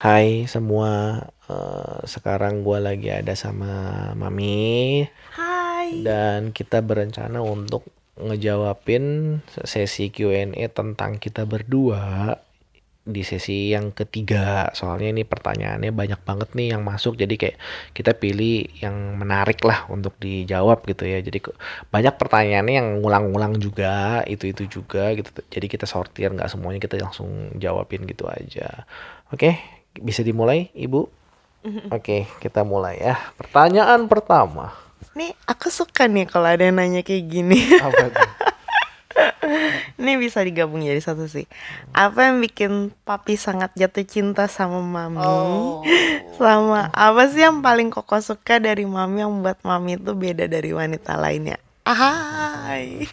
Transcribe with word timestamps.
Hai 0.00 0.48
semua, 0.48 1.20
uh, 1.52 2.00
sekarang 2.08 2.64
gue 2.64 2.80
lagi 2.80 3.12
ada 3.12 3.36
sama 3.36 4.08
Mami. 4.16 5.04
Hai. 5.36 6.00
Dan 6.00 6.56
kita 6.56 6.80
berencana 6.80 7.44
untuk 7.44 7.84
ngejawabin 8.16 9.36
sesi 9.44 10.08
Q&A 10.08 10.56
tentang 10.72 11.20
kita 11.20 11.44
berdua 11.44 12.32
di 13.04 13.20
sesi 13.28 13.76
yang 13.76 13.92
ketiga. 13.92 14.72
Soalnya 14.72 15.12
ini 15.12 15.28
pertanyaannya 15.28 15.92
banyak 15.92 16.24
banget 16.24 16.48
nih 16.56 16.72
yang 16.72 16.80
masuk, 16.80 17.20
jadi 17.20 17.36
kayak 17.36 17.60
kita 17.92 18.16
pilih 18.16 18.72
yang 18.80 19.20
menarik 19.20 19.60
lah 19.68 19.84
untuk 19.92 20.16
dijawab 20.16 20.80
gitu 20.88 21.04
ya. 21.04 21.20
Jadi 21.20 21.44
banyak 21.92 22.16
pertanyaannya 22.16 22.72
yang 22.72 22.88
ngulang-ngulang 23.04 23.60
juga, 23.60 24.24
itu-itu 24.24 24.64
juga 24.64 25.12
gitu. 25.12 25.28
Jadi 25.52 25.66
kita 25.68 25.84
sortir 25.84 26.32
nggak 26.32 26.48
semuanya 26.48 26.80
kita 26.80 26.96
langsung 26.96 27.52
jawabin 27.60 28.08
gitu 28.08 28.24
aja. 28.32 28.88
Oke, 29.28 29.79
bisa 29.98 30.22
dimulai, 30.22 30.70
Ibu? 30.76 31.20
Oke, 31.92 32.24
kita 32.40 32.64
mulai 32.64 32.96
ya. 33.02 33.20
Pertanyaan 33.36 34.08
pertama. 34.08 34.72
Nih, 35.12 35.36
aku 35.44 35.68
suka 35.68 36.08
nih 36.08 36.24
kalau 36.24 36.48
ada 36.48 36.64
yang 36.64 36.80
nanya 36.80 37.04
kayak 37.04 37.28
gini. 37.28 37.58
Apa 37.76 38.08
itu? 38.08 38.24
Ini 40.00 40.16
bisa 40.16 40.40
digabung 40.40 40.80
jadi 40.80 41.02
satu 41.02 41.28
sih. 41.28 41.44
Apa 41.92 42.32
yang 42.32 42.40
bikin 42.40 42.94
papi 43.04 43.36
sangat 43.36 43.76
jatuh 43.76 44.06
cinta 44.08 44.48
sama 44.48 44.80
mami? 44.80 45.20
Oh. 45.20 45.84
Sama 46.40 46.88
apa 46.96 47.28
sih 47.28 47.44
yang 47.44 47.60
paling 47.60 47.92
koko 47.92 48.16
suka 48.24 48.56
dari 48.56 48.88
mami 48.88 49.20
yang 49.20 49.28
membuat 49.28 49.60
mami 49.60 50.00
itu 50.00 50.16
beda 50.16 50.48
dari 50.48 50.72
wanita 50.72 51.20
lainnya? 51.20 51.60
Ahai. 51.84 53.04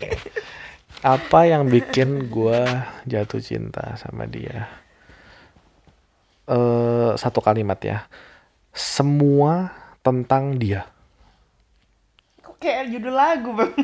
Apa 1.04 1.44
yang 1.44 1.68
bikin 1.68 2.32
gua 2.32 2.88
jatuh 3.04 3.44
cinta 3.44 4.00
sama 4.00 4.24
dia? 4.24 4.72
Eh, 6.48 7.12
satu 7.20 7.44
kalimat 7.44 7.76
ya. 7.84 8.08
Semua 8.72 9.68
tentang 10.00 10.56
dia. 10.56 10.88
Kok 12.40 12.56
kayak 12.56 12.88
judul 12.88 13.12
lagu 13.12 13.52
bang? 13.52 13.76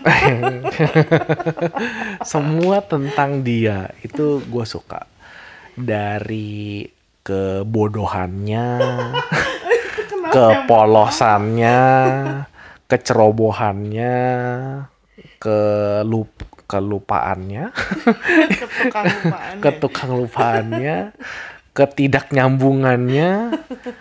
Semua 2.31 2.80
tentang 2.80 3.44
dia 3.44 3.92
itu 4.00 4.39
gue 4.47 4.64
suka. 4.64 5.03
Dari 5.75 6.88
kebodohannya, 7.20 8.67
kepolosannya, 10.36 11.80
kecerobohannya, 12.88 14.16
kelup 15.44 16.31
kelupaannya, 16.64 17.70
Ketukang 18.61 19.05
lupaan. 19.05 19.55
ketukang 19.61 20.11
lupaannya, 20.16 20.98
ketidaknyambungannya, 21.73 23.31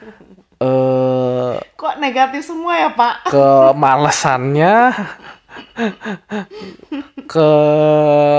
eh 0.65 1.53
Kok 1.59 1.95
negatif 1.99 2.47
semua 2.47 2.79
ya 2.79 2.91
pak? 2.93 3.27
kemalesannya, 3.33 4.75
ke 7.27 7.51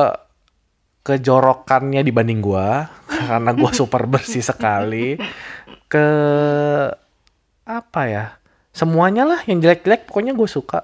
kejorokannya 1.07 1.99
dibanding 2.05 2.39
gua 2.39 2.87
karena 3.27 3.51
gua 3.51 3.71
super 3.75 4.07
bersih 4.07 4.45
sekali, 4.45 5.19
ke 5.91 6.07
apa 7.67 8.01
ya? 8.07 8.25
Semuanya 8.73 9.23
lah 9.29 9.39
yang 9.45 9.61
jelek-jelek 9.61 10.09
pokoknya 10.09 10.33
gue 10.33 10.49
suka. 10.49 10.81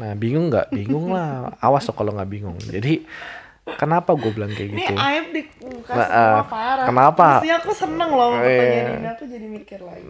Nah 0.00 0.16
bingung 0.16 0.48
nggak? 0.48 0.72
Bingung 0.72 1.12
lah. 1.12 1.54
Awas 1.60 1.86
kalau 1.92 2.16
nggak 2.16 2.30
bingung. 2.30 2.56
Jadi 2.56 3.04
kenapa 3.64 4.12
gue 4.12 4.30
bilang 4.30 4.52
kayak 4.52 4.70
Ini 4.70 4.76
gitu? 4.78 4.94
aib 4.94 5.26
di 5.30 5.42
muka 5.60 5.92
Nah, 5.92 6.06
semua 6.06 6.20
eh, 6.36 6.42
parah. 6.46 6.84
kenapa? 6.84 7.26
Mestinya 7.34 7.56
aku 7.58 7.72
seneng 7.72 8.10
loh 8.10 8.28
sama 8.30 8.42
pertanyaan 8.42 8.92
ini. 8.94 9.08
Aku 9.10 9.24
jadi 9.24 9.46
mikir 9.46 9.78
lagi. 9.80 10.04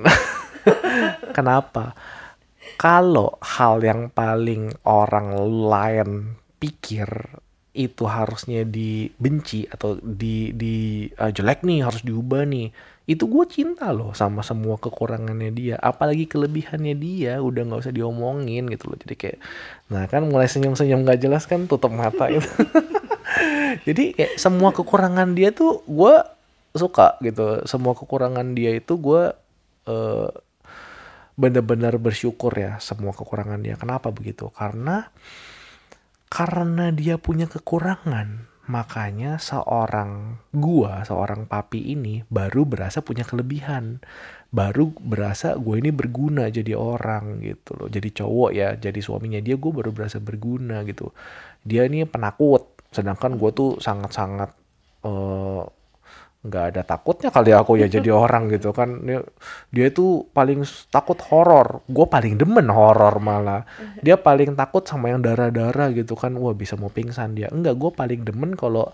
Kenapa? 1.37 1.85
Kalau 2.75 3.39
hal 3.41 3.81
yang 3.81 4.09
paling 4.09 4.75
orang 4.83 5.37
lain 5.63 6.09
pikir 6.57 7.07
itu 7.71 8.07
harusnya 8.07 8.63
dibenci 8.63 9.67
atau 9.67 9.99
di 9.99 10.55
di 10.55 10.75
ah, 11.15 11.29
jelek 11.29 11.67
nih 11.67 11.83
harus 11.83 12.01
diubah 12.01 12.47
nih 12.47 12.71
itu 13.05 13.27
gue 13.27 13.45
cinta 13.45 13.91
loh 13.91 14.15
sama 14.15 14.41
semua 14.41 14.79
kekurangannya 14.79 15.51
dia 15.51 15.77
apalagi 15.77 16.25
kelebihannya 16.25 16.95
dia 16.95 17.43
udah 17.43 17.67
nggak 17.67 17.83
usah 17.83 17.93
diomongin 17.93 18.71
gitu 18.71 18.89
loh 18.89 18.97
jadi 18.97 19.15
kayak 19.19 19.39
nah 19.91 20.07
kan 20.07 20.23
mulai 20.25 20.47
senyum 20.47 20.73
senyum 20.73 21.03
nggak 21.03 21.21
jelas 21.21 21.45
kan 21.45 21.67
tutup 21.67 21.91
mata 21.91 22.31
gitu 22.31 22.47
jadi 23.89 24.05
kayak 24.17 24.35
semua 24.37 24.71
kekurangan 24.71 25.33
dia 25.33 25.51
tuh 25.51 25.85
gue 25.87 26.15
suka 26.75 27.17
gitu 27.23 27.63
semua 27.65 27.95
kekurangan 27.95 28.53
dia 28.57 28.75
itu 28.75 28.99
gue 28.99 29.31
eh, 29.87 30.31
benar-benar 31.35 31.99
bersyukur 31.99 32.55
ya 32.55 32.79
semua 32.79 33.11
kekurangan 33.11 33.61
dia. 33.63 33.75
Kenapa 33.75 34.15
begitu? 34.15 34.51
Karena 34.55 35.11
karena 36.31 36.91
dia 36.91 37.15
punya 37.19 37.47
kekurangan, 37.47 38.51
makanya 38.67 39.39
seorang 39.39 40.43
gua, 40.51 41.07
seorang 41.07 41.47
papi 41.47 41.95
ini 41.95 42.27
baru 42.27 42.67
berasa 42.67 43.03
punya 43.03 43.23
kelebihan. 43.23 44.03
Baru 44.55 44.95
berasa 44.95 45.59
gue 45.59 45.83
ini 45.83 45.91
berguna 45.91 46.47
jadi 46.47 46.79
orang 46.79 47.43
gitu 47.43 47.75
loh. 47.75 47.91
Jadi 47.91 48.15
cowok 48.15 48.51
ya, 48.55 48.79
jadi 48.79 49.03
suaminya 49.03 49.43
dia 49.43 49.59
gue 49.59 49.73
baru 49.75 49.91
berasa 49.91 50.23
berguna 50.23 50.87
gitu. 50.87 51.11
Dia 51.67 51.91
ini 51.91 52.07
penakut, 52.07 52.74
sedangkan 52.95 53.35
gue 53.35 53.51
tuh 53.51 53.71
sangat-sangat 53.83 54.51
eh, 55.03 55.63
nggak 56.45 56.65
ada 56.77 56.83
takutnya 56.85 57.33
kali 57.33 57.57
aku 57.57 57.81
ya 57.81 57.89
jadi 57.89 58.13
orang 58.25 58.53
gitu 58.53 58.71
kan. 58.77 59.01
Dia, 59.03 59.25
dia 59.73 59.87
itu 59.89 60.29
paling 60.31 60.63
takut 60.93 61.17
horor. 61.33 61.83
Gue 61.89 62.07
paling 62.07 62.37
demen 62.37 62.69
horor 62.69 63.17
malah. 63.19 63.65
Dia 64.05 64.21
paling 64.21 64.53
takut 64.55 64.85
sama 64.85 65.11
yang 65.11 65.25
darah-darah 65.25 65.91
gitu 65.97 66.15
kan. 66.15 66.37
Wah 66.37 66.53
bisa 66.53 66.77
mau 66.77 66.93
pingsan 66.93 67.33
dia. 67.35 67.49
Enggak 67.49 67.81
gue 67.81 67.91
paling 67.91 68.21
demen 68.29 68.53
kalau 68.55 68.93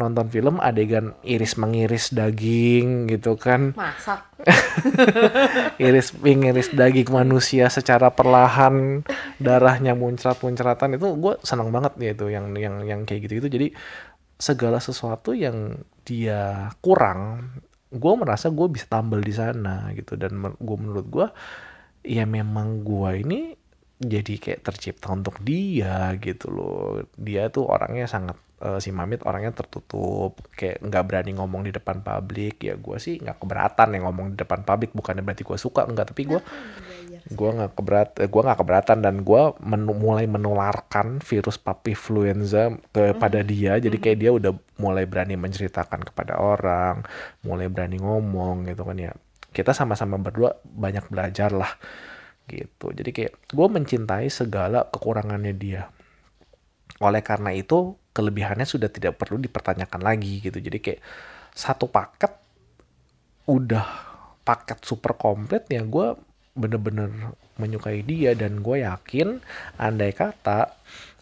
nonton 0.00 0.32
film 0.32 0.56
adegan 0.56 1.12
iris 1.20 1.60
mengiris 1.60 2.10
daging 2.16 3.12
gitu 3.12 3.36
kan. 3.36 3.76
Masak. 3.76 4.32
iris 5.84 6.16
mengiris 6.16 6.72
daging 6.72 7.12
manusia 7.12 7.68
secara 7.68 8.08
perlahan 8.08 9.04
darahnya 9.36 9.92
muncrat-muncratan. 9.92 10.96
Itu 10.96 11.20
gue 11.20 11.36
senang 11.44 11.68
banget 11.68 11.92
ya 12.00 12.10
itu 12.16 12.32
yang 12.32 12.56
yang 12.56 12.80
yang 12.88 13.00
kayak 13.04 13.28
gitu 13.28 13.44
gitu 13.44 13.48
jadi 13.60 13.68
segala 14.40 14.80
sesuatu 14.80 15.36
yang 15.36 15.76
dia 16.08 16.72
kurang 16.80 17.52
gue 17.90 18.12
merasa 18.16 18.48
gue 18.48 18.66
bisa 18.72 18.88
tampil 18.88 19.20
di 19.20 19.34
sana 19.36 19.92
gitu. 19.92 20.16
Dan 20.16 20.40
gue 20.40 20.76
menurut 20.80 21.06
gue 21.06 21.26
ya 22.06 22.24
memang 22.24 22.80
gue 22.80 23.10
ini 23.20 23.40
jadi 24.00 24.40
kayak 24.40 24.64
tercipta 24.64 25.12
untuk 25.12 25.36
dia 25.44 26.16
gitu 26.16 26.48
loh. 26.48 27.04
Dia 27.20 27.52
tuh 27.52 27.68
orangnya 27.68 28.08
sangat 28.08 28.40
eh, 28.60 28.78
si 28.80 28.90
Mamit 28.92 29.24
orangnya 29.24 29.52
tertutup 29.56 30.36
kayak 30.54 30.84
nggak 30.84 31.04
berani 31.08 31.32
ngomong 31.36 31.66
di 31.68 31.72
depan 31.72 32.04
publik. 32.04 32.62
Ya 32.64 32.76
gue 32.76 32.96
sih 33.00 33.16
nggak 33.20 33.40
keberatan 33.40 33.88
yang 33.96 34.04
ngomong 34.08 34.36
di 34.36 34.36
depan 34.38 34.62
publik. 34.62 34.92
Bukannya 34.92 35.24
berarti 35.24 35.42
gue 35.44 35.58
suka 35.58 35.88
enggak 35.88 36.12
tapi 36.12 36.22
gue 36.28 36.40
gue 37.30 37.50
nggak 37.50 37.72
keberat 37.76 38.10
eh, 38.20 38.28
gue 38.28 38.42
nggak 38.42 38.58
keberatan 38.60 38.98
dan 39.04 39.20
gue 39.24 39.42
menu- 39.60 39.96
mulai 39.96 40.24
menularkan 40.28 41.20
virus 41.20 41.56
papi 41.60 41.92
influenza 41.92 42.72
kepada 42.92 43.40
dia. 43.44 43.76
Jadi 43.80 43.96
kayak 44.00 44.18
dia 44.20 44.30
udah 44.32 44.52
mulai 44.80 45.04
berani 45.04 45.36
menceritakan 45.36 46.06
kepada 46.08 46.40
orang 46.40 47.04
mulai 47.44 47.68
berani 47.68 48.00
ngomong 48.00 48.68
gitu 48.68 48.82
kan 48.84 48.96
ya. 48.96 49.12
Kita 49.50 49.74
sama-sama 49.74 50.16
berdua 50.16 50.56
banyak 50.62 51.10
belajar 51.10 51.50
lah 51.50 51.74
gitu. 52.50 52.90
Jadi 52.90 53.10
kayak 53.14 53.32
gue 53.54 53.66
mencintai 53.70 54.26
segala 54.26 54.86
kekurangannya 54.90 55.54
dia. 55.54 55.90
Oleh 56.98 57.22
karena 57.22 57.54
itu 57.54 57.99
kelebihannya 58.10 58.66
sudah 58.66 58.90
tidak 58.90 59.16
perlu 59.16 59.38
dipertanyakan 59.38 60.00
lagi 60.02 60.42
gitu. 60.42 60.58
Jadi 60.58 60.78
kayak 60.82 61.00
satu 61.54 61.90
paket 61.90 62.32
udah 63.50 63.86
paket 64.46 64.78
super 64.86 65.18
komplit 65.18 65.66
ya 65.70 65.82
gue 65.82 66.14
bener-bener 66.54 67.34
menyukai 67.58 68.02
dia 68.02 68.34
dan 68.34 68.62
gue 68.62 68.82
yakin 68.82 69.38
andai 69.78 70.14
kata 70.14 70.74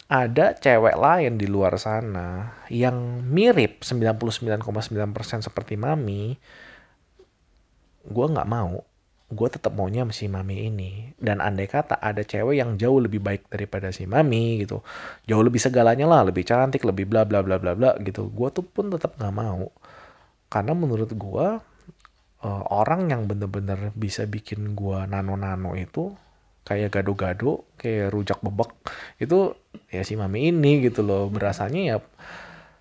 ada 0.09 0.57
cewek 0.57 0.97
lain 0.97 1.37
di 1.37 1.45
luar 1.45 1.77
sana 1.77 2.57
yang 2.73 3.21
mirip 3.29 3.85
99,9% 3.85 5.45
seperti 5.45 5.77
Mami 5.77 6.33
gue 8.09 8.25
nggak 8.25 8.49
mau 8.49 8.81
gue 9.29 9.47
tetap 9.49 9.77
maunya 9.77 10.03
si 10.09 10.25
Mami 10.25 10.65
ini. 10.69 11.13
Dan 11.15 11.39
andai 11.39 11.69
kata 11.69 12.01
ada 12.01 12.25
cewek 12.25 12.57
yang 12.57 12.75
jauh 12.81 12.97
lebih 12.97 13.21
baik 13.21 13.45
daripada 13.49 13.93
si 13.93 14.09
Mami 14.09 14.65
gitu 14.65 14.81
jauh 15.29 15.43
lebih 15.45 15.61
segalanya 15.61 16.09
lah 16.09 16.21
lebih 16.25 16.43
cantik 16.43 16.81
lebih 16.83 17.05
bla 17.05 17.23
bla 17.29 17.45
bla 17.45 17.61
bla 17.61 17.77
bla 17.77 17.91
gitu 18.01 18.27
gue 18.33 18.49
tuh 18.49 18.65
pun 18.65 18.89
tetap 18.89 19.15
nggak 19.21 19.35
mau. 19.35 19.69
Karena 20.49 20.73
menurut 20.73 21.11
gue 21.13 21.47
eh, 22.45 22.63
orang 22.73 23.09
yang 23.11 23.21
bener-bener 23.29 23.93
bisa 23.93 24.25
bikin 24.25 24.73
gua 24.73 25.05
nano-nano 25.05 25.75
itu 25.77 26.13
kayak 26.67 27.01
gado-gado, 27.01 27.65
kayak 27.81 28.13
rujak 28.13 28.39
bebek 28.45 28.69
itu 29.17 29.57
ya 29.89 30.01
si 30.05 30.13
mami 30.19 30.49
ini 30.53 30.85
gitu 30.85 31.01
loh. 31.05 31.29
Berasanya 31.29 31.81
ya 31.95 31.97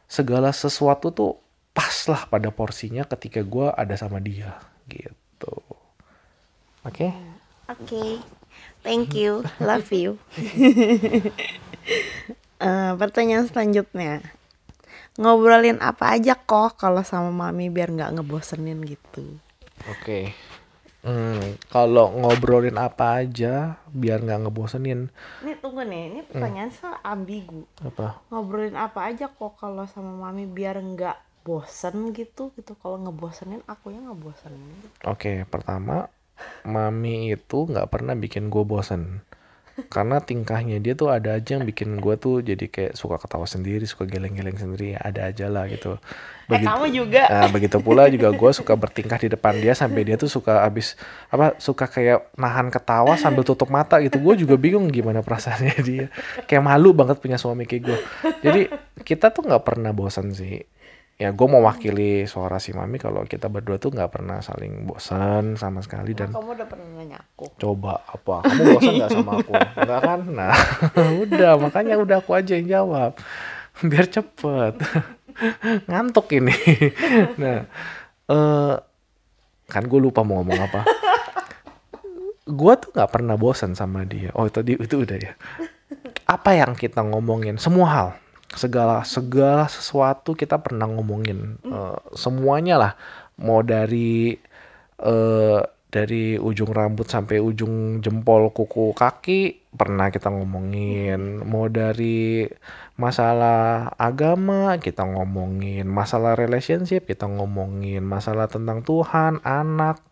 segala 0.09 0.51
sesuatu 0.57 1.13
tuh 1.13 1.33
pas 1.77 1.95
lah 2.11 2.25
pada 2.33 2.49
porsinya 2.55 3.05
ketika 3.05 3.45
gua 3.45 3.77
ada 3.77 3.95
sama 4.01 4.19
dia 4.23 4.57
gitu 4.89 5.18
oke 6.85 7.09
Oke, 7.69 8.17
thank 8.81 9.13
you, 9.13 9.45
love 9.61 9.93
you. 9.93 10.17
Eh, 12.59 12.93
pertanyaan 12.99 13.47
selanjutnya, 13.47 14.19
ngobrolin 15.15 15.79
apa 15.79 16.19
aja 16.19 16.35
kok 16.35 16.75
kalau 16.75 17.07
sama 17.07 17.31
mami 17.31 17.71
biar 17.71 17.95
nggak 17.95 18.19
ngebosenin 18.19 18.83
gitu. 18.83 19.39
oke 19.87 20.35
Hmm, 21.07 21.55
kalau 21.71 22.11
ngobrolin 22.11 22.75
apa 22.75 23.23
aja 23.23 23.79
biar 23.95 24.19
nggak 24.27 24.51
ngebosenin 24.51 25.15
Ini 25.39 25.55
tunggu 25.63 25.87
nih, 25.87 26.11
ini 26.11 26.21
pertanyaan 26.27 26.75
soal 26.75 26.99
ambigu. 27.07 27.63
apa 27.79 28.19
Ngobrolin 28.35 28.75
apa 28.75 29.07
aja 29.07 29.31
kok 29.31 29.55
kalau 29.63 29.87
sama 29.87 30.11
mami 30.27 30.51
biar 30.51 30.83
nggak 30.83 31.47
bosen 31.47 32.11
gitu 32.11 32.51
gitu. 32.59 32.75
Kalau 32.83 32.99
ngebosenin, 32.99 33.63
aku 33.71 33.95
yang 33.95 34.11
ngebosenin. 34.11 34.91
Oke, 35.07 35.47
pertama, 35.47 36.11
mami 36.67 37.33
itu 37.35 37.59
nggak 37.69 37.89
pernah 37.89 38.15
bikin 38.19 38.51
gue 38.53 38.65
bosen. 38.67 39.23
Karena 39.87 40.19
tingkahnya 40.19 40.83
dia 40.83 40.99
tuh 40.99 41.15
ada 41.15 41.39
aja 41.39 41.55
yang 41.55 41.63
bikin 41.63 42.03
gue 42.03 42.19
tuh 42.19 42.43
jadi 42.43 42.67
kayak 42.67 42.93
suka 42.99 43.15
ketawa 43.15 43.47
sendiri, 43.47 43.87
suka 43.87 44.11
geleng-geleng 44.11 44.59
sendiri, 44.59 44.99
ya 44.99 45.01
ada 45.07 45.31
aja 45.31 45.47
lah 45.47 45.71
gitu. 45.71 46.03
Eh 46.51 46.59
kamu 46.59 46.91
juga. 46.91 47.31
Nah, 47.31 47.47
begitu 47.47 47.79
pula 47.79 48.11
juga 48.11 48.35
gue 48.35 48.51
suka 48.51 48.75
bertingkah 48.75 49.23
di 49.23 49.31
depan 49.31 49.55
dia 49.55 49.79
sampai 49.79 50.03
dia 50.03 50.19
tuh 50.19 50.27
suka 50.27 50.67
abis 50.67 50.99
apa 51.31 51.55
suka 51.63 51.87
kayak 51.87 52.35
nahan 52.35 52.75
ketawa 52.75 53.15
sambil 53.15 53.47
tutup 53.47 53.71
mata 53.71 54.03
gitu. 54.03 54.19
Gue 54.19 54.35
juga 54.35 54.59
bingung 54.59 54.91
gimana 54.91 55.23
perasaannya 55.23 55.79
dia. 55.87 56.07
Kayak 56.51 56.63
malu 56.67 56.91
banget 56.91 57.23
punya 57.23 57.39
suami 57.39 57.63
kayak 57.63 57.83
gue. 57.87 57.99
Jadi 58.43 58.63
kita 59.07 59.31
tuh 59.31 59.47
nggak 59.47 59.63
pernah 59.63 59.95
bosan 59.95 60.35
sih. 60.35 60.59
Ya 61.19 61.35
gue 61.35 61.47
mau 61.51 61.59
wakili 61.67 62.31
suara 62.31 62.63
si 62.63 62.71
mami 62.71 62.95
kalau 62.95 63.27
kita 63.27 63.51
berdua 63.51 63.75
tuh 63.83 63.91
nggak 63.91 64.07
pernah 64.07 64.39
saling 64.39 64.87
bosan 64.87 65.59
sama 65.59 65.83
sekali 65.83 66.15
dan 66.15 66.31
Kamu 66.31 66.55
udah 66.55 66.67
pernah 66.71 66.87
nanya 66.95 67.19
aku. 67.19 67.51
coba 67.59 68.07
apa? 68.07 68.47
Kamu 68.47 68.63
bosan 68.79 68.93
nggak 69.03 69.11
sama 69.11 69.33
aku? 69.43 69.51
Enggak 69.51 70.01
kan? 70.07 70.21
Nah 70.31 70.55
udah 71.27 71.53
makanya 71.59 71.99
udah 71.99 72.23
aku 72.23 72.39
aja 72.39 72.55
yang 72.55 72.71
jawab. 72.71 73.19
Biar 73.83 74.07
cepet. 74.07 74.79
Ngantuk 75.91 76.31
ini. 76.39 76.55
Nah 77.35 77.67
eh 78.31 78.75
kan 79.67 79.83
gue 79.91 79.99
lupa 79.99 80.23
mau 80.23 80.39
ngomong 80.39 80.61
apa. 80.71 80.87
Gue 82.47 82.73
tuh 82.79 82.95
nggak 82.95 83.11
pernah 83.11 83.35
bosan 83.35 83.75
sama 83.75 84.07
dia. 84.07 84.31
Oh 84.39 84.47
tadi 84.47 84.79
itu 84.79 85.03
udah 85.03 85.19
ya. 85.19 85.35
Apa 86.31 86.55
yang 86.55 86.79
kita 86.79 87.03
ngomongin? 87.03 87.59
Semua 87.59 87.87
hal 87.91 88.09
segala 88.57 89.05
segala 89.05 89.69
sesuatu 89.69 90.33
kita 90.33 90.57
pernah 90.61 90.89
ngomongin 90.89 91.61
Eh, 91.65 91.99
semuanya 92.17 92.75
lah. 92.81 92.93
Mau 93.41 93.61
dari 93.63 94.35
eh 94.99 95.61
dari 95.89 96.37
ujung 96.37 96.69
rambut 96.77 97.09
sampai 97.09 97.41
ujung 97.41 98.05
jempol 98.05 98.53
kuku 98.53 98.93
kaki 98.93 99.73
pernah 99.73 100.13
kita 100.13 100.29
ngomongin. 100.29 101.41
Mau 101.49 101.65
dari 101.73 102.45
masalah 103.01 103.89
agama 103.97 104.77
kita 104.77 105.05
ngomongin. 105.09 105.89
Masalah 105.89 106.37
relationship 106.37 107.09
kita 107.09 107.25
ngomongin. 107.25 108.05
Masalah 108.05 108.53
tentang 108.53 108.85
Tuhan 108.85 109.41
anak 109.45 110.03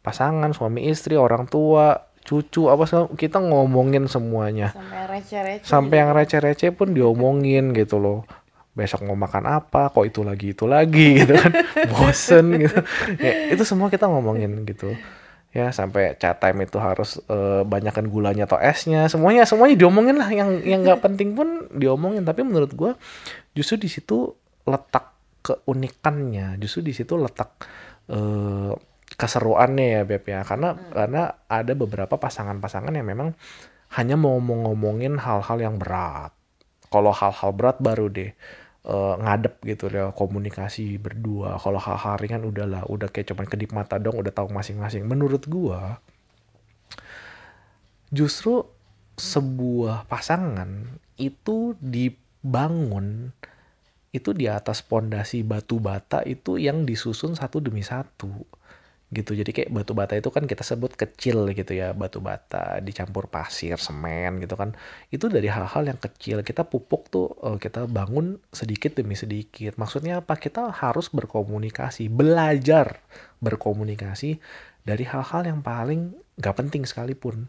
pasangan 0.00 0.54
suami 0.56 0.88
istri 0.88 1.20
orang 1.20 1.44
tua 1.50 2.06
cucu 2.26 2.66
apa 2.66 2.82
segala 2.84 3.06
kita 3.14 3.38
ngomongin 3.38 4.10
semuanya. 4.10 4.74
Sampai 4.74 5.02
receh-receh. 5.06 5.64
sampai 5.64 5.96
yang 6.02 6.10
receh-receh 6.10 6.70
pun 6.74 6.90
diomongin 6.90 7.70
gitu 7.72 8.02
loh. 8.02 8.26
Besok 8.76 9.06
mau 9.08 9.16
makan 9.16 9.48
apa 9.48 9.88
kok 9.88 10.04
itu 10.04 10.20
lagi 10.26 10.52
itu 10.52 10.66
lagi 10.66 11.08
gitu 11.22 11.32
kan. 11.38 11.52
Bosen 11.94 12.58
gitu. 12.58 12.78
Ya, 13.22 13.54
itu 13.54 13.62
semua 13.62 13.88
kita 13.88 14.10
ngomongin 14.10 14.66
gitu. 14.66 14.92
Ya 15.54 15.72
sampai 15.72 16.18
chat 16.20 16.36
time 16.36 16.68
itu 16.68 16.76
harus 16.76 17.16
eh, 17.30 17.62
banyakan 17.64 18.12
gulanya 18.12 18.44
atau 18.44 18.60
esnya. 18.60 19.08
Semuanya 19.08 19.48
semuanya 19.48 19.78
diomongin 19.78 20.20
lah. 20.20 20.28
Yang 20.28 20.66
yang 20.66 20.84
nggak 20.84 21.00
penting 21.00 21.32
pun 21.32 21.70
diomongin. 21.72 22.26
Tapi 22.26 22.44
menurut 22.44 22.74
gua 22.76 22.92
justru 23.56 23.80
di 23.80 23.88
situ 23.88 24.34
letak 24.68 25.16
keunikannya. 25.40 26.60
Justru 26.60 26.84
di 26.84 26.92
situ 26.92 27.16
letak 27.16 27.64
eh, 28.12 28.74
keseruannya 29.16 30.00
ya 30.00 30.02
Beb 30.04 30.24
ya. 30.28 30.40
Karena 30.44 30.76
karena 30.92 31.40
ada 31.48 31.72
beberapa 31.72 32.16
pasangan-pasangan 32.20 32.92
yang 32.92 33.08
memang 33.08 33.32
hanya 33.96 34.16
mau 34.20 34.36
ngomongin 34.38 35.16
hal-hal 35.20 35.58
yang 35.60 35.76
berat. 35.80 36.32
Kalau 36.92 37.10
hal-hal 37.10 37.50
berat 37.56 37.76
baru 37.82 38.06
deh 38.12 38.30
eh, 38.86 39.14
ngadep 39.18 39.60
gitu 39.66 39.90
ya 39.90 40.12
komunikasi 40.12 41.00
berdua. 41.00 41.58
Kalau 41.58 41.80
hal-hal 41.80 42.14
ringan 42.20 42.44
udahlah 42.46 42.86
udah 42.86 43.08
kayak 43.10 43.34
cuman 43.34 43.46
kedip 43.48 43.72
mata 43.74 43.98
dong 43.98 44.20
udah 44.20 44.32
tahu 44.32 44.52
masing-masing. 44.52 45.08
Menurut 45.08 45.44
gua 45.48 45.98
justru 48.14 48.62
sebuah 49.16 50.06
pasangan 50.06 51.00
itu 51.16 51.74
dibangun 51.80 53.32
itu 54.12 54.32
di 54.32 54.48
atas 54.48 54.80
pondasi 54.80 55.44
batu 55.44 55.76
bata 55.80 56.24
itu 56.24 56.56
yang 56.56 56.88
disusun 56.88 57.36
satu 57.36 57.60
demi 57.60 57.84
satu 57.84 58.32
gitu. 59.14 59.38
Jadi 59.38 59.50
kayak 59.54 59.70
batu 59.70 59.94
bata 59.94 60.18
itu 60.18 60.30
kan 60.34 60.50
kita 60.50 60.66
sebut 60.66 60.98
kecil 60.98 61.46
gitu 61.54 61.72
ya 61.78 61.94
batu 61.94 62.18
bata 62.18 62.82
dicampur 62.82 63.30
pasir 63.30 63.78
semen 63.78 64.42
gitu 64.42 64.58
kan. 64.58 64.74
Itu 65.14 65.30
dari 65.30 65.46
hal-hal 65.46 65.86
yang 65.86 66.00
kecil. 66.02 66.42
Kita 66.42 66.66
pupuk 66.66 67.06
tuh 67.10 67.30
eh, 67.46 67.58
kita 67.62 67.86
bangun 67.86 68.42
sedikit 68.50 68.98
demi 68.98 69.14
sedikit. 69.14 69.78
Maksudnya 69.78 70.22
apa? 70.22 70.34
Kita 70.34 70.74
harus 70.74 71.06
berkomunikasi 71.14 72.10
belajar 72.10 72.98
berkomunikasi 73.38 74.42
dari 74.82 75.04
hal-hal 75.06 75.42
yang 75.46 75.60
paling 75.62 76.18
gak 76.42 76.58
penting 76.58 76.82
sekalipun. 76.82 77.46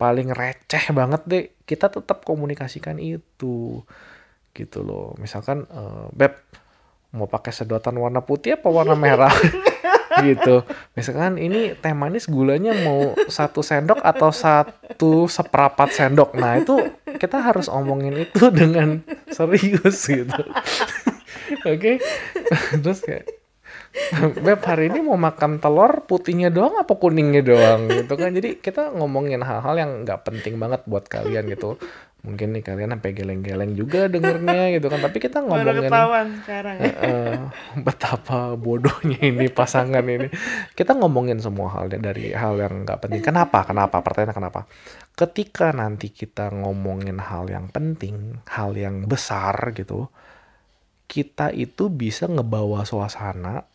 Paling 0.00 0.32
receh 0.32 0.90
banget 0.96 1.22
deh 1.28 1.44
kita 1.68 1.92
tetap 1.92 2.26
komunikasikan 2.26 2.98
itu 2.98 3.84
gitu 4.50 4.78
loh. 4.82 5.14
Misalkan 5.22 5.70
eh, 5.70 6.06
beb 6.10 6.34
mau 7.10 7.26
pakai 7.26 7.50
sedotan 7.50 7.98
warna 7.98 8.22
putih 8.22 8.54
apa 8.58 8.70
warna 8.70 8.94
merah 8.94 9.34
gitu. 10.18 10.66
Misalkan 10.98 11.38
ini 11.38 11.78
teh 11.78 11.94
manis 11.94 12.26
gulanya 12.26 12.74
mau 12.82 13.14
satu 13.30 13.62
sendok 13.62 14.02
atau 14.02 14.34
satu 14.34 15.30
seperempat 15.30 15.94
sendok. 15.94 16.34
Nah 16.34 16.58
itu 16.58 16.90
kita 17.16 17.38
harus 17.38 17.70
omongin 17.70 18.26
itu 18.26 18.50
dengan 18.50 19.00
serius 19.30 20.04
gitu. 20.10 20.42
Oke? 21.70 22.02
Terus 22.82 23.00
kayak 23.02 23.39
Beb 24.46 24.62
hari 24.62 24.86
ini 24.86 25.02
mau 25.02 25.18
makan 25.18 25.58
telur 25.58 26.06
putihnya 26.06 26.54
doang 26.54 26.78
apa 26.78 26.94
kuningnya 26.94 27.42
doang 27.42 27.90
gitu 27.90 28.14
kan? 28.14 28.30
Jadi 28.30 28.62
kita 28.62 28.94
ngomongin 28.94 29.42
hal-hal 29.42 29.74
yang 29.74 30.06
nggak 30.06 30.22
penting 30.22 30.62
banget 30.62 30.86
buat 30.86 31.10
kalian 31.10 31.50
gitu. 31.50 31.74
Mungkin 32.20 32.52
nih 32.52 32.60
kalian 32.60 32.92
sampai 32.92 33.16
geleng-geleng 33.16 33.72
juga 33.74 34.06
dengernya 34.06 34.76
gitu 34.76 34.92
kan? 34.92 35.00
Tapi 35.00 35.18
kita 35.18 35.40
ngomongin 35.40 35.88
sekarang. 36.44 36.76
eh, 36.84 37.38
betapa 37.86 38.54
bodohnya 38.54 39.18
ini 39.24 39.48
pasangan 39.50 40.04
ini. 40.04 40.28
Kita 40.76 40.94
ngomongin 40.94 41.40
semua 41.42 41.72
hal 41.74 41.90
dari 41.90 42.30
hal 42.30 42.60
yang 42.60 42.84
nggak 42.86 43.08
penting. 43.08 43.24
Kenapa? 43.24 43.64
Kenapa? 43.64 44.04
Pertanyaannya 44.04 44.36
kenapa? 44.36 44.60
Ketika 45.16 45.72
nanti 45.74 46.12
kita 46.12 46.52
ngomongin 46.52 47.18
hal 47.18 47.48
yang 47.50 47.72
penting 47.72 48.38
hal 48.46 48.76
yang 48.76 49.08
besar 49.08 49.74
gitu 49.74 50.12
kita 51.10 51.50
itu 51.50 51.90
bisa 51.90 52.30
ngebawa 52.30 52.86
suasana 52.86 53.66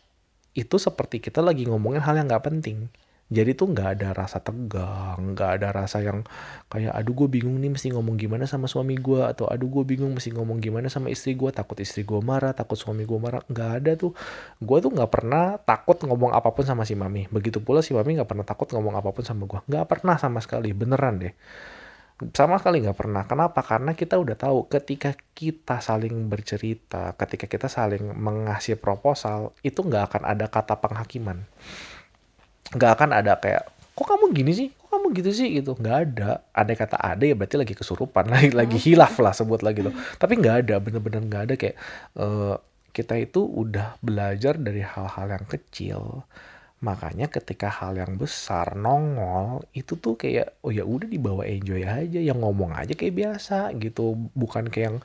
itu 0.56 0.76
seperti 0.80 1.20
kita 1.20 1.44
lagi 1.44 1.68
ngomongin 1.68 2.00
hal 2.00 2.16
yang 2.16 2.32
nggak 2.32 2.48
penting. 2.48 2.88
Jadi 3.26 3.58
tuh 3.58 3.74
nggak 3.74 3.90
ada 3.98 4.14
rasa 4.14 4.38
tegang, 4.38 5.34
nggak 5.34 5.50
ada 5.58 5.74
rasa 5.74 5.98
yang 5.98 6.22
kayak 6.70 6.94
aduh 6.94 7.26
gue 7.26 7.42
bingung 7.42 7.58
nih 7.58 7.74
mesti 7.74 7.90
ngomong 7.90 8.22
gimana 8.22 8.46
sama 8.46 8.70
suami 8.70 8.94
gue 9.02 9.18
atau 9.18 9.50
aduh 9.50 9.66
gue 9.66 9.82
bingung 9.82 10.14
mesti 10.14 10.30
ngomong 10.30 10.62
gimana 10.62 10.94
sama 10.94 11.10
istri 11.10 11.34
gue 11.34 11.50
takut 11.50 11.74
istri 11.82 12.06
gue 12.06 12.22
marah 12.22 12.54
takut 12.54 12.78
suami 12.78 13.02
gue 13.02 13.18
marah. 13.18 13.42
Nggak 13.50 13.72
ada 13.82 13.92
tuh. 13.98 14.14
Gue 14.62 14.78
tuh 14.78 14.94
nggak 14.94 15.10
pernah 15.10 15.58
takut 15.58 15.98
ngomong 16.06 16.38
apa 16.38 16.54
pun 16.54 16.70
sama 16.70 16.86
si 16.86 16.94
mami. 16.94 17.26
Begitu 17.34 17.60
pula 17.66 17.82
si 17.82 17.98
mami 17.98 18.14
nggak 18.14 18.30
pernah 18.30 18.46
takut 18.46 18.70
ngomong 18.70 18.94
apa 18.94 19.10
pun 19.10 19.26
sama 19.26 19.50
gue 19.50 19.60
nggak 19.66 19.86
pernah 19.90 20.16
sama 20.22 20.38
sekali 20.40 20.70
beneran 20.78 21.18
deh 21.18 21.34
sama 22.16 22.56
sekali 22.56 22.80
nggak 22.80 22.96
pernah. 22.96 23.24
Kenapa? 23.28 23.60
Karena 23.60 23.92
kita 23.92 24.16
udah 24.16 24.40
tahu 24.40 24.72
ketika 24.72 25.12
kita 25.36 25.84
saling 25.84 26.32
bercerita, 26.32 27.12
ketika 27.20 27.46
kita 27.52 27.68
saling 27.68 28.16
mengasih 28.16 28.80
proposal, 28.80 29.52
itu 29.68 29.84
nggak 29.84 30.14
akan 30.14 30.22
ada 30.24 30.48
kata 30.48 30.80
penghakiman. 30.80 31.44
Nggak 32.72 32.92
akan 32.96 33.10
ada 33.12 33.36
kayak, 33.36 33.68
kok 33.68 34.08
kamu 34.08 34.32
gini 34.32 34.52
sih? 34.56 34.68
Kok 34.72 34.90
kamu 34.96 35.06
gitu 35.12 35.32
sih? 35.36 35.48
Gitu. 35.60 35.76
Nggak 35.76 35.98
ada. 36.08 36.30
Ada 36.56 36.74
kata 36.80 36.98
ada 37.04 37.24
ya 37.28 37.36
berarti 37.36 37.56
lagi 37.60 37.76
kesurupan, 37.76 38.26
lagi 38.34 38.52
lagi 38.56 38.78
hilaf 38.80 39.20
lah 39.20 39.36
sebut 39.36 39.60
lagi 39.60 39.84
gitu. 39.84 39.92
Tapi 40.16 40.34
nggak 40.40 40.56
ada, 40.68 40.76
bener-bener 40.80 41.20
nggak 41.28 41.44
ada 41.52 41.56
kayak 41.60 41.76
eh, 42.16 42.56
kita 42.96 43.20
itu 43.20 43.44
udah 43.44 44.00
belajar 44.00 44.56
dari 44.56 44.80
hal-hal 44.80 45.28
yang 45.36 45.46
kecil. 45.52 46.24
Makanya 46.84 47.32
ketika 47.32 47.72
hal 47.72 47.96
yang 47.96 48.20
besar 48.20 48.76
nongol 48.76 49.64
itu 49.72 49.96
tuh 49.96 50.20
kayak 50.20 50.60
oh 50.66 50.72
ya 50.74 50.84
udah 50.84 51.08
dibawa 51.08 51.48
enjoy 51.48 51.84
aja, 51.88 52.20
yang 52.20 52.40
ngomong 52.44 52.76
aja 52.76 52.94
kayak 52.94 53.16
biasa 53.16 53.72
gitu. 53.80 54.16
Bukan 54.36 54.68
kayak 54.74 54.86
yang 54.92 54.98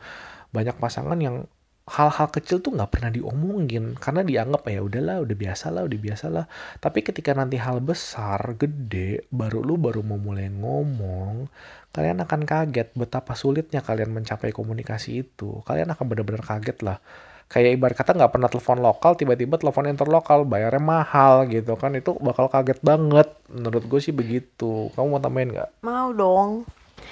banyak 0.51 0.77
pasangan 0.83 1.19
yang 1.23 1.47
hal-hal 1.91 2.31
kecil 2.31 2.63
tuh 2.63 2.71
nggak 2.71 2.91
pernah 2.95 3.11
diomongin 3.11 3.99
karena 3.99 4.23
dianggap 4.23 4.63
ya 4.71 4.79
udahlah 4.79 5.27
udah 5.27 5.37
biasa 5.37 5.75
lah 5.75 5.83
udah 5.91 5.99
biasa 5.99 6.27
lah 6.31 6.47
tapi 6.79 7.03
ketika 7.03 7.35
nanti 7.35 7.59
hal 7.59 7.83
besar 7.83 8.39
gede 8.55 9.27
baru 9.35 9.59
lu 9.67 9.75
baru 9.75 9.99
mau 10.07 10.15
mulai 10.15 10.47
ngomong 10.55 11.51
kalian 11.91 12.23
akan 12.23 12.47
kaget 12.47 12.95
betapa 12.95 13.35
sulitnya 13.35 13.83
kalian 13.83 14.15
mencapai 14.15 14.55
komunikasi 14.55 15.27
itu. 15.27 15.59
Kalian 15.67 15.91
akan 15.91 16.07
benar-benar 16.07 16.47
kaget 16.47 16.79
lah 16.87 17.03
kayak 17.51 17.83
ibarat 17.83 17.97
kata 17.99 18.15
nggak 18.15 18.31
pernah 18.31 18.47
telepon 18.47 18.79
lokal 18.79 19.19
tiba-tiba 19.19 19.59
telepon 19.59 19.91
interlokal 19.91 20.47
bayarnya 20.47 20.79
mahal 20.79 21.51
gitu 21.51 21.75
kan 21.75 21.99
itu 21.99 22.15
bakal 22.23 22.47
kaget 22.47 22.79
banget 22.79 23.27
menurut 23.51 23.83
gue 23.91 23.99
sih 23.99 24.15
begitu 24.15 24.95
kamu 24.95 25.19
mau 25.19 25.21
tambahin 25.21 25.51
nggak 25.59 25.71
Mau 25.83 26.15
dong. 26.15 26.51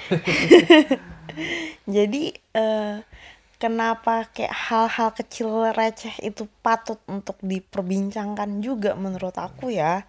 Jadi 1.95 2.30
eh, 2.54 2.97
kenapa 3.59 4.30
kayak 4.30 4.54
hal-hal 4.54 5.11
kecil 5.16 5.75
receh 5.75 6.14
itu 6.23 6.47
patut 6.62 7.02
untuk 7.11 7.35
diperbincangkan 7.42 8.62
juga 8.62 8.95
menurut 8.95 9.35
aku 9.35 9.75
ya. 9.75 10.07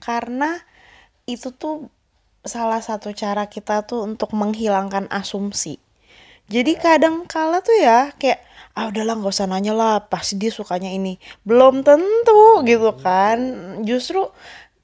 Karena 0.00 0.56
itu 1.28 1.52
tuh 1.52 1.90
salah 2.46 2.78
satu 2.80 3.10
cara 3.10 3.50
kita 3.50 3.84
tuh 3.84 4.06
untuk 4.06 4.32
menghilangkan 4.32 5.10
asumsi. 5.10 5.82
Jadi 6.46 6.78
kadang 6.78 7.26
kala 7.26 7.58
tuh 7.58 7.74
ya 7.74 8.14
kayak 8.14 8.45
ah 8.76 8.92
udahlah 8.92 9.16
nggak 9.16 9.32
usah 9.32 9.48
nanya 9.48 9.72
lah 9.72 10.04
pasti 10.06 10.36
dia 10.36 10.52
sukanya 10.52 10.92
ini. 10.92 11.16
Belum 11.48 11.80
tentu 11.80 12.60
gitu 12.68 12.92
kan. 13.00 13.38
Justru 13.88 14.28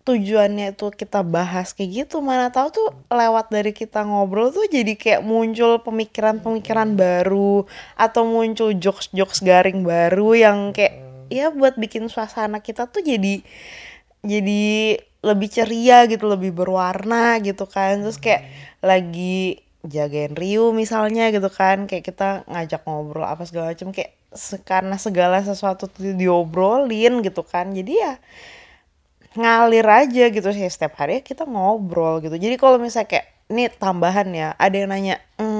tujuannya 0.02 0.74
itu 0.74 0.90
kita 0.90 1.22
bahas 1.22 1.70
kayak 1.78 2.08
gitu 2.08 2.18
mana 2.18 2.50
tahu 2.50 2.68
tuh 2.74 2.88
lewat 3.06 3.54
dari 3.54 3.70
kita 3.70 4.02
ngobrol 4.02 4.50
tuh 4.50 4.66
jadi 4.66 4.98
kayak 4.98 5.22
muncul 5.22 5.78
pemikiran-pemikiran 5.78 6.98
baru 6.98 7.70
atau 7.94 8.22
muncul 8.26 8.74
jokes-jokes 8.74 9.46
garing 9.46 9.86
baru 9.86 10.34
yang 10.34 10.58
kayak 10.74 10.98
ya 11.30 11.54
buat 11.54 11.78
bikin 11.78 12.10
suasana 12.10 12.58
kita 12.58 12.90
tuh 12.90 13.06
jadi 13.06 13.46
jadi 14.26 14.98
lebih 15.22 15.48
ceria 15.54 16.10
gitu 16.10 16.26
lebih 16.26 16.50
berwarna 16.50 17.38
gitu 17.38 17.70
kan. 17.70 18.02
Terus 18.02 18.18
kayak 18.18 18.42
lagi 18.82 19.62
jagain 19.86 20.34
Riu 20.38 20.70
misalnya 20.74 21.28
gitu 21.34 21.48
kan. 21.52 21.86
Kayak 21.90 22.04
kita 22.10 22.28
ngajak 22.50 22.82
ngobrol 22.86 23.26
apa 23.26 23.42
segala 23.48 23.74
macam 23.74 23.90
kayak 23.90 24.12
karena 24.64 24.96
segala 24.96 25.38
sesuatu 25.44 25.90
tuh 25.90 26.16
diobrolin 26.16 27.20
gitu 27.26 27.42
kan. 27.44 27.70
Jadi 27.76 27.92
ya 27.98 28.12
ngalir 29.36 29.86
aja 30.00 30.24
gitu 30.36 30.48
sih. 30.56 30.64
Setiap 30.68 30.94
hari 31.00 31.24
kita 31.24 31.44
ngobrol 31.48 32.20
gitu. 32.24 32.36
Jadi 32.36 32.54
kalau 32.60 32.76
misalnya 32.80 33.08
kayak 33.12 33.26
ini 33.52 33.68
tambahan 33.68 34.28
ya 34.32 34.48
ada 34.56 34.76
yang 34.80 34.90
nanya 34.92 35.16
"Hmm, 35.36 35.51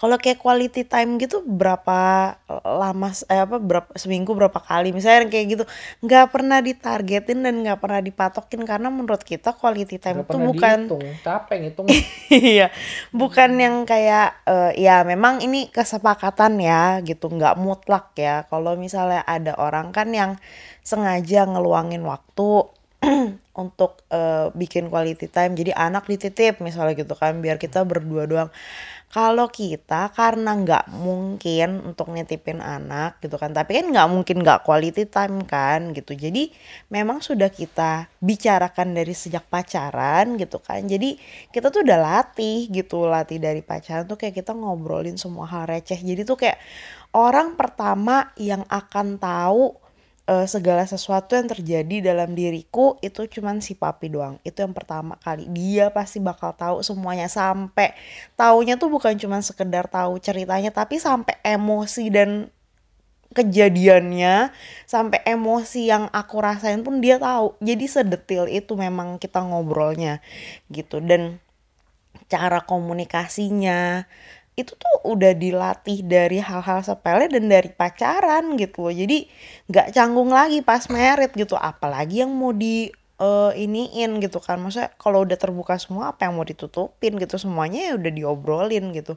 kalau 0.00 0.16
kayak 0.16 0.40
quality 0.40 0.88
time 0.88 1.20
gitu 1.20 1.44
berapa 1.44 2.32
lama 2.64 3.12
eh, 3.28 3.44
apa 3.44 3.60
berapa 3.60 3.92
seminggu 4.00 4.32
berapa 4.32 4.56
kali? 4.56 4.96
Misalnya 4.96 5.28
kayak 5.28 5.46
gitu. 5.52 5.64
Nggak 6.00 6.32
pernah 6.32 6.64
ditargetin 6.64 7.44
dan 7.44 7.60
nggak 7.60 7.84
pernah 7.84 8.00
dipatokin 8.00 8.64
karena 8.64 8.88
menurut 8.88 9.20
kita 9.20 9.52
quality 9.52 10.00
time 10.00 10.24
itu 10.24 10.40
bukan 10.40 10.88
dihitung. 10.88 11.04
Capek 11.20 11.56
ngitung. 11.60 11.86
Iya, 12.30 12.72
bukan 13.12 13.60
yang 13.60 13.84
kayak 13.84 14.40
eh, 14.48 14.72
ya 14.80 15.04
memang 15.04 15.44
ini 15.44 15.68
kesepakatan 15.68 16.56
ya 16.62 17.04
gitu, 17.04 17.28
nggak 17.28 17.60
mutlak 17.60 18.16
ya. 18.16 18.48
Kalau 18.48 18.80
misalnya 18.80 19.20
ada 19.28 19.52
orang 19.60 19.92
kan 19.92 20.08
yang 20.16 20.40
sengaja 20.80 21.44
ngeluangin 21.44 22.00
waktu 22.08 22.72
untuk 23.62 24.00
eh, 24.08 24.48
bikin 24.56 24.88
quality 24.88 25.28
time, 25.28 25.52
jadi 25.52 25.76
anak 25.76 26.08
dititip 26.08 26.64
misalnya 26.64 26.96
gitu 26.96 27.12
kan, 27.12 27.44
biar 27.44 27.60
kita 27.60 27.84
berdua 27.84 28.24
doang. 28.24 28.48
Kalau 29.10 29.50
kita 29.50 30.14
karena 30.14 30.54
nggak 30.54 30.94
mungkin 30.94 31.82
untuk 31.82 32.14
nitipin 32.14 32.62
anak 32.62 33.18
gitu 33.18 33.42
kan, 33.42 33.50
tapi 33.50 33.82
kan 33.82 33.90
nggak 33.90 34.06
mungkin 34.06 34.38
nggak 34.38 34.62
quality 34.62 35.02
time 35.10 35.42
kan 35.50 35.90
gitu. 35.98 36.14
Jadi 36.14 36.54
memang 36.94 37.18
sudah 37.18 37.50
kita 37.50 38.06
bicarakan 38.22 38.94
dari 38.94 39.10
sejak 39.10 39.50
pacaran 39.50 40.38
gitu 40.38 40.62
kan. 40.62 40.86
Jadi 40.86 41.18
kita 41.50 41.74
tuh 41.74 41.82
udah 41.82 41.98
latih 41.98 42.70
gitu, 42.70 43.10
latih 43.10 43.42
dari 43.42 43.66
pacaran 43.66 44.06
tuh 44.06 44.14
kayak 44.14 44.46
kita 44.46 44.54
ngobrolin 44.54 45.18
semua 45.18 45.50
hal 45.50 45.66
receh. 45.66 45.98
Jadi 45.98 46.22
tuh 46.22 46.38
kayak 46.38 46.62
orang 47.10 47.58
pertama 47.58 48.30
yang 48.38 48.62
akan 48.70 49.18
tahu 49.18 49.74
eh, 50.30 50.46
segala 50.46 50.86
sesuatu 50.86 51.34
yang 51.34 51.50
terjadi 51.50 52.14
dalam 52.14 52.38
diriku 52.38 52.94
itu 53.02 53.26
cuman 53.26 53.58
si 53.58 53.74
papi 53.74 54.06
doang. 54.14 54.38
Itu 54.46 54.62
yang 54.62 54.70
pertama 54.70 55.18
kali. 55.18 55.50
Dia 55.50 55.90
pasti 55.90 56.22
bakal 56.22 56.54
tahu 56.54 56.86
semuanya 56.86 57.26
sampai 57.26 57.98
taunya 58.38 58.78
tuh 58.78 58.88
bukan 58.94 59.18
cuman 59.18 59.42
sekedar 59.42 59.90
tahu 59.90 60.22
ceritanya 60.22 60.70
tapi 60.70 61.02
sampai 61.02 61.34
emosi 61.42 62.06
dan 62.14 62.30
kejadiannya 63.30 64.50
sampai 64.90 65.22
emosi 65.22 65.86
yang 65.86 66.10
aku 66.10 66.38
rasain 66.38 66.82
pun 66.86 67.02
dia 67.02 67.18
tahu. 67.18 67.58
Jadi 67.58 67.84
sedetil 67.90 68.46
itu 68.46 68.78
memang 68.78 69.18
kita 69.18 69.42
ngobrolnya 69.42 70.22
gitu 70.70 71.02
dan 71.02 71.42
cara 72.30 72.62
komunikasinya 72.62 74.06
itu 74.62 74.76
tuh 74.76 74.96
udah 75.08 75.32
dilatih 75.34 76.04
dari 76.04 76.38
hal-hal 76.38 76.84
sepele 76.84 77.26
dan 77.26 77.48
dari 77.48 77.70
pacaran 77.72 78.54
gitu 78.60 78.88
loh. 78.88 78.94
Jadi 78.94 79.26
nggak 79.70 79.96
canggung 79.96 80.30
lagi 80.30 80.60
pas 80.60 80.86
merit 80.92 81.32
gitu. 81.34 81.56
Apalagi 81.56 82.22
yang 82.24 82.32
mau 82.32 82.52
di 82.52 82.92
eh, 83.20 83.52
iniin 83.56 84.20
gitu 84.24 84.38
kan. 84.40 84.60
Maksudnya 84.60 84.92
kalau 84.96 85.24
udah 85.24 85.36
terbuka 85.40 85.76
semua 85.76 86.12
apa 86.12 86.28
yang 86.28 86.36
mau 86.36 86.46
ditutupin 86.46 87.16
gitu 87.20 87.36
semuanya 87.36 87.90
ya 87.90 87.92
udah 87.96 88.12
diobrolin 88.12 88.92
gitu. 88.96 89.16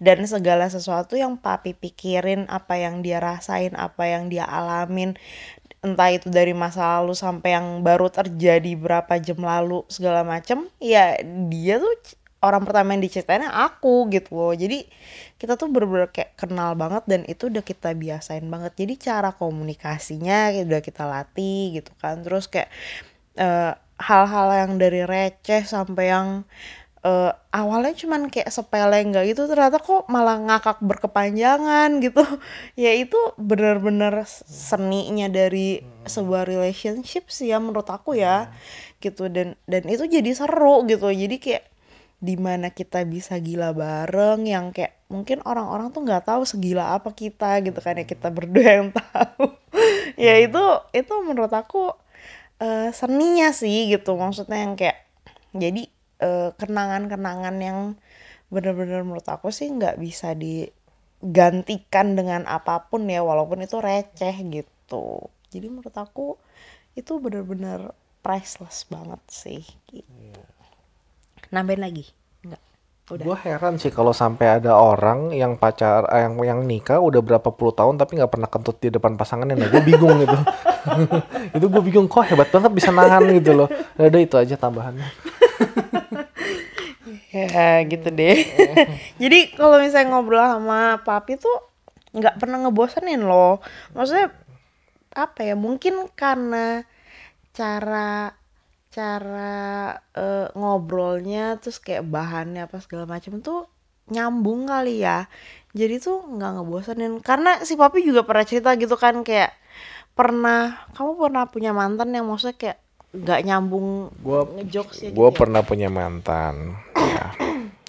Dan 0.00 0.24
segala 0.28 0.68
sesuatu 0.68 1.16
yang 1.16 1.40
papi 1.40 1.76
pikirin, 1.76 2.48
apa 2.52 2.80
yang 2.80 3.00
dia 3.04 3.20
rasain, 3.20 3.72
apa 3.76 4.08
yang 4.08 4.28
dia 4.32 4.44
alamin 4.48 5.16
entah 5.82 6.14
itu 6.14 6.30
dari 6.30 6.54
masa 6.54 7.02
lalu 7.02 7.10
sampai 7.10 7.58
yang 7.58 7.82
baru 7.82 8.06
terjadi 8.06 8.78
berapa 8.78 9.18
jam 9.18 9.42
lalu 9.42 9.82
segala 9.90 10.22
macem 10.22 10.70
ya 10.78 11.18
dia 11.50 11.82
tuh 11.82 12.21
orang 12.42 12.66
pertama 12.66 12.92
yang 12.92 13.02
diceritain 13.06 13.46
aku 13.46 14.10
gitu 14.10 14.34
loh. 14.34 14.52
Jadi 14.52 14.84
kita 15.38 15.54
tuh 15.54 15.70
bener-bener 15.70 16.10
kayak 16.10 16.34
kenal 16.34 16.74
banget 16.74 17.06
dan 17.06 17.22
itu 17.30 17.46
udah 17.48 17.62
kita 17.62 17.94
biasain 17.94 18.44
banget. 18.50 18.74
Jadi 18.76 18.94
cara 18.98 19.30
komunikasinya 19.32 20.50
udah 20.66 20.80
kita 20.82 21.06
latih 21.06 21.78
gitu 21.80 21.94
kan. 22.02 22.20
Terus 22.26 22.50
kayak 22.50 22.68
eh, 23.38 23.72
hal-hal 24.02 24.48
yang 24.66 24.72
dari 24.82 25.06
receh 25.06 25.62
sampai 25.62 26.04
yang 26.10 26.28
eh, 27.06 27.32
awalnya 27.54 27.94
cuman 27.94 28.30
kayak 28.30 28.50
sepele 28.50 28.98
enggak 29.02 29.26
gitu 29.34 29.46
ternyata 29.50 29.78
kok 29.82 30.06
malah 30.10 30.38
ngakak 30.42 30.78
berkepanjangan 30.82 32.02
gitu. 32.02 32.22
Ya 32.82 32.90
itu 32.98 33.18
bener-bener 33.38 34.26
seninya 34.46 35.30
dari 35.30 35.82
sebuah 36.06 36.46
relationship 36.50 37.30
sih 37.30 37.54
ya 37.54 37.62
menurut 37.62 37.86
aku 37.86 38.18
ya 38.18 38.50
gitu. 38.98 39.30
Dan 39.30 39.54
dan 39.70 39.82
itu 39.86 40.06
jadi 40.10 40.30
seru 40.34 40.86
gitu. 40.90 41.10
Jadi 41.10 41.38
kayak 41.38 41.71
di 42.22 42.38
mana 42.38 42.70
kita 42.70 43.02
bisa 43.02 43.34
gila 43.42 43.74
bareng 43.74 44.46
yang 44.46 44.70
kayak 44.70 44.94
mungkin 45.10 45.42
orang-orang 45.42 45.90
tuh 45.90 46.06
nggak 46.06 46.30
tahu 46.30 46.46
segila 46.46 46.94
apa 46.94 47.10
kita 47.10 47.58
gitu 47.66 47.82
kan 47.82 47.98
ya 47.98 48.06
kita 48.06 48.30
berdua 48.30 48.70
yang 48.78 48.90
tahu. 48.94 49.50
Ya 50.12 50.38
itu 50.38 50.60
itu 50.92 51.14
menurut 51.24 51.50
aku 51.50 51.96
eh, 52.62 52.92
seninya 52.94 53.50
sih 53.50 53.90
gitu 53.90 54.14
maksudnya 54.14 54.60
yang 54.62 54.78
kayak 54.78 55.02
jadi 55.56 55.82
eh, 56.22 56.50
kenangan-kenangan 56.54 57.56
yang 57.58 57.78
bener-bener 58.52 59.02
menurut 59.02 59.26
aku 59.26 59.48
sih 59.50 59.72
nggak 59.72 59.98
bisa 59.98 60.36
digantikan 60.36 62.14
dengan 62.14 62.44
apa 62.46 62.86
pun 62.86 63.08
ya 63.08 63.24
walaupun 63.24 63.64
itu 63.66 63.80
receh 63.82 64.36
gitu. 64.52 65.26
Jadi 65.50 65.66
menurut 65.72 65.96
aku 65.96 66.38
itu 66.94 67.12
bener-bener 67.18 67.96
priceless 68.22 68.86
banget 68.86 69.22
sih 69.32 69.64
gitu 69.90 70.51
nambahin 71.52 71.82
lagi 71.84 72.04
nggak 72.42 72.62
udah 73.12 73.24
Gue 73.28 73.36
heran 73.44 73.76
sih 73.76 73.92
kalau 73.92 74.16
sampai 74.16 74.58
ada 74.58 74.72
orang 74.74 75.36
yang 75.36 75.60
pacar 75.60 76.08
eh, 76.10 76.24
yang 76.24 76.34
yang 76.42 76.60
nikah 76.64 76.98
udah 76.98 77.20
berapa 77.20 77.52
puluh 77.52 77.76
tahun 77.76 78.00
tapi 78.00 78.16
nggak 78.16 78.32
pernah 78.32 78.48
kentut 78.48 78.80
di 78.80 78.88
depan 78.88 79.20
pasangannya. 79.20 79.58
Nah, 79.58 79.68
gue 79.68 79.82
bingung 79.84 80.16
gitu. 80.22 80.38
itu 81.60 81.66
gue 81.68 81.82
bingung 81.82 82.08
kok 82.08 82.24
hebat 82.24 82.48
banget 82.48 82.72
bisa 82.72 82.88
nahan 82.94 83.26
gitu 83.36 83.52
loh. 83.52 83.68
Ya 84.00 84.08
Udah 84.08 84.20
itu 84.22 84.36
aja 84.38 84.54
tambahannya. 84.56 85.04
ya 87.32 87.80
gitu 87.88 88.08
deh 88.12 88.36
jadi 89.22 89.56
kalau 89.56 89.80
misalnya 89.80 90.12
ngobrol 90.12 90.44
sama 90.44 91.00
papi 91.00 91.40
tuh 91.40 91.64
nggak 92.12 92.36
pernah 92.36 92.68
ngebosenin 92.68 93.24
loh 93.24 93.64
maksudnya 93.96 94.28
apa 95.16 95.40
ya 95.40 95.56
mungkin 95.56 96.12
karena 96.12 96.84
cara 97.56 98.36
cara 98.92 99.96
eh, 100.12 100.48
ngobrolnya 100.52 101.56
terus 101.56 101.80
kayak 101.80 102.04
bahannya 102.04 102.68
apa 102.68 102.76
segala 102.84 103.08
macam 103.08 103.40
tuh 103.40 103.64
nyambung 104.12 104.68
kali 104.68 105.00
ya 105.00 105.26
jadi 105.72 105.96
tuh 105.96 106.20
nggak 106.28 106.60
ngebosenin 106.60 107.24
karena 107.24 107.64
si 107.64 107.80
papi 107.80 108.04
juga 108.04 108.28
pernah 108.28 108.44
cerita 108.44 108.76
gitu 108.76 108.94
kan 109.00 109.24
kayak 109.24 109.56
pernah 110.12 110.84
kamu 110.92 111.16
pernah 111.16 111.44
punya 111.48 111.72
mantan 111.72 112.12
yang 112.12 112.28
maksudnya 112.28 112.56
kayak 112.60 112.78
nggak 113.12 113.40
nyambung 113.44 114.08
Gua 114.24 114.48
ngejokes 114.48 115.04
ya 115.04 115.10
gue 115.12 115.28
gitu 115.28 115.36
ya? 115.36 115.40
pernah 115.40 115.60
punya 115.60 115.88
mantan. 115.92 116.80
Ya, 116.96 117.28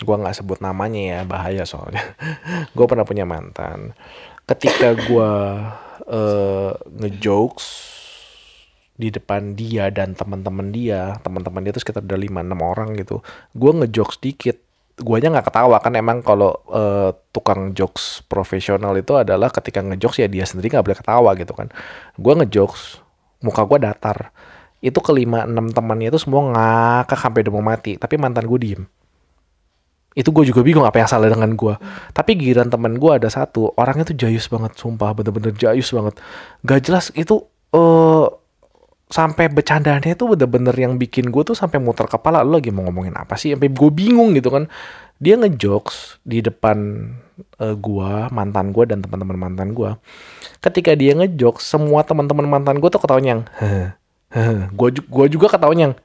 gue 0.04 0.16
nggak 0.20 0.36
sebut 0.36 0.60
namanya 0.60 1.00
ya 1.00 1.20
bahaya 1.24 1.64
soalnya. 1.64 2.04
gue 2.76 2.86
pernah 2.88 3.08
punya 3.08 3.24
mantan. 3.24 3.96
ketika 4.44 4.92
gue 4.92 5.32
uh, 6.12 6.72
ngejokes 7.00 7.96
di 8.94 9.10
depan 9.10 9.58
dia 9.58 9.90
dan 9.90 10.14
teman-teman 10.14 10.70
dia 10.70 11.18
teman-teman 11.26 11.66
dia 11.66 11.74
tuh 11.74 11.82
sekitar 11.82 12.06
ada 12.06 12.14
lima 12.14 12.46
enam 12.46 12.62
orang 12.62 12.94
gitu 12.94 13.26
gue 13.58 13.72
ngejokes 13.84 14.22
dikit. 14.22 14.58
Guanya 14.94 15.34
nggak 15.34 15.50
ketawa 15.50 15.82
kan 15.82 15.98
emang 15.98 16.22
kalau 16.22 16.54
uh, 16.70 17.10
tukang 17.34 17.74
jokes 17.74 18.22
profesional 18.30 18.94
itu 18.94 19.18
adalah 19.18 19.50
ketika 19.50 19.82
ngejokes 19.82 20.22
ya 20.22 20.30
dia 20.30 20.46
sendiri 20.46 20.70
nggak 20.70 20.86
boleh 20.86 21.00
ketawa 21.02 21.30
gitu 21.34 21.50
kan. 21.58 21.74
Gue 22.14 22.34
ngejokes 22.38 23.02
muka 23.42 23.66
gue 23.66 23.82
datar. 23.82 24.30
Itu 24.86 25.02
kelima 25.02 25.50
enam 25.50 25.74
temannya 25.74 26.14
itu 26.14 26.22
semua 26.22 26.46
ngakak 26.46 27.18
sampai 27.18 27.42
udah 27.42 27.54
mau 27.58 27.66
mati 27.66 27.98
tapi 27.98 28.22
mantan 28.22 28.46
gue 28.46 28.60
diem. 28.62 28.84
Itu 30.14 30.30
gue 30.30 30.46
juga 30.46 30.62
bingung 30.62 30.86
apa 30.86 31.02
yang 31.02 31.10
salah 31.10 31.26
dengan 31.26 31.58
gue 31.58 31.74
tapi 32.14 32.38
giran 32.38 32.70
teman 32.70 33.02
gue 33.02 33.12
ada 33.18 33.34
satu 33.34 33.74
orangnya 33.74 34.14
tuh 34.14 34.14
jayus 34.14 34.46
banget 34.46 34.78
sumpah 34.78 35.18
bener-bener 35.18 35.58
jayus 35.58 35.90
banget. 35.90 36.22
Gak 36.70 36.86
jelas 36.86 37.10
itu 37.18 37.50
uh, 37.74 38.30
sampai 39.14 39.46
bercandanya 39.46 40.18
itu 40.18 40.26
bener-bener 40.26 40.74
yang 40.74 40.98
bikin 40.98 41.30
gue 41.30 41.46
tuh 41.46 41.54
sampai 41.54 41.78
muter 41.78 42.10
kepala. 42.10 42.42
Lo 42.42 42.58
lagi 42.58 42.74
mau 42.74 42.82
ngomongin 42.90 43.14
apa 43.14 43.38
sih? 43.38 43.54
Sampai 43.54 43.70
gue 43.70 43.90
bingung 43.94 44.34
gitu 44.34 44.50
kan. 44.50 44.66
Dia 45.22 45.38
ngejokes 45.38 46.26
di 46.26 46.42
depan 46.42 47.08
uh, 47.62 47.78
gue 47.78 48.12
mantan 48.34 48.74
gue 48.74 48.84
dan 48.90 49.06
teman-teman 49.06 49.38
mantan 49.38 49.72
gue 49.78 49.94
ketika 50.60 50.98
dia 50.98 51.14
ngejokes 51.16 51.64
semua 51.64 52.02
teman-teman 52.04 52.44
mantan 52.50 52.82
gue 52.82 52.90
tuh 52.90 53.00
ketawanya 53.00 53.40
yang 53.40 53.42
gue 54.74 54.90
gue 54.98 55.26
juga 55.30 55.48
ketawanya 55.54 55.94
yang 55.94 55.96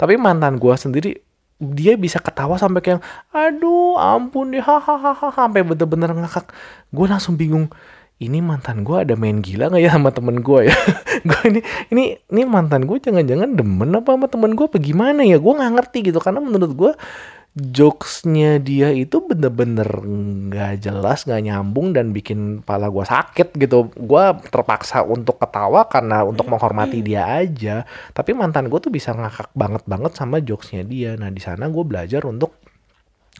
tapi 0.00 0.18
mantan 0.18 0.58
gue 0.58 0.74
sendiri 0.74 1.22
dia 1.62 1.94
bisa 1.94 2.18
ketawa 2.18 2.58
sampai 2.58 2.82
kayak 2.82 3.00
aduh 3.30 3.94
ampun 3.96 4.50
deh. 4.50 4.58
Hahaha 4.58 5.30
sampai 5.30 5.62
bener-bener 5.62 6.10
ngakak. 6.10 6.50
Gue 6.90 7.06
langsung 7.06 7.38
bingung 7.38 7.70
ini 8.22 8.38
mantan 8.38 8.86
gue 8.86 8.96
ada 9.02 9.14
main 9.18 9.42
gila 9.42 9.66
nggak 9.70 9.82
ya 9.82 9.90
sama 9.98 10.14
temen 10.14 10.38
gue 10.46 10.70
ya 10.70 10.76
gue 11.28 11.40
ini 11.48 11.60
ini 11.94 12.04
ini 12.34 12.42
mantan 12.42 12.84
gue 12.84 12.98
jangan-jangan 12.98 13.54
demen 13.54 13.90
apa 13.94 14.14
sama 14.14 14.26
temen 14.26 14.52
gue 14.58 14.66
apa 14.66 14.78
gimana 14.82 15.22
ya? 15.22 15.38
Gue 15.38 15.52
nggak 15.54 15.72
ngerti 15.78 15.98
gitu 16.10 16.18
karena 16.18 16.42
menurut 16.42 16.72
gue 16.74 16.92
jokesnya 17.52 18.56
dia 18.64 18.88
itu 18.96 19.20
bener-bener 19.20 19.84
nggak 19.84 20.70
-bener 20.72 20.80
jelas 20.80 21.28
nggak 21.28 21.42
nyambung 21.44 21.92
dan 21.92 22.16
bikin 22.16 22.64
pala 22.64 22.88
gue 22.88 23.04
sakit 23.04 23.54
gitu. 23.60 23.92
Gue 23.92 24.24
terpaksa 24.48 25.04
untuk 25.04 25.36
ketawa 25.36 25.84
karena 25.86 26.24
untuk 26.24 26.48
menghormati 26.48 27.04
dia 27.04 27.28
aja. 27.28 27.84
Tapi 28.16 28.32
mantan 28.32 28.72
gue 28.72 28.80
tuh 28.80 28.90
bisa 28.90 29.12
ngakak 29.12 29.52
banget 29.52 29.82
banget 29.84 30.12
sama 30.16 30.40
jokesnya 30.40 30.82
dia. 30.86 31.10
Nah 31.20 31.28
di 31.28 31.42
sana 31.44 31.68
gue 31.68 31.84
belajar 31.84 32.24
untuk 32.24 32.61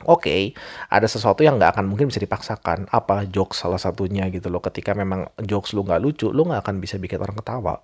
Oke, 0.03 0.09
okay, 0.09 0.43
ada 0.89 1.05
sesuatu 1.05 1.45
yang 1.45 1.61
nggak 1.61 1.77
akan 1.77 1.85
mungkin 1.87 2.09
bisa 2.09 2.19
dipaksakan. 2.19 2.89
Apa 2.89 3.29
jokes 3.29 3.61
salah 3.61 3.77
satunya 3.77 4.27
gitu 4.33 4.49
loh. 4.49 4.65
Ketika 4.65 4.97
memang 4.97 5.29
jokes 5.45 5.77
lu 5.77 5.85
nggak 5.85 6.01
lucu, 6.01 6.33
lu 6.33 6.49
nggak 6.49 6.65
akan 6.65 6.81
bisa 6.81 6.97
bikin 6.97 7.21
orang 7.21 7.37
ketawa 7.39 7.79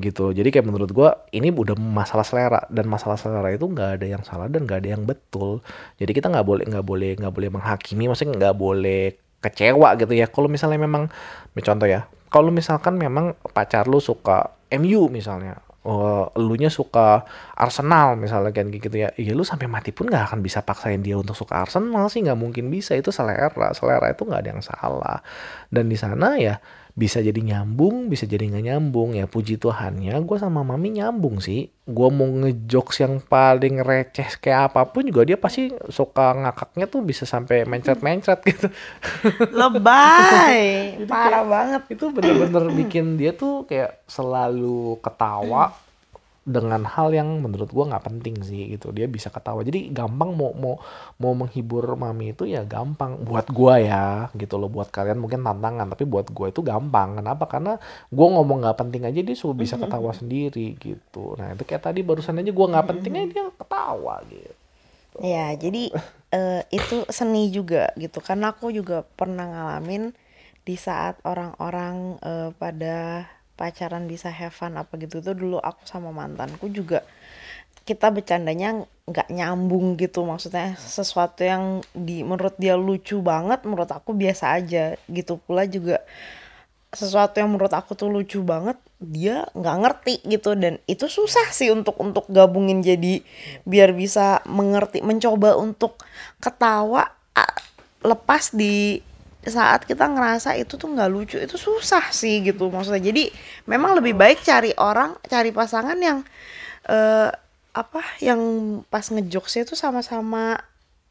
gitu. 0.00 0.32
Jadi 0.32 0.48
kayak 0.48 0.64
menurut 0.64 0.90
gue 0.90 1.08
ini 1.36 1.52
udah 1.52 1.76
masalah 1.76 2.24
selera 2.24 2.64
dan 2.72 2.88
masalah 2.88 3.20
selera 3.20 3.52
itu 3.52 3.68
nggak 3.68 4.00
ada 4.00 4.06
yang 4.08 4.22
salah 4.24 4.48
dan 4.48 4.64
nggak 4.64 4.80
ada 4.80 4.90
yang 4.96 5.04
betul. 5.04 5.60
Jadi 6.00 6.12
kita 6.16 6.32
nggak 6.32 6.46
boleh 6.48 6.64
nggak 6.64 6.84
boleh 6.86 7.10
nggak 7.20 7.34
boleh 7.34 7.48
menghakimi, 7.52 8.08
maksudnya 8.08 8.32
nggak 8.40 8.56
boleh 8.56 9.02
kecewa 9.44 9.88
gitu 10.00 10.12
ya. 10.16 10.26
Kalau 10.30 10.48
misalnya 10.48 10.80
memang, 10.80 11.12
contoh 11.60 11.88
ya, 11.90 12.08
kalau 12.32 12.48
misalkan 12.48 12.96
memang 12.96 13.36
pacar 13.52 13.84
lu 13.90 14.00
suka 14.00 14.56
MU 14.72 15.12
misalnya, 15.12 15.60
uh, 15.86 16.30
elunya 16.38 16.70
suka 16.70 17.26
Arsenal 17.54 18.14
misalnya 18.18 18.50
kan 18.54 18.70
gitu 18.70 18.90
ya. 18.92 19.10
Ya 19.18 19.32
lu 19.34 19.42
sampai 19.46 19.66
mati 19.66 19.90
pun 19.90 20.10
nggak 20.10 20.32
akan 20.32 20.40
bisa 20.40 20.62
paksain 20.62 21.02
dia 21.02 21.18
untuk 21.18 21.34
suka 21.34 21.62
Arsenal 21.62 22.06
sih 22.10 22.22
nggak 22.22 22.38
mungkin 22.38 22.70
bisa. 22.70 22.94
Itu 22.98 23.10
selera 23.10 23.50
selera 23.74 24.10
itu 24.10 24.22
nggak 24.26 24.40
ada 24.42 24.50
yang 24.54 24.62
salah. 24.64 25.18
Dan 25.68 25.90
di 25.90 25.98
sana 25.98 26.38
ya 26.38 26.58
bisa 26.92 27.24
jadi 27.24 27.40
nyambung, 27.40 28.12
bisa 28.12 28.28
jadi 28.28 28.52
nggak 28.52 28.64
nyambung. 28.68 29.16
Ya 29.16 29.24
puji 29.24 29.56
Tuhannya 29.56 30.12
gue 30.22 30.36
sama 30.36 30.60
mami 30.60 31.00
nyambung 31.00 31.40
sih. 31.40 31.72
Gue 31.88 32.08
mau 32.12 32.28
ngejokes 32.28 33.02
yang 33.02 33.18
paling 33.24 33.80
receh 33.80 34.38
kayak 34.38 34.70
apa 34.70 34.86
pun 34.92 35.08
juga 35.08 35.24
dia 35.24 35.40
pasti 35.40 35.72
suka 35.88 36.36
ngakaknya 36.36 36.86
tuh 36.86 37.00
bisa 37.02 37.24
sampai 37.24 37.64
mencret-mencret 37.64 38.40
gitu. 38.52 38.68
Lebay. 39.50 40.60
Parah 41.08 41.44
banget. 41.44 41.82
itu 41.92 42.08
bener-bener 42.08 42.72
bikin 42.72 43.16
dia 43.16 43.32
tuh 43.34 43.64
kayak 43.68 44.04
selalu 44.06 45.00
ketawa 45.00 45.72
dengan 46.42 46.82
hal 46.82 47.14
yang 47.14 47.38
menurut 47.38 47.70
gue 47.70 47.84
nggak 47.86 48.02
penting 48.02 48.42
sih 48.42 48.74
gitu. 48.74 48.90
Dia 48.90 49.06
bisa 49.06 49.30
ketawa. 49.30 49.62
Jadi 49.62 49.94
gampang 49.94 50.34
mau 50.34 50.50
mau 50.52 50.74
mau 51.22 51.32
menghibur 51.38 51.94
mami 51.94 52.34
itu 52.34 52.50
ya 52.50 52.66
gampang. 52.66 53.22
Buat 53.22 53.54
gue 53.54 53.74
ya 53.86 54.26
gitu 54.34 54.58
loh. 54.58 54.66
Buat 54.66 54.90
kalian 54.90 55.22
mungkin 55.22 55.46
tantangan 55.46 55.86
tapi 55.94 56.02
buat 56.02 56.26
gue 56.26 56.46
itu 56.50 56.60
gampang. 56.66 57.22
Kenapa? 57.22 57.46
Karena 57.46 57.78
gue 58.10 58.26
ngomong 58.26 58.66
nggak 58.66 58.78
penting 58.78 59.06
aja 59.06 59.20
dia 59.22 59.36
sudah 59.38 59.56
bisa 59.56 59.78
ketawa 59.78 60.10
sendiri 60.10 60.74
gitu. 60.82 61.38
Nah 61.38 61.54
itu 61.54 61.62
kayak 61.62 61.86
tadi 61.86 62.02
barusan 62.02 62.42
aja 62.42 62.50
gue 62.50 62.66
nggak 62.74 62.86
penting 62.90 63.12
aja 63.14 63.26
dia 63.30 63.44
ketawa 63.54 64.14
gitu. 64.26 64.54
Ya 65.20 65.52
jadi 65.54 65.92
uh, 66.32 66.62
itu 66.74 67.06
seni 67.12 67.54
juga 67.54 67.94
gitu. 67.94 68.18
Karena 68.18 68.50
aku 68.50 68.74
juga 68.74 69.06
pernah 69.14 69.46
ngalamin 69.46 70.10
di 70.62 70.74
saat 70.78 71.18
orang-orang 71.26 72.18
uh, 72.22 72.50
pada 72.54 73.26
pacaran 73.54 74.08
bisa 74.08 74.32
have 74.32 74.54
fun 74.54 74.74
apa 74.80 74.96
gitu 74.96 75.20
tuh 75.20 75.36
dulu 75.36 75.60
aku 75.60 75.84
sama 75.84 76.10
mantanku 76.10 76.72
juga 76.72 77.04
kita 77.82 78.14
bercandanya 78.14 78.86
nggak 79.10 79.28
nyambung 79.34 79.98
gitu 79.98 80.22
maksudnya 80.22 80.78
sesuatu 80.78 81.42
yang 81.42 81.82
di 81.90 82.22
menurut 82.22 82.54
dia 82.54 82.78
lucu 82.78 83.18
banget 83.18 83.66
menurut 83.66 83.90
aku 83.90 84.14
biasa 84.14 84.54
aja 84.54 84.94
gitu 85.10 85.42
pula 85.42 85.66
juga. 85.66 85.98
Sesuatu 86.92 87.40
yang 87.40 87.48
menurut 87.48 87.72
aku 87.72 87.96
tuh 87.96 88.12
lucu 88.12 88.44
banget 88.44 88.76
dia 89.00 89.48
nggak 89.56 89.76
ngerti 89.82 90.14
gitu 90.28 90.54
dan 90.54 90.76
itu 90.84 91.08
susah 91.08 91.48
sih 91.50 91.72
untuk 91.72 91.96
untuk 91.98 92.28
gabungin 92.28 92.84
jadi 92.84 93.24
biar 93.66 93.96
bisa 93.96 94.44
mengerti 94.44 95.00
mencoba 95.00 95.56
untuk 95.56 95.98
ketawa 96.38 97.10
lepas 98.04 98.52
di 98.52 99.00
saat 99.42 99.82
kita 99.90 100.06
ngerasa 100.06 100.54
itu 100.54 100.78
tuh 100.78 100.86
nggak 100.94 101.10
lucu 101.10 101.36
itu 101.38 101.58
susah 101.58 102.14
sih 102.14 102.46
gitu 102.46 102.70
maksudnya. 102.70 103.02
Jadi 103.02 103.30
memang 103.66 103.98
lebih 103.98 104.14
baik 104.14 104.42
cari 104.46 104.70
orang 104.78 105.18
cari 105.26 105.50
pasangan 105.50 105.98
yang 105.98 106.22
uh, 106.86 107.30
apa 107.72 108.02
yang 108.22 108.40
pas 108.86 109.02
ngejokesnya 109.08 109.66
itu 109.66 109.74
sama-sama 109.74 110.60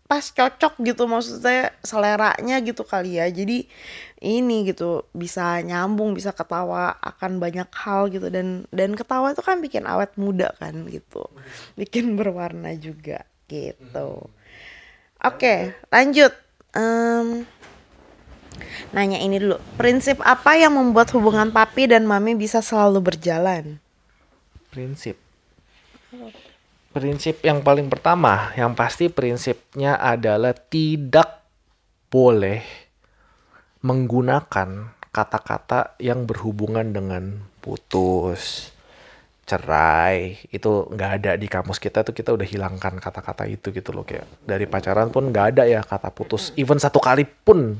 pas 0.07 0.27
cocok 0.27 0.83
gitu 0.83 1.07
maksudnya 1.07 1.75
seleranya 1.83 2.63
gitu 2.63 2.87
kali 2.87 3.19
ya. 3.19 3.27
Jadi 3.27 3.67
ini 4.23 4.63
gitu 4.63 5.03
bisa 5.11 5.59
nyambung 5.59 6.15
bisa 6.15 6.31
ketawa 6.31 6.95
akan 7.03 7.43
banyak 7.43 7.67
hal 7.75 8.07
gitu. 8.07 8.31
Dan 8.31 8.63
dan 8.71 8.95
ketawa 8.95 9.35
itu 9.35 9.43
kan 9.43 9.59
bikin 9.59 9.83
awet 9.83 10.15
muda 10.15 10.55
kan 10.55 10.87
gitu 10.87 11.27
bikin 11.75 12.15
berwarna 12.15 12.75
juga 12.79 13.27
gitu. 13.51 14.31
Oke 15.19 15.35
okay, 15.35 15.59
lanjut. 15.91 16.31
Um, 16.71 17.43
nanya 18.91 19.19
ini 19.19 19.39
dulu. 19.39 19.57
Prinsip 19.79 20.19
apa 20.23 20.57
yang 20.59 20.75
membuat 20.75 21.11
hubungan 21.15 21.49
papi 21.49 21.91
dan 21.91 22.07
mami 22.07 22.35
bisa 22.35 22.59
selalu 22.59 22.99
berjalan? 23.01 23.79
Prinsip. 24.71 25.19
Prinsip 26.91 27.39
yang 27.43 27.63
paling 27.63 27.87
pertama, 27.87 28.51
yang 28.59 28.75
pasti 28.75 29.07
prinsipnya 29.07 29.95
adalah 29.95 30.51
tidak 30.51 31.47
boleh 32.11 32.59
menggunakan 33.79 34.91
kata-kata 35.11 35.95
yang 36.03 36.27
berhubungan 36.27 36.91
dengan 36.91 37.47
putus, 37.63 38.71
cerai 39.51 40.39
itu 40.53 40.87
nggak 40.87 41.11
ada 41.19 41.31
di 41.35 41.51
kamus 41.51 41.75
kita 41.75 42.07
tuh 42.07 42.15
kita 42.15 42.31
udah 42.31 42.47
hilangkan 42.47 42.95
kata-kata 43.03 43.43
itu 43.51 43.75
gitu 43.75 43.91
loh 43.91 44.07
kayak 44.07 44.23
dari 44.47 44.63
pacaran 44.63 45.11
pun 45.11 45.27
nggak 45.27 45.45
ada 45.51 45.63
ya 45.67 45.83
kata 45.83 46.07
putus 46.15 46.55
even 46.55 46.79
satu 46.79 47.03
kali 47.03 47.27
pun 47.27 47.75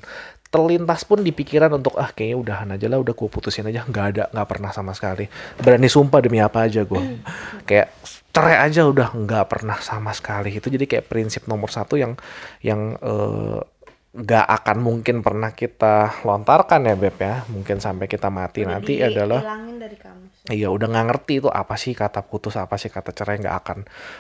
terlintas 0.51 1.07
pun 1.07 1.23
di 1.23 1.31
pikiran 1.31 1.71
untuk 1.71 1.95
ah 1.95 2.11
kayaknya 2.11 2.37
udahan 2.37 2.69
aja 2.75 2.91
lah 2.91 2.99
udah 2.99 3.15
gue 3.15 3.29
putusin 3.31 3.65
aja. 3.71 3.87
Nggak 3.87 4.05
ada 4.13 4.23
nggak 4.35 4.47
pernah 4.51 4.71
sama 4.75 4.91
sekali. 4.91 5.25
Berani 5.57 5.87
sumpah 5.87 6.19
demi 6.19 6.43
apa 6.43 6.67
aja 6.67 6.83
gue 6.83 7.23
kayak 7.63 7.87
cerai 8.35 8.59
aja 8.59 8.83
udah 8.83 9.15
nggak 9.15 9.45
pernah 9.47 9.79
sama 9.79 10.11
sekali. 10.11 10.51
Itu 10.51 10.67
jadi 10.67 10.83
kayak 10.83 11.07
prinsip 11.07 11.47
nomor 11.47 11.71
satu 11.71 11.95
yang 11.95 12.19
yang 12.59 12.99
uh, 12.99 13.63
nggak 14.11 14.43
akan 14.43 14.77
mungkin 14.83 15.23
pernah 15.23 15.55
kita 15.55 16.27
lontarkan 16.27 16.83
ya 16.83 16.95
beb 16.99 17.15
ya. 17.15 17.47
Mungkin 17.47 17.79
sampai 17.79 18.11
kita 18.11 18.27
mati 18.27 18.67
udah 18.67 18.71
nanti 18.75 18.93
adalah 18.99 19.41
dari 19.79 19.95
kamu 19.95 20.19
iya 20.51 20.67
udah 20.67 20.89
nggak 20.89 21.05
ngerti 21.15 21.33
itu 21.45 21.49
apa 21.53 21.79
sih 21.79 21.95
kata 21.95 22.27
putus 22.27 22.59
apa 22.59 22.75
sih 22.75 22.89
kata 22.91 23.13
cerai 23.13 23.39
nggak 23.39 23.57
akan 23.63 23.77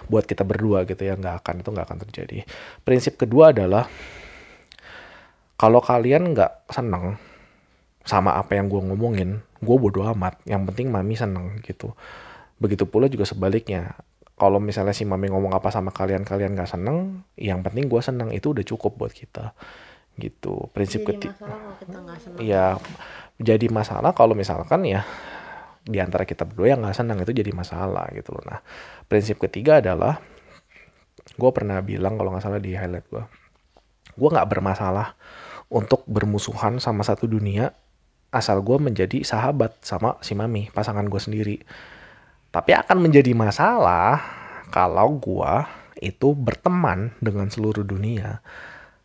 buat 0.07 0.23
kita 0.23 0.47
berdua 0.47 0.87
gitu 0.87 1.03
ya. 1.03 1.19
Nggak 1.19 1.43
akan 1.43 1.55
itu 1.59 1.69
nggak 1.75 1.85
akan 1.91 1.99
terjadi. 2.07 2.47
Prinsip 2.87 3.19
kedua 3.19 3.51
adalah 3.51 3.83
kalau 5.61 5.77
kalian 5.77 6.33
nggak 6.33 6.73
seneng 6.73 7.21
sama 8.01 8.33
apa 8.33 8.57
yang 8.57 8.65
gue 8.65 8.81
ngomongin, 8.81 9.45
gue 9.61 9.77
bodo 9.77 10.01
amat. 10.09 10.41
Yang 10.49 10.73
penting 10.73 10.89
mami 10.89 11.13
seneng 11.13 11.61
gitu. 11.61 11.93
Begitu 12.57 12.89
pula 12.89 13.05
juga 13.05 13.29
sebaliknya. 13.29 13.93
Kalau 14.41 14.57
misalnya 14.57 14.97
si 14.97 15.05
mami 15.05 15.29
ngomong 15.29 15.53
apa 15.53 15.69
sama 15.69 15.93
kalian, 15.93 16.25
kalian 16.25 16.57
nggak 16.57 16.65
seneng, 16.65 17.21
yang 17.37 17.61
penting 17.61 17.85
gue 17.85 18.01
seneng 18.01 18.33
itu 18.33 18.57
udah 18.57 18.65
cukup 18.65 18.97
buat 18.97 19.13
kita 19.13 19.53
gitu 20.19 20.67
prinsip 20.75 21.07
jadi 21.07 21.09
ketiga 21.15 21.39
masalah 21.39 21.55
kalau 21.55 21.73
kita 21.79 21.97
nggak 22.03 22.19
senang 22.19 22.39
ya 22.43 22.65
jadi 23.39 23.65
masalah 23.71 24.11
kalau 24.11 24.33
misalkan 24.35 24.81
ya 24.83 25.01
di 25.81 25.97
antara 25.97 26.29
kita 26.29 26.45
berdua 26.45 26.77
yang 26.77 26.85
nggak 26.85 26.93
senang 26.93 27.17
itu 27.25 27.33
jadi 27.33 27.49
masalah 27.57 28.05
gitu 28.13 28.37
loh. 28.37 28.45
Nah, 28.45 28.61
prinsip 29.09 29.41
ketiga 29.41 29.81
adalah 29.81 30.21
gue 31.33 31.51
pernah 31.53 31.81
bilang 31.81 32.21
kalau 32.21 32.33
nggak 32.33 32.43
salah 32.45 32.61
di 32.61 32.77
highlight 32.77 33.07
gue, 33.09 33.23
gue 34.13 34.29
nggak 34.29 34.45
bermasalah 34.45 35.17
untuk 35.71 36.03
bermusuhan 36.03 36.83
sama 36.83 37.07
satu 37.07 37.25
dunia 37.31 37.71
asal 38.31 38.59
gue 38.63 38.77
menjadi 38.79 39.23
sahabat 39.23 39.79
sama 39.83 40.19
si 40.19 40.35
mami 40.35 40.67
pasangan 40.71 41.07
gue 41.07 41.19
sendiri. 41.19 41.57
Tapi 42.51 42.75
akan 42.75 42.99
menjadi 42.99 43.31
masalah 43.31 44.19
kalau 44.71 45.15
gue 45.15 45.53
itu 46.03 46.35
berteman 46.35 47.15
dengan 47.23 47.47
seluruh 47.47 47.87
dunia 47.87 48.43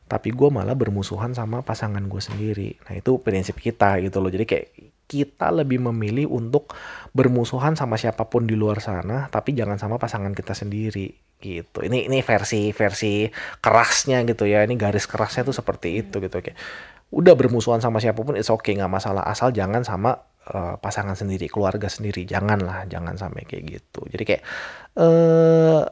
tapi 0.06 0.30
gue 0.30 0.48
malah 0.54 0.78
bermusuhan 0.78 1.34
sama 1.34 1.66
pasangan 1.66 2.02
gue 2.06 2.22
sendiri. 2.22 2.78
Nah 2.86 2.94
itu 2.94 3.18
prinsip 3.18 3.58
kita 3.58 3.98
gitu 3.98 4.22
loh. 4.22 4.30
Jadi 4.30 4.46
kayak 4.46 4.66
kita 5.06 5.54
lebih 5.54 5.78
memilih 5.78 6.26
untuk 6.26 6.74
bermusuhan 7.14 7.78
sama 7.78 7.94
siapa 7.94 8.26
pun 8.26 8.44
di 8.44 8.58
luar 8.58 8.82
sana, 8.82 9.30
tapi 9.30 9.54
jangan 9.54 9.78
sama 9.78 9.96
pasangan 9.96 10.34
kita 10.34 10.52
sendiri 10.52 11.14
gitu. 11.38 11.86
Ini 11.86 12.10
ini 12.10 12.20
versi 12.26 12.74
versi 12.74 13.30
kerasnya 13.62 14.26
gitu 14.26 14.44
ya. 14.44 14.66
Ini 14.66 14.74
garis 14.74 15.06
kerasnya 15.06 15.46
tuh 15.46 15.56
seperti 15.56 16.02
itu 16.02 16.18
gitu 16.18 16.42
kayak 16.42 16.58
udah 17.14 17.38
bermusuhan 17.38 17.78
sama 17.78 18.02
siapa 18.02 18.18
pun 18.18 18.34
it's 18.34 18.50
okay 18.50 18.74
nggak 18.74 18.90
masalah 18.90 19.22
asal 19.30 19.54
jangan 19.54 19.86
sama 19.86 20.18
uh, 20.50 20.74
pasangan 20.82 21.14
sendiri, 21.14 21.46
keluarga 21.46 21.86
sendiri. 21.86 22.26
Janganlah, 22.26 22.90
jangan 22.90 23.14
sampai 23.14 23.46
kayak 23.46 23.64
gitu. 23.78 24.02
Jadi 24.10 24.24
kayak 24.26 24.42
eh 24.98 25.82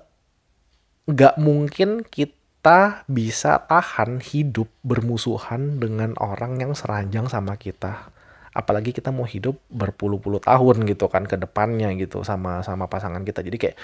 nggak 1.05 1.37
mungkin 1.37 2.01
kita 2.09 3.05
bisa 3.05 3.61
tahan 3.69 4.25
hidup 4.25 4.73
bermusuhan 4.81 5.77
dengan 5.77 6.17
orang 6.17 6.57
yang 6.57 6.73
seranjang 6.73 7.29
sama 7.29 7.61
kita 7.61 8.14
apalagi 8.55 8.95
kita 8.95 9.11
mau 9.11 9.27
hidup 9.27 9.59
berpuluh-puluh 9.69 10.39
tahun 10.39 10.87
gitu 10.87 11.11
kan 11.11 11.27
ke 11.27 11.35
depannya 11.35 11.91
gitu 11.99 12.23
sama 12.23 12.63
sama 12.63 12.87
pasangan 12.87 13.21
kita. 13.27 13.43
Jadi 13.43 13.57
kayak 13.59 13.77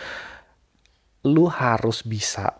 lu 1.26 1.50
harus 1.50 2.06
bisa 2.06 2.54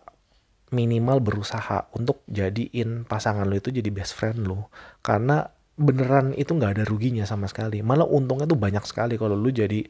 minimal 0.75 1.23
berusaha 1.23 1.91
untuk 1.97 2.23
jadiin 2.31 3.07
pasangan 3.07 3.47
lu 3.47 3.57
itu 3.59 3.71
jadi 3.71 3.91
best 3.95 4.19
friend 4.19 4.43
lu. 4.43 4.61
Karena 5.01 5.47
beneran 5.81 6.37
itu 6.37 6.53
nggak 6.53 6.77
ada 6.77 6.85
ruginya 6.85 7.25
sama 7.25 7.49
sekali. 7.49 7.81
Malah 7.81 8.05
untungnya 8.05 8.45
tuh 8.45 8.59
banyak 8.59 8.85
sekali 8.85 9.17
kalau 9.17 9.39
lu 9.39 9.49
jadi 9.49 9.81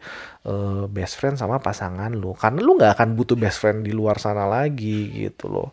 uh, 0.46 0.86
best 0.86 1.18
friend 1.18 1.40
sama 1.40 1.58
pasangan 1.58 2.12
lu. 2.12 2.36
Karena 2.36 2.60
lu 2.60 2.78
nggak 2.78 3.00
akan 3.00 3.08
butuh 3.16 3.34
best 3.34 3.58
friend 3.58 3.82
di 3.82 3.90
luar 3.96 4.20
sana 4.20 4.44
lagi 4.46 5.24
gitu 5.26 5.48
loh 5.50 5.72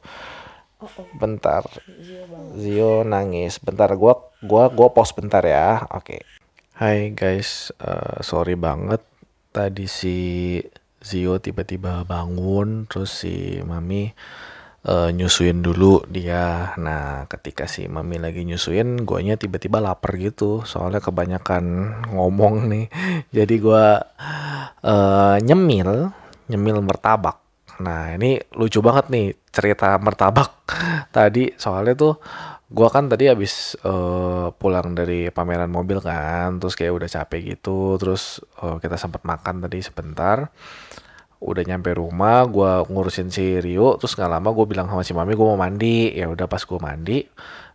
oh, 0.81 0.87
oh. 0.87 1.07
bentar 1.17 1.65
Zio 2.57 3.01
nangis 3.05 3.61
bentar 3.61 3.89
gua 3.97 4.31
gua 4.41 4.69
gua 4.69 4.93
pause 4.93 5.13
bentar 5.17 5.41
ya 5.45 5.85
oke 5.89 6.03
okay. 6.03 6.21
Hai 6.77 7.09
guys, 7.09 7.73
uh, 7.81 8.21
sorry 8.21 8.53
banget 8.53 9.01
tadi 9.49 9.89
si 9.89 10.17
Zio 11.01 11.41
tiba-tiba 11.41 12.05
bangun, 12.05 12.85
terus 12.85 13.25
si 13.25 13.57
Mami 13.65 14.13
uh, 14.85 15.09
nyusuin 15.09 15.65
dulu 15.65 16.05
dia. 16.05 16.77
Nah, 16.77 17.25
ketika 17.25 17.65
si 17.65 17.89
Mami 17.89 18.21
lagi 18.21 18.45
nyusuin, 18.45 19.01
guanya 19.09 19.41
tiba-tiba 19.41 19.81
lapar 19.81 20.21
gitu, 20.21 20.61
soalnya 20.69 21.01
kebanyakan 21.01 21.97
ngomong 22.13 22.69
nih. 22.69 22.85
Jadi 23.41 23.57
gua 23.57 23.97
uh, 24.85 25.41
nyemil, 25.41 26.13
nyemil 26.45 26.77
martabak. 26.85 27.41
Nah, 27.77 28.17
ini 28.17 28.41
lucu 28.57 28.81
banget 28.81 29.05
nih 29.13 29.27
cerita 29.53 30.01
martabak 30.01 30.65
tadi, 31.15 31.53
soalnya 31.57 31.93
tuh 31.93 32.13
gua 32.67 32.91
kan 32.91 33.07
tadi 33.07 33.31
habis 33.31 33.79
uh, 33.87 34.51
pulang 34.51 34.91
dari 34.91 35.31
pameran 35.31 35.71
mobil 35.71 36.03
kan 36.03 36.59
terus 36.59 36.75
kayak 36.75 36.99
udah 36.99 37.07
capek 37.07 37.55
gitu 37.55 37.95
terus 37.95 38.43
uh, 38.59 38.75
kita 38.81 38.97
sempat 38.99 39.21
makan 39.23 39.63
tadi 39.65 39.79
sebentar. 39.85 40.49
Udah 41.37 41.61
nyampe 41.61 41.93
rumah 41.93 42.49
gua 42.49 42.81
ngurusin 42.89 43.29
si 43.29 43.61
Rio 43.61 43.95
terus 44.01 44.17
nggak 44.17 44.31
lama 44.41 44.49
gue 44.57 44.65
bilang 44.65 44.89
sama 44.89 45.05
si 45.05 45.13
mami 45.13 45.37
gue 45.37 45.47
mau 45.47 45.59
mandi. 45.59 46.17
Ya 46.17 46.27
udah 46.33 46.49
pas 46.49 46.63
gue 46.65 46.79
mandi 46.81 47.17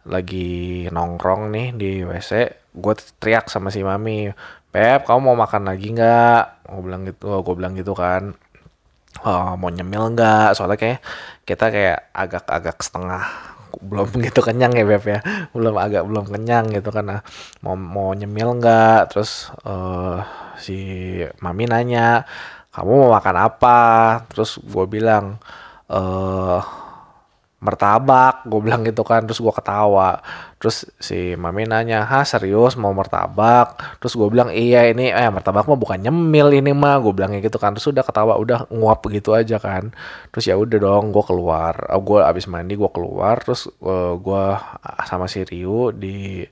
lagi 0.02 0.90
nongkrong 0.90 1.42
nih 1.54 1.68
di 1.78 1.90
WC 2.02 2.30
gue 2.74 2.94
teriak 3.22 3.46
sama 3.46 3.70
si 3.70 3.86
mami 3.86 4.34
Pep 4.72 5.06
kamu 5.06 5.20
mau 5.30 5.36
makan 5.38 5.62
lagi 5.70 5.94
nggak? 5.94 6.66
Gue 6.74 6.82
bilang 6.82 7.02
gitu 7.06 7.38
gue 7.38 7.54
bilang 7.54 7.74
gitu 7.78 7.94
kan 7.94 8.34
oh, 9.26 9.54
mau 9.58 9.70
nyemil 9.70 10.14
nggak? 10.14 10.58
Soalnya 10.58 10.78
kayak 10.78 11.00
kita 11.48 11.64
kayak 11.70 11.98
agak-agak 12.14 12.76
setengah 12.82 13.22
belum 13.80 14.08
gitu 14.26 14.40
kenyang 14.44 14.72
ya 14.76 14.84
beb 14.84 15.04
ya. 15.06 15.20
Belum 15.54 15.74
agak 15.78 16.02
belum 16.04 16.26
kenyang 16.28 16.70
gitu 16.74 16.90
nah, 17.00 17.22
mau 17.64 17.74
mau 17.78 18.10
nyemil 18.12 18.58
nggak? 18.60 19.14
Terus 19.14 19.50
uh, 19.64 20.22
si 20.60 20.76
mami 21.42 21.66
nanya 21.70 22.26
kamu 22.74 22.92
mau 23.06 23.10
makan 23.16 23.36
apa? 23.38 23.80
Terus 24.32 24.58
gue 24.60 24.84
bilang 24.88 25.38
eh 25.92 26.81
martabak 27.62 28.42
gue 28.42 28.58
bilang 28.58 28.82
gitu 28.82 29.06
kan 29.06 29.22
terus 29.22 29.38
gue 29.38 29.54
ketawa. 29.54 30.18
Terus 30.58 30.86
si 30.98 31.38
mami 31.38 31.62
nanya 31.62 32.02
ha 32.02 32.26
serius 32.26 32.74
mau 32.74 32.90
martabak? 32.90 33.78
Terus 34.02 34.18
gue 34.18 34.26
bilang 34.26 34.50
iya 34.50 34.90
ini 34.90 35.14
eh 35.14 35.30
martabak 35.30 35.70
mah 35.70 35.78
bukan 35.78 36.02
nyemil 36.02 36.58
ini 36.58 36.74
mah. 36.74 36.98
Gue 36.98 37.14
bilangnya 37.14 37.38
gitu 37.38 37.62
kan 37.62 37.78
terus 37.78 37.86
udah 37.86 38.02
ketawa 38.02 38.34
udah 38.42 38.66
nguap 38.74 39.06
gitu 39.06 39.38
aja 39.38 39.62
kan. 39.62 39.94
Terus 40.34 40.44
ya 40.50 40.58
udah 40.58 40.78
dong 40.82 41.14
gue 41.14 41.22
keluar. 41.22 41.86
Oh, 41.94 42.02
gue 42.02 42.18
abis 42.26 42.50
mandi 42.50 42.74
gue 42.74 42.90
keluar. 42.90 43.38
Terus 43.46 43.70
uh, 43.78 44.10
eh, 44.10 44.12
gue 44.18 44.44
sama 45.06 45.30
si 45.30 45.46
Rio 45.46 45.94
di 45.94 46.42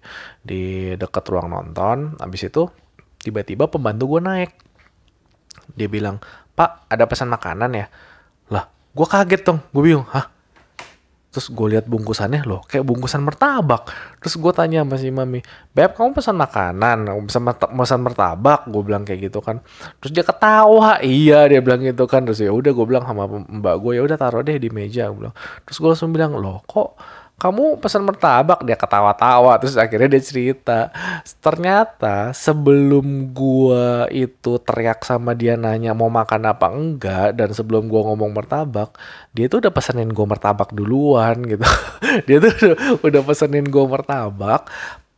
di 0.46 0.94
deket 0.94 1.26
ruang 1.26 1.50
nonton. 1.50 2.14
Abis 2.22 2.46
itu 2.46 2.70
tiba-tiba 3.18 3.66
pembantu 3.66 4.16
gue 4.16 4.20
naik. 4.22 4.50
Dia 5.74 5.90
bilang 5.90 6.22
pak 6.54 6.86
ada 6.86 7.02
pesan 7.10 7.34
makanan 7.34 7.70
ya? 7.74 7.86
Lah 8.54 8.70
gue 8.70 9.06
kaget 9.10 9.42
dong. 9.42 9.58
Gue 9.74 9.90
bingung 9.90 10.06
hah 10.14 10.39
terus 11.30 11.46
gue 11.48 11.66
lihat 11.78 11.86
bungkusannya 11.86 12.42
loh 12.42 12.66
kayak 12.66 12.82
bungkusan 12.82 13.22
martabak 13.22 13.86
terus 14.18 14.34
gue 14.34 14.52
tanya 14.52 14.82
sama 14.82 14.98
si 14.98 15.08
mami 15.14 15.40
beb 15.70 15.94
kamu 15.94 16.10
pesan 16.18 16.34
makanan? 16.34 17.06
Pesan 17.30 17.42
pesan 17.54 18.00
martabak 18.02 18.66
gue 18.66 18.82
bilang 18.82 19.02
kayak 19.06 19.30
gitu 19.30 19.38
kan. 19.38 19.62
Terus 20.02 20.12
dia 20.12 20.24
ketawa. 20.26 20.98
Iya 20.98 21.46
dia 21.46 21.60
bilang 21.62 21.80
gitu 21.84 22.04
kan. 22.10 22.26
Terus 22.26 22.42
ya 22.42 22.50
udah 22.50 22.72
gue 22.74 22.86
bilang 22.86 23.04
sama 23.06 23.30
mbak 23.30 23.74
gue 23.78 23.92
ya 23.98 24.02
udah 24.02 24.16
taruh 24.18 24.42
deh 24.42 24.58
di 24.58 24.68
meja. 24.72 25.06
Gue 25.08 25.26
bilang. 25.26 25.34
Terus 25.66 25.76
gue 25.78 25.88
langsung 25.94 26.10
bilang 26.10 26.34
loh 26.36 26.62
kok 26.66 26.98
kamu 27.40 27.80
pesan 27.80 28.04
martabak 28.04 28.60
dia 28.68 28.76
ketawa-tawa 28.76 29.56
terus 29.56 29.80
akhirnya 29.80 30.12
dia 30.12 30.22
cerita. 30.22 30.92
Ternyata 31.40 32.36
sebelum 32.36 33.32
gua 33.32 34.04
itu 34.12 34.60
teriak 34.60 35.00
sama 35.08 35.32
dia 35.32 35.56
nanya 35.56 35.96
mau 35.96 36.12
makan 36.12 36.52
apa 36.52 36.68
enggak 36.68 37.32
dan 37.32 37.56
sebelum 37.56 37.88
gua 37.88 38.12
ngomong 38.12 38.36
martabak 38.36 38.92
dia 39.32 39.48
tuh 39.48 39.64
udah 39.64 39.72
pesenin 39.72 40.12
gua 40.12 40.28
martabak 40.28 40.70
duluan 40.76 41.40
gitu. 41.48 41.64
Dia 42.26 42.42
tuh 42.42 42.52
udah, 42.52 42.76
udah 43.06 43.22
pesenin 43.22 43.66
gua 43.70 43.86
martabak 43.86 44.68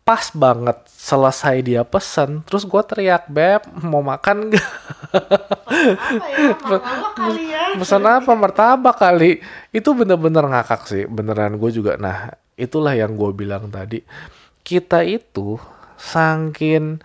pas 0.03 0.35
banget 0.35 0.75
selesai 0.91 1.63
dia 1.63 1.87
pesen 1.87 2.43
terus 2.43 2.67
gue 2.67 2.83
teriak 2.83 3.31
beb 3.31 3.63
mau 3.87 4.03
makan 4.03 4.51
gak 4.51 4.71
apa 5.83 7.27
ya, 7.37 7.77
pesan 7.77 8.05
apa? 8.07 8.33
Martabak 8.33 8.97
kali. 9.01 9.43
Itu 9.75 9.93
bener-bener 9.93 10.47
ngakak 10.47 10.87
sih 10.89 11.05
beneran 11.07 11.59
gue 11.59 11.71
juga. 11.71 11.99
Nah 11.99 12.33
itulah 12.59 12.95
yang 12.95 13.17
gue 13.19 13.31
bilang 13.35 13.69
tadi. 13.69 14.03
Kita 14.63 15.03
itu 15.03 15.59
sangkin 15.99 17.03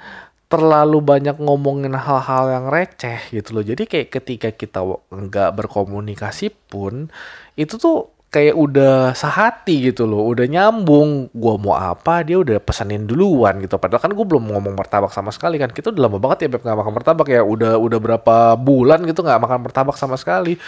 terlalu 0.48 1.04
banyak 1.04 1.38
ngomongin 1.44 1.92
hal-hal 1.92 2.48
yang 2.48 2.66
receh 2.72 3.20
gitu 3.36 3.52
loh. 3.52 3.64
Jadi 3.68 3.84
kayak 3.84 4.10
ketika 4.10 4.50
kita 4.56 4.80
nggak 5.12 5.52
berkomunikasi 5.60 6.56
pun 6.72 7.12
itu 7.60 7.76
tuh 7.76 8.17
kayak 8.28 8.56
udah 8.60 9.16
sehati 9.16 9.88
gitu 9.92 10.04
loh, 10.04 10.28
udah 10.28 10.46
nyambung. 10.46 11.32
Gua 11.32 11.56
mau 11.56 11.76
apa, 11.80 12.28
dia 12.28 12.36
udah 12.36 12.60
pesenin 12.60 13.08
duluan 13.08 13.64
gitu. 13.64 13.80
Padahal 13.80 14.04
kan 14.04 14.12
gue 14.12 14.26
belum 14.28 14.52
ngomong 14.52 14.76
martabak 14.76 15.16
sama 15.16 15.32
sekali 15.32 15.56
kan. 15.56 15.72
Kita 15.72 15.96
udah 15.96 16.02
lama 16.08 16.20
banget 16.20 16.48
ya 16.48 16.48
Beb 16.52 16.62
gak 16.68 16.78
makan 16.78 16.94
martabak 16.94 17.28
ya. 17.32 17.42
Udah 17.42 17.80
udah 17.80 18.00
berapa 18.00 18.36
bulan 18.60 19.08
gitu 19.08 19.24
nggak 19.24 19.40
makan 19.40 19.60
martabak 19.64 19.96
sama 19.96 20.20
sekali. 20.20 20.60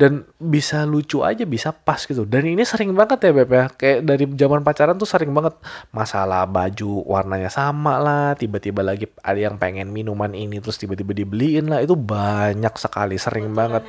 Dan 0.00 0.24
bisa 0.40 0.88
lucu 0.88 1.20
aja, 1.20 1.44
bisa 1.44 1.76
pas 1.76 2.00
gitu. 2.00 2.24
Dan 2.24 2.48
ini 2.48 2.64
sering 2.64 2.94
banget 2.96 3.20
ya 3.26 3.32
Beb 3.36 3.50
ya. 3.52 3.64
Kayak 3.68 3.98
dari 4.06 4.24
zaman 4.32 4.62
pacaran 4.64 4.96
tuh 4.96 5.04
sering 5.10 5.34
banget 5.34 5.58
masalah 5.92 6.46
baju 6.46 7.04
warnanya 7.04 7.50
sama 7.52 7.98
lah. 8.00 8.32
Tiba-tiba 8.38 8.80
lagi 8.86 9.10
ada 9.20 9.36
yang 9.36 9.58
pengen 9.60 9.92
minuman 9.92 10.32
ini 10.32 10.62
terus 10.62 10.78
tiba-tiba 10.80 11.12
dibeliin 11.12 11.68
lah. 11.68 11.82
Itu 11.84 11.98
banyak 11.98 12.72
sekali, 12.80 13.18
sering 13.20 13.52
banget 13.52 13.84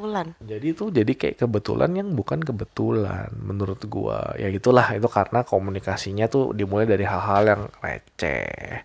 kebetulan. 0.00 0.26
Jadi 0.40 0.66
itu 0.72 0.84
jadi 0.88 1.12
kayak 1.12 1.36
kebetulan 1.44 1.90
yang 1.92 2.08
bukan 2.16 2.40
kebetulan 2.40 3.28
menurut 3.36 3.84
gua. 3.92 4.32
Ya 4.40 4.48
itulah 4.48 4.96
itu 4.96 5.04
karena 5.12 5.44
komunikasinya 5.44 6.24
tuh 6.32 6.56
dimulai 6.56 6.88
dari 6.88 7.04
hal-hal 7.04 7.42
yang 7.44 7.62
receh. 7.84 8.80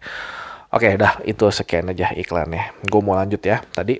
Oke, 0.75 0.99
dah 0.99 1.23
itu 1.23 1.47
sekian 1.55 1.87
aja 1.87 2.11
iklannya. 2.11 2.75
Gue 2.83 2.99
mau 2.99 3.15
lanjut 3.15 3.39
ya. 3.39 3.63
Tadi 3.63 3.95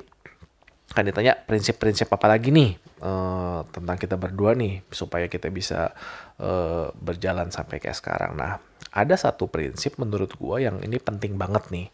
kan 0.92 1.08
ditanya 1.08 1.36
prinsip-prinsip 1.36 2.08
apa 2.08 2.28
lagi 2.28 2.52
nih 2.56 2.76
uh, 3.04 3.68
tentang 3.68 4.00
kita 4.00 4.16
berdua 4.16 4.56
nih 4.56 4.80
supaya 4.88 5.28
kita 5.28 5.52
bisa 5.52 5.92
uh, 6.40 6.92
berjalan 7.00 7.48
sampai 7.48 7.80
kayak 7.80 7.96
sekarang. 7.96 8.36
Nah, 8.36 8.60
ada 8.92 9.16
satu 9.16 9.48
prinsip 9.48 9.96
menurut 10.00 10.36
gua 10.36 10.60
yang 10.60 10.84
ini 10.84 11.00
penting 11.00 11.40
banget 11.40 11.72
nih. 11.72 11.88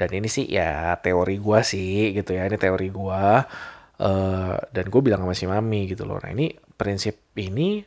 Dan 0.00 0.08
ini 0.16 0.28
sih 0.32 0.48
ya 0.48 0.96
teori 1.00 1.36
gua 1.36 1.60
sih 1.60 2.16
gitu 2.16 2.32
ya. 2.32 2.48
Ini 2.48 2.56
teori 2.56 2.88
gua 2.88 3.44
uh, 4.02 4.58
dan 4.74 4.84
gue 4.90 5.00
bilang 5.00 5.22
sama 5.22 5.34
si 5.38 5.46
mami 5.46 5.86
gitu 5.86 6.02
loh. 6.02 6.18
Nah, 6.18 6.34
ini 6.34 6.50
prinsip 6.74 7.32
ini 7.38 7.86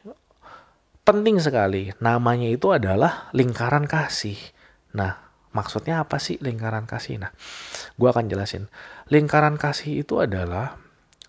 penting 1.04 1.38
sekali. 1.43 1.91
Namanya 1.99 2.47
itu 2.47 2.71
adalah 2.71 3.30
lingkaran 3.36 3.86
kasih. 3.86 4.39
Nah, 4.95 5.19
maksudnya 5.51 6.01
apa 6.01 6.17
sih 6.17 6.39
lingkaran 6.39 6.88
kasih? 6.88 7.19
Nah, 7.19 7.32
gue 7.99 8.08
akan 8.08 8.32
jelasin. 8.32 8.71
Lingkaran 9.12 9.60
kasih 9.60 10.08
itu 10.08 10.23
adalah 10.23 10.80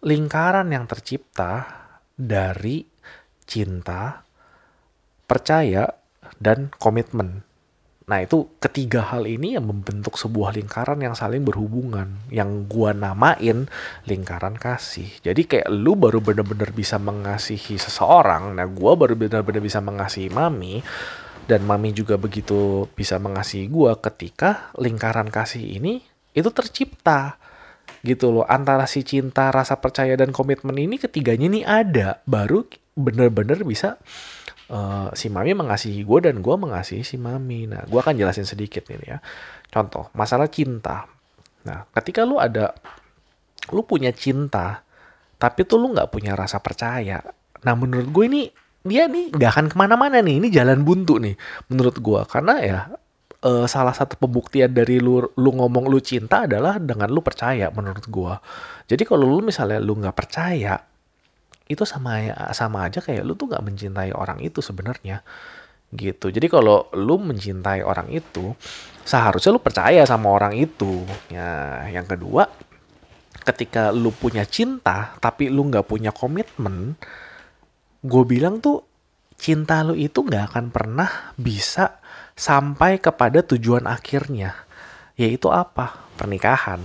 lingkaran 0.07 0.71
yang 0.71 0.87
tercipta 0.87 1.67
dari 2.15 2.87
cinta, 3.45 4.25
percaya, 5.29 5.85
dan 6.39 6.73
komitmen. 6.79 7.45
Nah 8.07 8.23
itu 8.23 8.47
ketiga 8.63 9.03
hal 9.03 9.27
ini 9.27 9.59
yang 9.59 9.67
membentuk 9.67 10.15
sebuah 10.15 10.55
lingkaran 10.55 11.03
yang 11.03 11.19
saling 11.19 11.43
berhubungan. 11.43 12.23
Yang 12.31 12.71
gua 12.71 12.95
namain 12.95 13.67
lingkaran 14.07 14.55
kasih. 14.55 15.11
Jadi 15.27 15.43
kayak 15.43 15.67
lu 15.75 15.99
baru 15.99 16.23
bener-bener 16.23 16.71
bisa 16.71 17.03
mengasihi 17.03 17.75
seseorang. 17.75 18.55
Nah 18.55 18.71
gua 18.71 18.95
baru 18.95 19.19
bener-bener 19.19 19.59
bisa 19.59 19.83
mengasihi 19.83 20.31
mami. 20.31 20.87
Dan 21.51 21.67
mami 21.67 21.91
juga 21.91 22.15
begitu 22.15 22.87
bisa 22.95 23.19
mengasihi 23.19 23.67
gua 23.67 23.99
ketika 23.99 24.71
lingkaran 24.79 25.27
kasih 25.27 25.67
ini 25.67 25.99
itu 26.31 26.47
tercipta 26.55 27.43
gitu 28.07 28.31
loh 28.31 28.47
antara 28.47 28.87
si 28.87 29.03
cinta 29.03 29.51
rasa 29.51 29.83
percaya 29.83 30.15
dan 30.15 30.31
komitmen 30.31 30.79
ini 30.79 30.95
ketiganya 30.95 31.47
ini 31.51 31.61
ada 31.67 32.23
baru 32.23 32.63
bener-bener 32.95 33.67
bisa 33.67 33.99
uh, 34.71 35.09
si 35.13 35.31
mami 35.31 35.53
mengasihi 35.55 36.03
gue 36.03 36.19
dan 36.23 36.43
gue 36.43 36.55
mengasihi 36.57 37.03
si 37.03 37.17
mami. 37.19 37.67
Nah 37.71 37.85
gue 37.87 37.99
akan 37.99 38.15
jelasin 38.15 38.47
sedikit 38.49 38.87
nih 38.91 39.17
ya. 39.17 39.19
Contoh 39.71 40.11
masalah 40.15 40.51
cinta. 40.51 41.07
Nah 41.67 41.87
ketika 41.95 42.23
lu 42.23 42.39
ada 42.39 42.75
lu 43.75 43.83
punya 43.83 44.15
cinta 44.15 44.83
tapi 45.37 45.69
tuh 45.69 45.77
lu 45.83 45.93
nggak 45.93 46.11
punya 46.11 46.33
rasa 46.35 46.63
percaya. 46.63 47.23
Nah 47.63 47.75
menurut 47.77 48.09
gue 48.11 48.25
ini 48.27 48.43
dia 48.87 49.11
nih 49.11 49.35
nggak 49.35 49.51
akan 49.51 49.67
ke 49.71 49.77
mana-mana 49.77 50.23
nih. 50.23 50.39
Ini 50.43 50.49
jalan 50.51 50.83
buntu 50.83 51.19
nih 51.19 51.35
menurut 51.71 51.99
gue 51.99 52.21
karena 52.27 52.55
ya 52.63 52.81
uh, 53.47 53.67
salah 53.71 53.93
satu 53.93 54.19
pembuktian 54.19 54.73
dari 54.75 54.99
lu 54.99 55.23
lu 55.23 55.51
ngomong 55.55 55.87
lu 55.87 56.03
cinta 56.03 56.47
adalah 56.49 56.83
dengan 56.83 57.11
lu 57.11 57.21
percaya 57.21 57.71
menurut 57.71 58.07
gua. 58.09 58.41
Jadi 58.87 59.03
kalau 59.07 59.27
lu 59.27 59.47
misalnya 59.47 59.83
lu 59.83 59.99
nggak 59.99 60.17
percaya 60.17 60.79
itu 61.67 61.83
sama 61.83 62.23
sama 62.55 62.87
aja 62.87 63.03
kayak 63.03 63.27
lu 63.27 63.35
tuh 63.35 63.51
nggak 63.51 63.65
mencintai 63.65 64.15
orang 64.15 64.39
itu 64.43 64.63
sebenarnya 64.63 65.23
gitu. 65.95 66.31
Jadi 66.31 66.47
kalau 66.51 66.91
lu 66.95 67.19
mencintai 67.19 67.83
orang 67.83 68.11
itu 68.11 68.55
seharusnya 69.07 69.55
lu 69.55 69.63
percaya 69.63 70.03
sama 70.07 70.31
orang 70.35 70.55
itu. 70.55 71.03
Ya, 71.31 71.83
yang 71.91 72.07
kedua 72.07 72.47
ketika 73.47 73.95
lu 73.95 74.11
punya 74.11 74.43
cinta 74.47 75.15
tapi 75.23 75.47
lu 75.51 75.67
nggak 75.71 75.87
punya 75.87 76.11
komitmen, 76.11 76.99
gue 78.03 78.25
bilang 78.27 78.59
tuh 78.59 78.83
cinta 79.37 79.85
lu 79.85 79.95
itu 79.95 80.25
nggak 80.25 80.55
akan 80.55 80.67
pernah 80.73 81.35
bisa 81.39 82.01
sampai 82.37 82.99
kepada 83.01 83.45
tujuan 83.45 83.89
akhirnya 83.89 84.53
yaitu 85.17 85.49
apa 85.49 85.97
pernikahan 86.21 86.81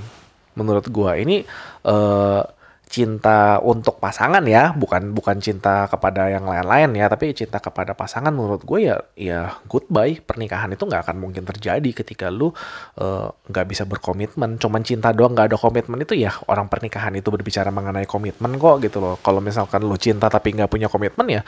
menurut 0.55 0.87
gua 0.91 1.19
ini 1.19 1.43
uh, 1.87 2.43
cinta 2.91 3.63
untuk 3.63 4.03
pasangan 4.03 4.43
ya 4.43 4.75
bukan 4.75 5.15
bukan 5.15 5.39
cinta 5.39 5.87
kepada 5.87 6.27
yang 6.27 6.43
lain-lain 6.43 6.91
ya 6.91 7.07
tapi 7.07 7.31
cinta 7.31 7.63
kepada 7.63 7.95
pasangan 7.95 8.35
menurut 8.35 8.67
gue 8.67 8.91
ya 8.91 8.99
ya 9.15 9.55
goodbye. 9.71 10.19
Pernikahan 10.19 10.75
itu 10.75 10.83
nggak 10.83 11.07
akan 11.07 11.17
mungkin 11.23 11.47
terjadi 11.47 12.03
ketika 12.03 12.27
lu 12.27 12.51
eh, 12.99 13.27
nggak 13.31 13.65
uh, 13.65 13.69
bisa 13.71 13.87
berkomitmen. 13.87 14.59
Cuman 14.59 14.83
cinta 14.83 15.15
doang 15.15 15.31
nggak 15.31 15.55
ada 15.55 15.57
komitmen 15.57 16.03
itu 16.03 16.19
ya 16.19 16.35
orang 16.51 16.67
pernikahan 16.67 17.15
itu 17.15 17.31
berbicara 17.31 17.71
mengenai 17.71 18.03
komitmen 18.03 18.59
kok 18.59 18.83
gitu 18.83 18.99
loh. 18.99 19.15
Kalau 19.23 19.39
misalkan 19.39 19.87
lu 19.87 19.95
cinta 19.95 20.27
tapi 20.27 20.51
nggak 20.51 20.67
punya 20.67 20.91
komitmen 20.91 21.25
ya 21.31 21.41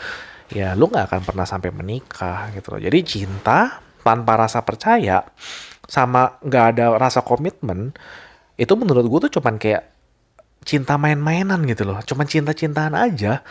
ya 0.48 0.80
lu 0.80 0.88
nggak 0.88 1.12
akan 1.12 1.22
pernah 1.28 1.44
sampai 1.44 1.76
menikah 1.76 2.56
gitu 2.56 2.72
loh. 2.72 2.80
Jadi 2.80 3.00
cinta 3.04 3.84
tanpa 4.00 4.40
rasa 4.40 4.64
percaya 4.64 5.28
sama 5.92 6.40
nggak 6.40 6.66
ada 6.76 6.86
rasa 6.96 7.20
komitmen 7.20 7.92
itu 8.56 8.74
menurut 8.78 9.06
gue 9.10 9.20
tuh 9.28 9.42
cuman 9.42 9.58
kayak 9.58 9.93
cinta 10.64 11.00
main-mainan 11.00 11.64
gitu 11.68 11.88
loh. 11.88 12.00
Cuman 12.04 12.28
cinta-cintaan 12.28 12.96
aja. 12.98 13.44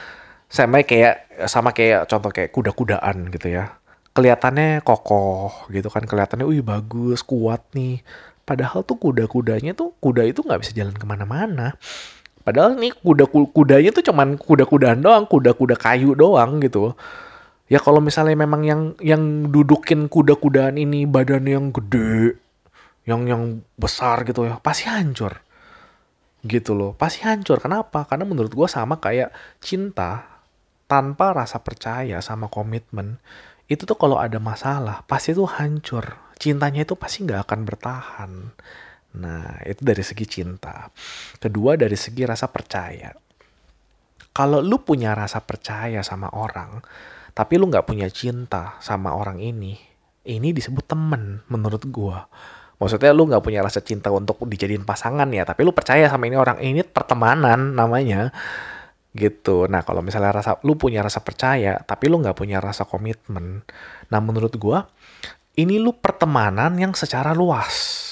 Sama 0.52 0.84
kayak 0.84 1.48
sama 1.48 1.72
kayak 1.72 2.04
contoh 2.08 2.28
kayak 2.28 2.52
kuda-kudaan 2.52 3.32
gitu 3.32 3.48
ya. 3.48 3.80
Kelihatannya 4.12 4.84
kokoh 4.84 5.68
gitu 5.72 5.88
kan. 5.88 6.04
Kelihatannya 6.04 6.44
wih 6.44 6.60
bagus 6.60 7.24
kuat 7.24 7.64
nih. 7.72 8.04
Padahal 8.44 8.84
tuh 8.84 9.00
kuda-kudanya 9.00 9.72
tuh 9.72 9.96
kuda 10.02 10.28
itu 10.28 10.44
nggak 10.44 10.60
bisa 10.60 10.72
jalan 10.76 10.92
ke 10.92 11.06
mana-mana. 11.08 11.78
Padahal 12.42 12.74
nih 12.74 12.92
kuda 13.00 13.30
kudanya 13.30 13.94
tuh 13.94 14.02
cuman 14.02 14.34
kuda-kudaan 14.34 14.98
doang 15.00 15.24
kuda-kuda 15.30 15.78
kayu 15.78 16.12
doang 16.18 16.58
gitu. 16.58 16.92
Ya 17.70 17.80
kalau 17.80 18.04
misalnya 18.04 18.36
memang 18.36 18.66
yang 18.66 18.82
yang 19.00 19.48
dudukin 19.48 20.10
kuda-kudaan 20.10 20.76
ini 20.76 21.08
badan 21.08 21.48
yang 21.48 21.72
gede 21.72 22.36
yang 23.06 23.26
yang 23.26 23.42
besar 23.74 24.22
gitu 24.22 24.46
ya 24.46 24.62
pasti 24.62 24.86
hancur 24.86 25.42
gitu 26.42 26.74
loh 26.74 26.92
pasti 26.98 27.22
hancur. 27.24 27.62
Kenapa? 27.62 28.04
Karena 28.06 28.26
menurut 28.26 28.52
gue 28.52 28.68
sama 28.68 28.98
kayak 28.98 29.30
cinta 29.62 30.42
tanpa 30.90 31.32
rasa 31.32 31.62
percaya 31.62 32.20
sama 32.20 32.52
komitmen 32.52 33.16
itu 33.70 33.88
tuh 33.88 33.96
kalau 33.96 34.20
ada 34.20 34.36
masalah 34.36 35.06
pasti 35.08 35.32
tuh 35.32 35.48
hancur. 35.48 36.34
Cintanya 36.36 36.82
itu 36.82 36.98
pasti 36.98 37.24
nggak 37.24 37.46
akan 37.48 37.60
bertahan. 37.62 38.32
Nah 39.22 39.62
itu 39.64 39.80
dari 39.80 40.02
segi 40.02 40.26
cinta. 40.28 40.90
Kedua 41.38 41.78
dari 41.78 41.94
segi 41.96 42.26
rasa 42.26 42.50
percaya. 42.50 43.08
Kalau 44.32 44.64
lu 44.64 44.80
punya 44.82 45.12
rasa 45.16 45.44
percaya 45.44 46.00
sama 46.04 46.32
orang 46.36 46.82
tapi 47.32 47.56
lu 47.56 47.72
nggak 47.72 47.88
punya 47.88 48.12
cinta 48.12 48.76
sama 48.84 49.16
orang 49.16 49.40
ini, 49.40 49.72
ini 50.28 50.52
disebut 50.52 50.84
temen 50.84 51.40
menurut 51.48 51.88
gua. 51.88 52.28
Maksudnya 52.82 53.14
lu 53.14 53.30
nggak 53.30 53.46
punya 53.46 53.62
rasa 53.62 53.78
cinta 53.78 54.10
untuk 54.10 54.42
dijadiin 54.42 54.82
pasangan 54.82 55.30
ya, 55.30 55.46
tapi 55.46 55.62
lu 55.62 55.70
percaya 55.70 56.10
sama 56.10 56.26
ini 56.26 56.34
orang. 56.34 56.58
Ini 56.58 56.82
pertemanan 56.82 57.78
namanya 57.78 58.34
gitu. 59.14 59.70
Nah 59.70 59.86
kalau 59.86 60.02
misalnya 60.02 60.34
rasa 60.34 60.58
lu 60.66 60.74
punya 60.74 60.98
rasa 61.06 61.22
percaya, 61.22 61.78
tapi 61.86 62.10
lu 62.10 62.18
nggak 62.18 62.34
punya 62.34 62.58
rasa 62.58 62.82
komitmen, 62.82 63.62
nah 64.10 64.18
menurut 64.18 64.58
gua 64.58 64.90
ini 65.54 65.76
lu 65.76 65.92
pertemanan 65.92 66.74
yang 66.80 66.96
secara 66.96 67.36
luas 67.36 68.02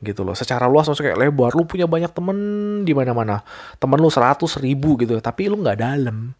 gitu 0.00 0.24
loh. 0.24 0.36
Secara 0.36 0.64
luas 0.68 0.88
maksudnya 0.88 1.12
kayak 1.12 1.20
lebar. 1.28 1.52
Lu 1.56 1.64
punya 1.68 1.84
banyak 1.84 2.12
temen 2.12 2.38
di 2.84 2.92
mana 2.96 3.12
mana 3.12 3.36
temen 3.76 4.00
lu 4.00 4.08
seratus 4.08 4.56
ribu 4.60 4.96
gitu. 5.00 5.16
Tapi 5.20 5.48
lu 5.48 5.60
nggak 5.60 5.78
dalam. 5.80 6.32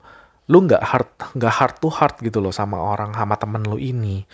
Lu 0.49 0.59
nggak 0.65 0.83
hard 0.83 1.11
nggak 1.37 1.55
hard 1.55 1.77
to 1.83 1.89
hard 1.91 2.17
gitu 2.23 2.39
loh 2.41 2.55
sama 2.55 2.79
orang 2.79 3.13
sama 3.13 3.37
temen 3.37 3.63
lu 3.67 3.77
ini 3.77 4.25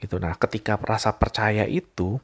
gitu. 0.00 0.16
Nah 0.20 0.36
ketika 0.36 0.80
rasa 0.80 1.12
percaya 1.16 1.64
itu 1.68 2.20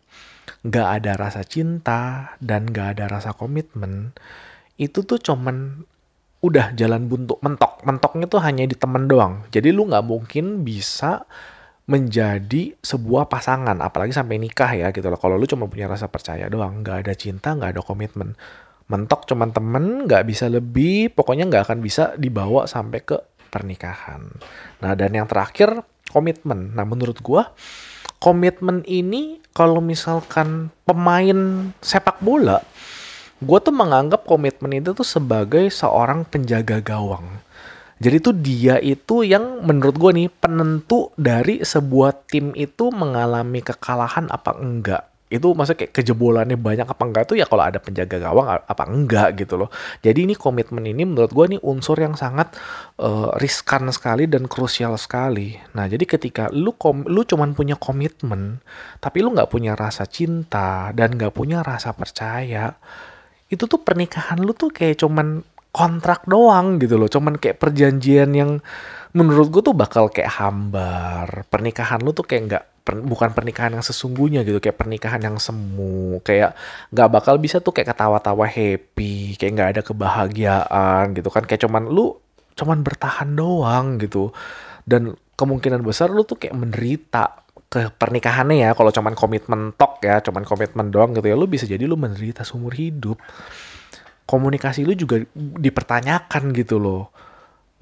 nggak 0.63 0.89
ada 1.03 1.13
rasa 1.19 1.43
cinta 1.43 2.35
dan 2.39 2.71
nggak 2.71 2.99
ada 2.99 3.05
rasa 3.11 3.35
komitmen 3.35 4.15
itu 4.79 5.03
tuh 5.03 5.19
cuman 5.19 5.83
udah 6.43 6.75
jalan 6.75 7.07
buntu 7.07 7.39
mentok 7.43 7.83
mentoknya 7.87 8.27
tuh 8.27 8.43
hanya 8.43 8.67
di 8.67 8.75
temen 8.75 9.07
doang 9.07 9.47
jadi 9.51 9.71
lu 9.71 9.87
nggak 9.91 10.07
mungkin 10.07 10.67
bisa 10.67 11.27
menjadi 11.87 12.79
sebuah 12.79 13.27
pasangan 13.27 13.79
apalagi 13.83 14.15
sampai 14.15 14.39
nikah 14.39 14.71
ya 14.71 14.95
gitu 14.95 15.11
loh 15.11 15.19
kalau 15.19 15.35
lu 15.35 15.51
cuma 15.51 15.67
punya 15.67 15.91
rasa 15.91 16.07
percaya 16.07 16.47
doang 16.47 16.83
nggak 16.87 17.07
ada 17.07 17.15
cinta 17.19 17.55
nggak 17.59 17.79
ada 17.79 17.83
komitmen 17.83 18.39
mentok 18.87 19.27
cuman 19.27 19.51
temen 19.51 20.07
nggak 20.07 20.27
bisa 20.27 20.47
lebih 20.47 21.11
pokoknya 21.11 21.51
nggak 21.51 21.65
akan 21.71 21.79
bisa 21.83 22.15
dibawa 22.19 22.71
sampai 22.71 23.03
ke 23.03 23.19
pernikahan. 23.53 24.33
Nah, 24.81 24.97
dan 24.97 25.13
yang 25.13 25.29
terakhir 25.29 25.85
komitmen. 26.09 26.73
Nah, 26.73 26.89
menurut 26.89 27.21
gua 27.21 27.53
komitmen 28.23 28.87
ini 28.87 29.43
kalau 29.51 29.83
misalkan 29.83 30.71
pemain 30.87 31.69
sepak 31.83 32.23
bola, 32.23 32.63
gua 33.43 33.59
tuh 33.59 33.75
menganggap 33.75 34.23
komitmen 34.23 34.79
itu 34.79 34.95
tuh 34.95 35.05
sebagai 35.05 35.67
seorang 35.75 36.23
penjaga 36.23 36.79
gawang. 36.79 37.43
Jadi 38.03 38.17
tuh 38.19 38.35
dia 38.35 38.83
itu 38.83 39.23
yang 39.23 39.63
menurut 39.63 39.95
gue 39.95 40.11
nih 40.11 40.31
penentu 40.31 41.15
dari 41.15 41.63
sebuah 41.63 42.27
tim 42.27 42.51
itu 42.59 42.91
mengalami 42.91 43.63
kekalahan 43.63 44.27
apa 44.27 44.59
enggak 44.59 45.12
itu 45.33 45.57
maksudnya 45.57 45.89
kayak 45.89 45.93
kejebolannya 45.97 46.61
banyak 46.61 46.85
apa 46.85 47.03
enggak 47.09 47.25
tuh 47.33 47.37
ya 47.41 47.49
kalau 47.49 47.65
ada 47.65 47.81
penjaga 47.81 48.21
gawang 48.21 48.47
apa 48.53 48.85
enggak 48.85 49.29
gitu 49.41 49.57
loh. 49.57 49.73
Jadi 50.05 50.29
ini 50.29 50.35
komitmen 50.37 50.85
ini 50.85 51.09
menurut 51.09 51.33
gue 51.33 51.57
nih 51.57 51.61
unsur 51.65 51.97
yang 51.97 52.13
sangat 52.13 52.53
uh, 53.01 53.33
riskan 53.41 53.89
sekali 53.89 54.29
dan 54.29 54.45
krusial 54.45 54.95
sekali. 55.01 55.57
Nah 55.73 55.89
jadi 55.89 56.05
ketika 56.05 56.53
lu 56.53 56.77
kom 56.77 57.09
lu 57.09 57.25
cuman 57.25 57.57
punya 57.57 57.81
komitmen 57.81 58.61
tapi 59.01 59.25
lu 59.25 59.33
nggak 59.33 59.49
punya 59.49 59.73
rasa 59.73 60.05
cinta 60.05 60.93
dan 60.93 61.17
nggak 61.17 61.33
punya 61.33 61.65
rasa 61.65 61.97
percaya 61.97 62.77
itu 63.53 63.69
tuh 63.69 63.81
pernikahan 63.85 64.41
lu 64.41 64.57
tuh 64.57 64.73
kayak 64.73 65.05
cuman 65.05 65.45
kontrak 65.73 66.25
doang 66.29 66.77
gitu 66.77 67.01
loh 67.01 67.09
cuman 67.09 67.41
kayak 67.41 67.57
perjanjian 67.61 68.33
yang 68.37 68.51
menurut 69.13 69.49
gue 69.53 69.63
tuh 69.63 69.77
bakal 69.77 70.09
kayak 70.09 70.41
hambar. 70.41 71.45
Pernikahan 71.53 72.01
lu 72.01 72.17
tuh 72.17 72.25
kayak 72.25 72.43
nggak 72.49 72.65
per, 72.83 72.99
bukan 72.99 73.31
pernikahan 73.37 73.77
yang 73.77 73.85
sesungguhnya 73.85 74.41
gitu 74.43 74.59
kayak 74.59 74.81
pernikahan 74.81 75.21
yang 75.21 75.37
semu. 75.37 76.19
Kayak 76.25 76.57
nggak 76.91 77.09
bakal 77.13 77.37
bisa 77.37 77.61
tuh 77.61 77.77
kayak 77.77 77.93
ketawa-tawa 77.93 78.49
happy 78.49 79.37
kayak 79.37 79.53
nggak 79.53 79.71
ada 79.79 79.83
kebahagiaan 79.85 81.05
gitu 81.13 81.29
kan. 81.29 81.45
Kayak 81.45 81.69
cuman 81.69 81.93
lu 81.93 82.17
cuman 82.57 82.79
bertahan 82.81 83.29
doang 83.37 84.01
gitu. 84.01 84.33
Dan 84.89 85.13
kemungkinan 85.37 85.85
besar 85.85 86.09
lu 86.09 86.25
tuh 86.25 86.41
kayak 86.41 86.57
menderita 86.57 87.45
ke 87.73 87.89
pernikahannya 87.89 88.69
ya 88.69 88.71
kalau 88.77 88.93
cuman 88.93 89.17
komitmen 89.17 89.73
tok 89.81 90.05
ya 90.05 90.21
cuman 90.21 90.45
komitmen 90.45 90.93
doang 90.93 91.17
gitu 91.17 91.25
ya 91.25 91.37
lu 91.41 91.49
bisa 91.49 91.65
jadi 91.65 91.85
lu 91.85 92.01
menderita 92.01 92.49
seumur 92.49 92.73
hidup. 92.73 93.21
Komunikasi 94.25 94.89
lu 94.89 94.97
juga 94.97 95.21
dipertanyakan 95.37 96.57
gitu 96.57 96.81
loh 96.81 97.13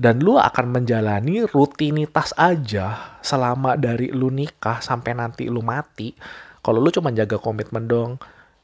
dan 0.01 0.25
lu 0.25 0.41
akan 0.41 0.81
menjalani 0.81 1.45
rutinitas 1.45 2.33
aja 2.41 3.21
selama 3.21 3.77
dari 3.77 4.09
lu 4.09 4.33
nikah 4.33 4.81
sampai 4.81 5.13
nanti 5.13 5.53
lu 5.53 5.61
mati. 5.61 6.17
Kalau 6.65 6.81
lu 6.81 6.89
cuma 6.89 7.13
jaga 7.13 7.37
komitmen 7.37 7.85
dong 7.85 8.17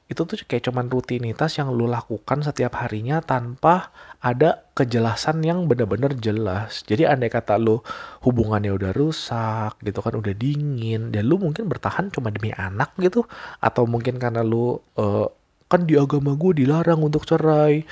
itu 0.06 0.22
tuh 0.22 0.38
kayak 0.46 0.70
cuman 0.70 0.86
rutinitas 0.86 1.58
yang 1.58 1.74
lu 1.74 1.90
lakukan 1.90 2.38
setiap 2.38 2.78
harinya 2.78 3.18
tanpa 3.18 3.90
ada 4.22 4.64
kejelasan 4.78 5.42
yang 5.42 5.66
benar-benar 5.66 6.14
jelas. 6.16 6.86
Jadi 6.86 7.04
andai 7.04 7.28
kata 7.28 7.58
lu 7.58 7.82
hubungannya 8.22 8.70
udah 8.70 8.94
rusak 8.94 9.76
gitu 9.82 9.98
kan 10.00 10.14
udah 10.14 10.30
dingin 10.32 11.10
dan 11.10 11.26
lu 11.26 11.42
mungkin 11.42 11.66
bertahan 11.66 12.14
cuma 12.14 12.30
demi 12.30 12.54
anak 12.54 12.94
gitu 13.02 13.26
atau 13.58 13.84
mungkin 13.84 14.22
karena 14.22 14.46
lu 14.46 14.78
uh, 14.94 15.26
kan 15.66 15.82
di 15.82 15.98
agama 15.98 16.38
gue 16.38 16.62
dilarang 16.62 17.02
untuk 17.02 17.26
cerai 17.26 17.82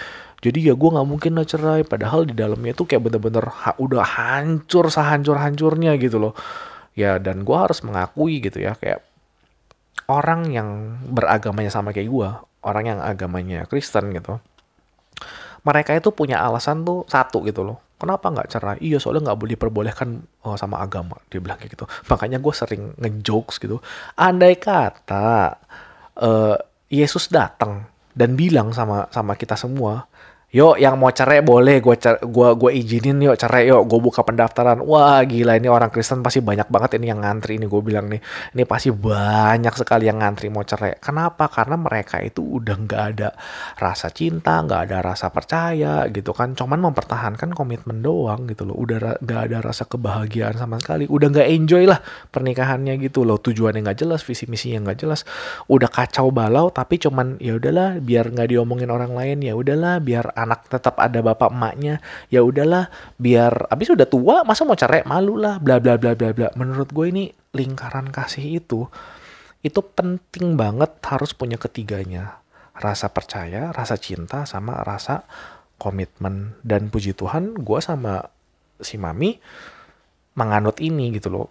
jadi 0.44 0.72
ya 0.72 0.74
gue 0.76 0.90
nggak 0.92 1.08
mungkin 1.08 1.32
lah 1.40 1.48
cerai. 1.48 1.88
Padahal 1.88 2.28
di 2.28 2.36
dalamnya 2.36 2.76
tuh 2.76 2.84
kayak 2.84 3.08
bener-bener 3.08 3.48
ha 3.48 3.72
udah 3.80 4.04
hancur 4.04 4.92
sehancur-hancurnya 4.92 5.96
gitu 5.96 6.20
loh. 6.20 6.36
Ya 6.92 7.16
dan 7.16 7.48
gue 7.48 7.56
harus 7.56 7.80
mengakui 7.80 8.44
gitu 8.44 8.60
ya 8.60 8.76
kayak 8.76 9.00
orang 10.12 10.52
yang 10.52 11.00
beragamanya 11.08 11.72
sama 11.72 11.96
kayak 11.96 12.12
gue 12.12 12.28
orang 12.60 12.84
yang 12.84 13.00
agamanya 13.00 13.64
Kristen 13.64 14.12
gitu 14.12 14.36
mereka 15.64 15.96
itu 15.96 16.12
punya 16.12 16.44
alasan 16.44 16.84
tuh 16.84 17.08
satu 17.08 17.40
gitu 17.48 17.64
loh. 17.64 17.80
Kenapa 17.96 18.28
nggak 18.28 18.48
cerai? 18.52 18.78
Iya 18.84 19.00
soalnya 19.00 19.32
nggak 19.32 19.38
boleh 19.40 19.52
diperbolehkan 19.56 20.08
oh, 20.44 20.60
sama 20.60 20.84
agama 20.84 21.16
dia 21.32 21.40
bilang 21.40 21.56
kayak 21.56 21.72
gitu. 21.72 21.88
Makanya 22.12 22.36
gue 22.36 22.52
sering 22.52 22.92
ngejokes 23.00 23.56
gitu. 23.64 23.80
Andai 24.20 24.60
kata 24.60 25.56
uh, 26.20 26.56
Yesus 26.92 27.32
datang 27.32 27.88
dan 28.12 28.36
bilang 28.36 28.76
sama 28.76 29.08
sama 29.08 29.32
kita 29.40 29.56
semua 29.56 30.04
Yuk 30.54 30.78
yang 30.78 30.94
mau 31.02 31.10
cerai 31.10 31.42
boleh 31.42 31.82
gue 31.82 31.98
gua 32.30 32.54
gua 32.54 32.70
izinin 32.70 33.18
yuk 33.18 33.34
cerai 33.34 33.66
yuk. 33.66 33.90
Gue 33.90 33.98
buka 33.98 34.22
pendaftaran. 34.22 34.86
Wah 34.86 35.18
gila 35.26 35.58
ini 35.58 35.66
orang 35.66 35.90
Kristen 35.90 36.22
pasti 36.22 36.38
banyak 36.38 36.70
banget 36.70 37.02
ini 37.02 37.10
yang 37.10 37.26
ngantri 37.26 37.58
ini 37.58 37.66
gue 37.66 37.82
bilang 37.82 38.06
nih. 38.06 38.22
Ini 38.54 38.62
pasti 38.62 38.94
banyak 38.94 39.74
sekali 39.74 40.06
yang 40.06 40.22
ngantri 40.22 40.54
mau 40.54 40.62
cerai. 40.62 40.94
Kenapa? 41.02 41.50
Karena 41.50 41.74
mereka 41.74 42.22
itu 42.22 42.62
udah 42.62 42.76
nggak 42.86 43.02
ada 43.02 43.34
rasa 43.82 44.14
cinta 44.14 44.62
nggak 44.62 44.80
ada 44.86 45.02
rasa 45.02 45.34
percaya 45.34 46.06
gitu 46.14 46.30
kan. 46.30 46.54
Cuman 46.54 46.78
mempertahankan 46.86 47.50
komitmen 47.50 47.98
doang 47.98 48.46
gitu 48.46 48.62
loh. 48.62 48.78
Udah 48.78 49.18
nggak 49.18 49.40
ada 49.50 49.58
rasa 49.58 49.90
kebahagiaan 49.90 50.54
sama 50.54 50.78
sekali. 50.78 51.10
Udah 51.10 51.34
nggak 51.34 51.50
enjoy 51.50 51.82
lah 51.82 51.98
pernikahannya 52.30 52.94
gitu 53.02 53.26
loh. 53.26 53.42
Tujuannya 53.42 53.90
nggak 53.90 54.06
jelas 54.06 54.22
visi 54.22 54.46
misinya 54.46 54.86
nggak 54.86 55.02
jelas. 55.02 55.26
Udah 55.66 55.90
kacau 55.90 56.30
balau 56.30 56.70
tapi 56.70 57.02
cuman 57.02 57.42
ya 57.42 57.58
udahlah 57.58 57.98
biar 57.98 58.30
nggak 58.30 58.54
diomongin 58.54 58.94
orang 58.94 59.18
lain 59.18 59.42
ya 59.42 59.58
udahlah 59.58 59.98
biar 59.98 60.43
anak 60.44 60.68
tetap 60.68 61.00
ada 61.00 61.24
bapak 61.24 61.48
emaknya 61.48 62.04
ya 62.28 62.44
udahlah 62.44 62.92
biar 63.16 63.66
abis 63.72 63.96
udah 63.96 64.04
tua 64.04 64.44
masa 64.44 64.68
mau 64.68 64.76
cerai? 64.76 65.02
Malu 65.08 65.40
lah 65.40 65.56
bla 65.58 65.80
bla 65.80 65.96
bla 65.96 66.12
bla 66.12 66.30
bla. 66.36 66.48
Menurut 66.54 66.92
gue 66.92 67.06
ini 67.08 67.24
lingkaran 67.56 68.12
kasih 68.12 68.60
itu 68.60 68.86
itu 69.64 69.80
penting 69.80 70.60
banget 70.60 71.00
harus 71.08 71.32
punya 71.32 71.56
ketiganya. 71.56 72.44
Rasa 72.76 73.08
percaya 73.08 73.72
rasa 73.72 73.96
cinta 73.96 74.44
sama 74.44 74.84
rasa 74.84 75.24
komitmen. 75.80 76.60
Dan 76.60 76.92
puji 76.92 77.16
Tuhan 77.16 77.56
gue 77.56 77.80
sama 77.80 78.28
si 78.78 79.00
mami 79.00 79.40
menganut 80.36 80.76
ini 80.84 81.16
gitu 81.16 81.32
loh. 81.32 81.48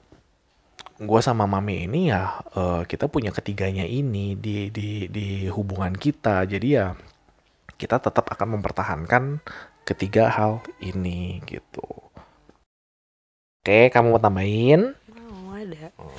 Gue 1.02 1.26
sama 1.26 1.50
mami 1.50 1.90
ini 1.90 2.14
ya 2.14 2.38
uh, 2.54 2.86
kita 2.86 3.10
punya 3.10 3.34
ketiganya 3.34 3.84
ini 3.84 4.38
di 4.38 4.70
di 4.70 5.10
di 5.10 5.50
hubungan 5.50 5.98
kita. 5.98 6.46
Jadi 6.46 6.68
ya 6.70 6.94
kita 7.78 8.00
tetap 8.00 8.26
akan 8.30 8.60
mempertahankan 8.60 9.44
ketiga 9.84 10.32
hal 10.32 10.64
ini 10.80 11.44
gitu. 11.48 11.84
Oke, 13.64 13.88
kamu 13.92 14.16
mau 14.16 14.20
tambahin? 14.20 14.92
Oh, 15.16 15.56
ada. 15.56 15.96
Oh. 15.96 16.12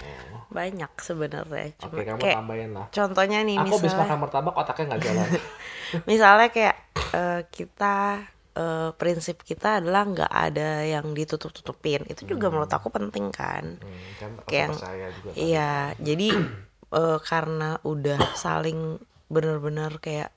Banyak 0.49 0.93
sebenarnya. 0.97 1.77
Cuma 1.77 1.93
Oke, 1.93 2.05
kamu 2.09 2.21
kayak, 2.25 2.37
tambahin 2.41 2.71
lah. 2.73 2.87
Contohnya 2.89 3.39
nih 3.45 3.57
Aku 3.61 3.77
misalnya. 3.81 3.93
Aku 3.93 4.01
makan 4.01 4.19
martabak 4.25 4.55
otaknya 4.57 4.85
nggak 4.89 5.03
jalan. 5.05 5.29
misalnya 6.11 6.49
kayak 6.49 6.77
uh, 7.13 7.41
kita 7.53 7.97
uh, 8.57 8.91
prinsip 8.97 9.45
kita 9.45 9.83
adalah 9.83 10.03
nggak 10.09 10.33
ada 10.33 10.71
yang 10.89 11.13
ditutup-tutupin. 11.13 12.09
Itu 12.09 12.25
juga 12.25 12.49
hmm. 12.49 12.53
menurut 12.57 12.73
aku 12.73 12.89
penting 12.89 13.29
kan. 13.29 13.77
Hmm, 13.77 14.09
kan 14.17 14.31
kayak 14.49 14.69
juga 14.73 15.29
kan. 15.31 15.37
Iya, 15.37 15.73
jadi 16.01 16.29
uh, 16.95 17.19
karena 17.21 17.77
udah 17.85 18.21
saling 18.39 18.97
benar-benar 19.29 19.99
kayak 19.99 20.34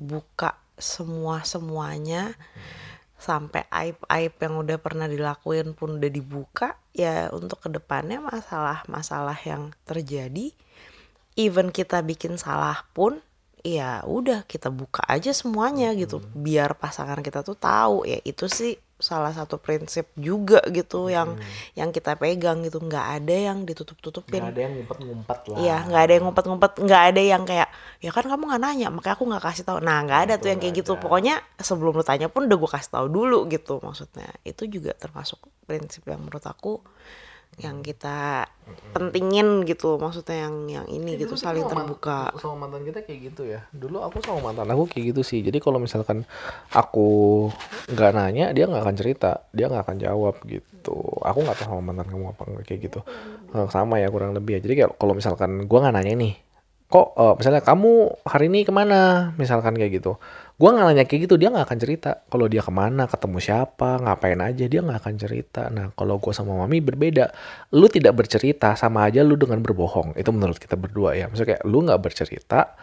buka 0.00 0.56
semua 0.80 1.44
semuanya 1.44 2.32
sampai 3.20 3.68
aib 3.68 4.00
aib 4.08 4.34
yang 4.40 4.56
udah 4.56 4.80
pernah 4.80 5.04
dilakuin 5.04 5.76
pun 5.76 6.00
udah 6.00 6.08
dibuka 6.08 6.80
ya 6.96 7.28
untuk 7.36 7.60
ke 7.60 7.68
depannya 7.68 8.16
masalah 8.16 8.80
masalah 8.88 9.36
yang 9.44 9.76
terjadi 9.84 10.56
even 11.36 11.68
kita 11.68 12.00
bikin 12.00 12.40
salah 12.40 12.88
pun 12.96 13.20
ya 13.60 14.00
udah 14.08 14.48
kita 14.48 14.72
buka 14.72 15.04
aja 15.04 15.36
semuanya 15.36 15.92
gitu 15.92 16.16
hmm. 16.16 16.32
biar 16.32 16.80
pasangan 16.80 17.20
kita 17.20 17.44
tuh 17.44 17.60
tahu 17.60 18.08
ya 18.08 18.16
itu 18.24 18.48
sih 18.48 18.80
salah 19.00 19.34
satu 19.34 19.56
prinsip 19.58 20.08
juga 20.16 20.64
gitu 20.70 21.08
hmm. 21.08 21.12
yang 21.12 21.28
yang 21.74 21.90
kita 21.90 22.16
pegang 22.16 22.62
gitu. 22.64 22.80
Nggak 22.80 23.06
ada 23.20 23.36
yang 23.52 23.58
ditutup 23.66 23.98
tutupin 23.98 24.44
nggak 24.44 24.54
ada 24.54 24.62
yang 24.62 24.72
ngumpet 24.80 24.98
ngumpet 25.02 25.40
lah. 25.50 25.58
Iya 25.58 25.76
nggak 25.88 26.02
ada 26.04 26.12
yang 26.12 26.24
ngumpet 26.28 26.44
ngumpet 26.46 26.72
nggak 26.80 27.02
ada 27.12 27.22
yang 27.22 27.42
kayak 27.44 27.68
ya 28.00 28.10
kan 28.12 28.24
kamu 28.24 28.42
nggak 28.48 28.62
nanya 28.62 28.88
makanya 28.88 29.14
aku 29.18 29.24
nggak 29.26 29.44
kasih 29.44 29.64
tahu. 29.66 29.78
Nah 29.82 29.98
nggak 30.06 30.20
ada 30.28 30.34
tuh 30.38 30.48
yang 30.52 30.60
kayak 30.62 30.74
gitu. 30.78 30.92
pokoknya 31.00 31.40
sebelum 31.56 31.96
lu 31.96 32.04
tanya 32.04 32.28
pun 32.28 32.44
udah 32.44 32.58
gue 32.60 32.70
kasih 32.70 32.90
tahu 32.92 33.06
dulu 33.10 33.38
gitu 33.50 33.80
maksudnya. 33.82 34.28
Itu 34.46 34.68
juga 34.70 34.92
termasuk 34.94 35.40
prinsip 35.64 36.06
yang 36.06 36.20
menurut 36.22 36.44
aku 36.44 36.82
yang 37.58 37.82
kita 37.82 38.46
pentingin 38.94 39.66
gitu 39.66 39.98
maksudnya 39.98 40.46
yang 40.46 40.54
yang 40.70 40.86
ini 40.86 41.18
ya, 41.18 41.26
gitu 41.26 41.34
saling 41.34 41.66
terbuka. 41.66 42.30
sama 42.38 42.66
mantan 42.66 42.86
kita 42.86 43.02
kayak 43.02 43.20
gitu 43.32 43.42
ya. 43.44 43.66
Dulu 43.74 44.00
aku 44.00 44.22
sama 44.22 44.50
mantan 44.50 44.70
aku 44.70 44.86
kayak 44.86 45.12
gitu 45.14 45.22
sih. 45.26 45.42
Jadi 45.42 45.58
kalau 45.58 45.82
misalkan 45.82 46.22
aku 46.70 47.50
nggak 47.90 48.12
nanya 48.14 48.54
dia 48.54 48.70
nggak 48.70 48.82
akan 48.86 48.96
cerita. 48.96 49.44
Dia 49.50 49.66
nggak 49.68 49.84
akan 49.84 49.98
jawab 50.00 50.34
gitu. 50.46 50.98
Aku 51.20 51.38
nggak 51.42 51.58
tahu 51.60 51.76
sama 51.76 51.82
mantan 51.92 52.08
kamu 52.08 52.32
apa 52.32 52.42
enggak 52.48 52.64
kayak 52.70 52.80
gitu. 52.86 53.00
Sama 53.68 53.98
ya 54.00 54.08
kurang 54.08 54.32
lebih 54.32 54.56
ya. 54.56 54.60
Jadi 54.62 54.74
kayak 54.80 54.90
kalau 54.96 55.12
misalkan 55.12 55.66
gua 55.66 55.84
nggak 55.84 55.96
nanya 56.00 56.14
nih 56.16 56.34
kok 56.90 57.14
uh, 57.14 57.38
misalnya 57.38 57.62
kamu 57.62 58.18
hari 58.26 58.50
ini 58.50 58.66
ke 58.66 58.74
mana? 58.74 59.30
Misalkan 59.38 59.78
kayak 59.78 60.02
gitu 60.02 60.18
gue 60.60 60.68
nggak 60.68 60.86
nanya 60.92 61.04
kayak 61.08 61.20
gitu 61.24 61.40
dia 61.40 61.48
nggak 61.48 61.64
akan 61.72 61.80
cerita. 61.80 62.10
Kalau 62.28 62.44
dia 62.44 62.60
ke 62.60 62.68
mana 62.68 63.08
ketemu 63.08 63.40
siapa 63.40 63.96
ngapain 63.96 64.36
aja 64.44 64.64
dia 64.68 64.80
nggak 64.84 64.98
akan 65.00 65.14
cerita. 65.16 65.72
Nah 65.72 65.88
kalau 65.96 66.20
gue 66.20 66.36
sama 66.36 66.52
mami 66.52 66.84
berbeda. 66.84 67.32
Lu 67.72 67.88
tidak 67.88 68.20
bercerita 68.20 68.76
sama 68.76 69.08
aja 69.08 69.24
lu 69.24 69.40
dengan 69.40 69.64
berbohong. 69.64 70.20
Itu 70.20 70.36
menurut 70.36 70.60
kita 70.60 70.76
berdua 70.76 71.16
ya. 71.16 71.32
Maksudnya 71.32 71.56
kayak 71.56 71.62
lu 71.64 71.80
nggak 71.88 72.00
bercerita 72.04 72.76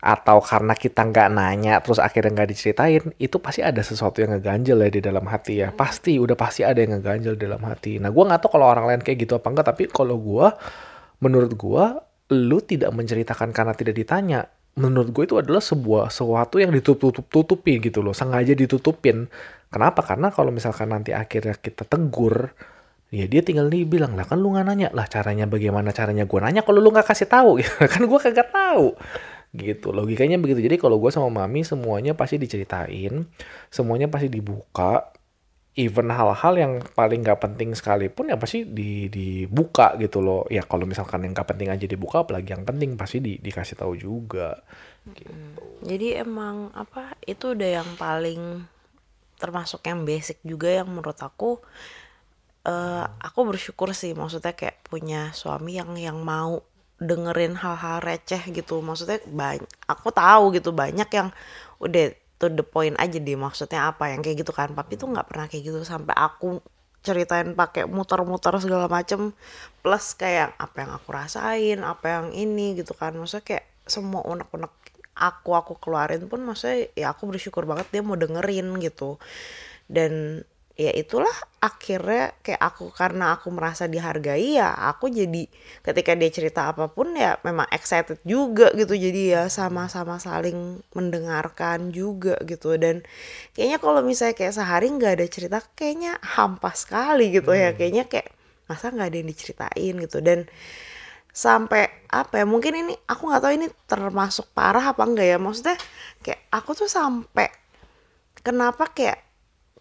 atau 0.00 0.40
karena 0.40 0.72
kita 0.72 1.12
nggak 1.12 1.28
nanya 1.28 1.84
terus 1.84 2.00
akhirnya 2.00 2.32
nggak 2.32 2.56
diceritain 2.56 3.04
itu 3.20 3.36
pasti 3.36 3.60
ada 3.60 3.84
sesuatu 3.84 4.24
yang 4.24 4.32
ngeganjel 4.32 4.80
ya 4.80 4.88
di 4.88 5.00
dalam 5.04 5.28
hati 5.28 5.60
ya. 5.60 5.76
Pasti 5.76 6.16
udah 6.16 6.40
pasti 6.40 6.64
ada 6.64 6.80
yang 6.80 6.96
ngeganjel 6.96 7.36
di 7.36 7.44
dalam 7.44 7.60
hati. 7.68 8.00
Nah 8.00 8.08
gue 8.08 8.24
nggak 8.24 8.40
tahu 8.40 8.56
kalau 8.56 8.72
orang 8.72 8.88
lain 8.88 9.04
kayak 9.04 9.28
gitu 9.28 9.36
apa 9.36 9.52
enggak 9.52 9.68
tapi 9.68 9.92
kalau 9.92 10.16
gue 10.16 10.48
menurut 11.20 11.52
gue 11.52 11.84
lu 12.32 12.58
tidak 12.64 12.96
menceritakan 12.96 13.52
karena 13.52 13.76
tidak 13.76 13.92
ditanya 13.92 14.48
menurut 14.80 15.12
gue 15.12 15.24
itu 15.28 15.36
adalah 15.36 15.60
sebuah 15.60 16.08
sesuatu 16.08 16.56
yang 16.56 16.72
ditutup-tutupi 16.72 17.78
gitu 17.84 18.00
loh 18.00 18.16
sengaja 18.16 18.56
ditutupin. 18.56 19.28
Kenapa? 19.68 20.00
Karena 20.02 20.32
kalau 20.32 20.50
misalkan 20.50 20.90
nanti 20.90 21.12
akhirnya 21.12 21.54
kita 21.60 21.84
tegur 21.84 22.56
ya 23.10 23.26
dia 23.26 23.42
tinggal 23.42 23.66
nih 23.68 23.84
bilang 23.84 24.14
lah 24.16 24.24
kan 24.24 24.40
lu 24.40 24.56
nggak 24.56 24.66
nanya. 24.66 24.88
Lah 24.96 25.04
caranya 25.06 25.44
bagaimana? 25.44 25.92
Caranya 25.92 26.24
gue 26.24 26.38
nanya. 26.40 26.64
Kalau 26.64 26.80
lu 26.80 26.88
nggak 26.90 27.06
kasih 27.06 27.28
tahu 27.28 27.60
gitu 27.60 27.70
kan 27.92 28.02
gue 28.08 28.18
kagak 28.18 28.48
tahu. 28.48 28.96
Gitu 29.52 29.88
logikanya 29.92 30.40
begitu. 30.40 30.64
Jadi 30.64 30.80
kalau 30.80 30.96
gue 30.96 31.12
sama 31.12 31.28
mami 31.28 31.62
semuanya 31.62 32.16
pasti 32.16 32.40
diceritain 32.40 33.28
semuanya 33.68 34.08
pasti 34.08 34.32
dibuka 34.32 35.12
even 35.78 36.10
hal-hal 36.10 36.54
yang 36.58 36.72
paling 36.98 37.22
nggak 37.22 37.38
penting 37.38 37.72
sekalipun 37.78 38.34
ya 38.34 38.36
pasti 38.36 38.66
di 38.66 39.06
dibuka 39.06 39.94
gitu 40.02 40.18
loh. 40.18 40.42
Ya 40.50 40.66
kalau 40.66 40.84
misalkan 40.84 41.22
yang 41.22 41.32
nggak 41.32 41.46
penting 41.46 41.70
aja 41.70 41.86
dibuka 41.86 42.26
apalagi 42.26 42.50
yang 42.52 42.66
penting 42.66 42.98
pasti 42.98 43.22
di, 43.22 43.38
dikasih 43.38 43.78
tahu 43.78 43.94
juga. 43.94 44.58
Gitu. 45.00 45.32
jadi 45.80 46.20
emang 46.20 46.76
apa 46.76 47.16
itu 47.24 47.56
udah 47.56 47.80
yang 47.80 47.90
paling 47.96 48.68
termasuk 49.40 49.80
yang 49.88 50.04
basic 50.04 50.36
juga 50.44 50.68
yang 50.68 50.92
menurut 50.92 51.16
aku 51.16 51.56
uh, 52.68 53.08
aku 53.16 53.40
bersyukur 53.48 53.96
sih 53.96 54.12
maksudnya 54.12 54.52
kayak 54.52 54.84
punya 54.84 55.32
suami 55.32 55.80
yang 55.80 55.96
yang 55.96 56.20
mau 56.20 56.60
dengerin 57.00 57.56
hal-hal 57.56 58.04
receh 58.04 58.44
gitu. 58.52 58.84
Maksudnya 58.84 59.24
banyak 59.24 59.64
aku 59.88 60.12
tahu 60.12 60.52
gitu 60.52 60.70
banyak 60.70 61.08
yang 61.08 61.32
udah 61.80 62.12
to 62.40 62.48
the 62.48 62.64
point 62.64 62.96
aja 62.96 63.20
deh 63.20 63.36
maksudnya 63.36 63.92
apa 63.92 64.10
yang 64.10 64.24
kayak 64.24 64.42
gitu 64.42 64.52
kan. 64.56 64.72
Papi 64.72 64.96
tuh 64.96 65.12
nggak 65.12 65.28
pernah 65.28 65.46
kayak 65.46 65.62
gitu 65.68 65.78
sampai 65.84 66.16
aku 66.16 66.64
ceritain 67.04 67.52
pakai 67.52 67.84
muter-muter 67.84 68.56
segala 68.58 68.88
macem. 68.88 69.36
Plus 69.84 70.16
kayak 70.16 70.56
apa 70.56 70.76
yang 70.82 70.90
aku 70.96 71.08
rasain 71.12 71.78
apa 71.84 72.06
yang 72.08 72.26
ini 72.32 72.80
gitu 72.80 72.96
kan. 72.96 73.12
Maksudnya 73.12 73.44
kayak 73.44 73.64
semua 73.84 74.24
unek-unek 74.24 74.72
aku 75.20 75.52
aku 75.52 75.76
keluarin 75.76 76.24
pun 76.32 76.40
maksudnya 76.40 76.88
ya 76.96 77.12
aku 77.12 77.28
bersyukur 77.28 77.68
banget 77.68 77.92
dia 77.92 78.00
mau 78.00 78.16
dengerin 78.16 78.80
gitu. 78.80 79.20
Dan 79.84 80.42
ya 80.80 80.92
itulah 80.96 81.32
akhirnya 81.60 82.32
kayak 82.40 82.56
aku 82.56 82.88
karena 82.88 83.36
aku 83.36 83.52
merasa 83.52 83.84
dihargai 83.84 84.56
ya 84.56 84.72
aku 84.88 85.12
jadi 85.12 85.44
ketika 85.84 86.16
dia 86.16 86.32
cerita 86.32 86.72
apa 86.72 86.88
pun 86.88 87.12
ya 87.12 87.36
memang 87.44 87.68
excited 87.68 88.16
juga 88.24 88.72
gitu. 88.72 88.96
Jadi 88.96 89.36
ya 89.36 89.52
sama-sama 89.52 90.16
saling 90.16 90.80
mendengarkan 90.96 91.92
juga 91.92 92.40
gitu. 92.48 92.80
Dan 92.80 93.04
kayaknya 93.52 93.76
kalau 93.76 94.00
misalnya 94.00 94.32
kayak 94.40 94.56
sehari 94.56 94.88
nggak 94.88 95.12
ada 95.20 95.26
cerita 95.28 95.58
kayaknya 95.76 96.16
hampa 96.24 96.72
sekali 96.72 97.28
gitu 97.28 97.52
ya. 97.52 97.70
Hmm. 97.72 97.76
kayaknya 97.76 98.04
kayak 98.08 98.32
masa 98.64 98.88
nggak 98.88 99.08
ada 99.12 99.18
yang 99.20 99.28
diceritain 99.28 99.94
gitu. 100.00 100.18
Dan 100.24 100.48
sampai 101.30 102.08
apa 102.08 102.42
ya 102.42 102.46
mungkin 102.48 102.72
ini 102.72 102.94
aku 103.04 103.28
nggak 103.28 103.42
tahu 103.44 103.52
ini 103.54 103.68
termasuk 103.84 104.48
parah 104.56 104.96
apa 104.96 105.04
enggak 105.04 105.28
ya. 105.28 105.36
Maksudnya 105.36 105.76
kayak 106.24 106.40
aku 106.48 106.72
tuh 106.72 106.88
sampai 106.88 107.52
kenapa 108.40 108.88
kayak 108.88 109.29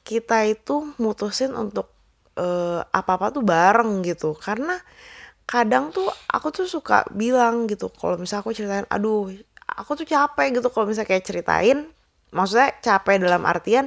kita 0.09 0.49
itu 0.49 0.97
mutusin 0.97 1.53
untuk 1.53 1.93
uh, 2.33 2.81
apa-apa 2.89 3.29
tuh 3.29 3.45
bareng 3.45 4.01
gitu. 4.01 4.33
Karena 4.33 4.73
kadang 5.45 5.93
tuh 5.93 6.09
aku 6.25 6.49
tuh 6.49 6.65
suka 6.69 7.05
bilang 7.13 7.65
gitu 7.65 7.89
kalau 7.89 8.21
misalnya 8.21 8.41
aku 8.45 8.53
ceritain 8.53 8.85
aduh 8.89 9.29
aku 9.69 9.91
tuh 10.01 10.07
capek 10.09 10.57
gitu. 10.57 10.67
Kalau 10.73 10.89
misalnya 10.89 11.09
kayak 11.13 11.25
ceritain 11.29 11.77
maksudnya 12.33 12.73
capek 12.81 13.21
dalam 13.21 13.45
artian 13.45 13.85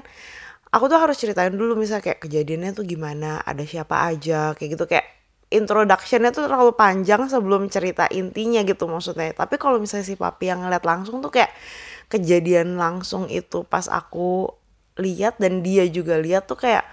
aku 0.74 0.90
tuh 0.90 0.98
harus 0.98 1.14
ceritain 1.18 1.54
dulu 1.54 1.78
misalnya 1.78 2.02
kayak 2.02 2.20
kejadiannya 2.26 2.70
tuh 2.74 2.86
gimana 2.86 3.42
ada 3.42 3.66
siapa 3.66 4.06
aja 4.06 4.54
kayak 4.54 4.78
gitu. 4.78 4.84
Kayak 4.86 5.06
introductionnya 5.52 6.32
tuh 6.32 6.48
terlalu 6.48 6.72
panjang 6.72 7.28
sebelum 7.28 7.68
cerita 7.68 8.06
intinya 8.14 8.62
gitu 8.62 8.86
maksudnya. 8.86 9.34
Tapi 9.34 9.58
kalau 9.58 9.82
misalnya 9.82 10.06
si 10.06 10.14
papi 10.14 10.48
yang 10.54 10.64
ngeliat 10.64 10.86
langsung 10.86 11.18
tuh 11.20 11.34
kayak 11.34 11.52
kejadian 12.08 12.80
langsung 12.80 13.28
itu 13.28 13.64
pas 13.68 13.88
aku 13.88 14.61
lihat 15.00 15.40
dan 15.40 15.64
dia 15.64 15.88
juga 15.88 16.20
lihat 16.20 16.44
tuh 16.48 16.60
kayak 16.60 16.84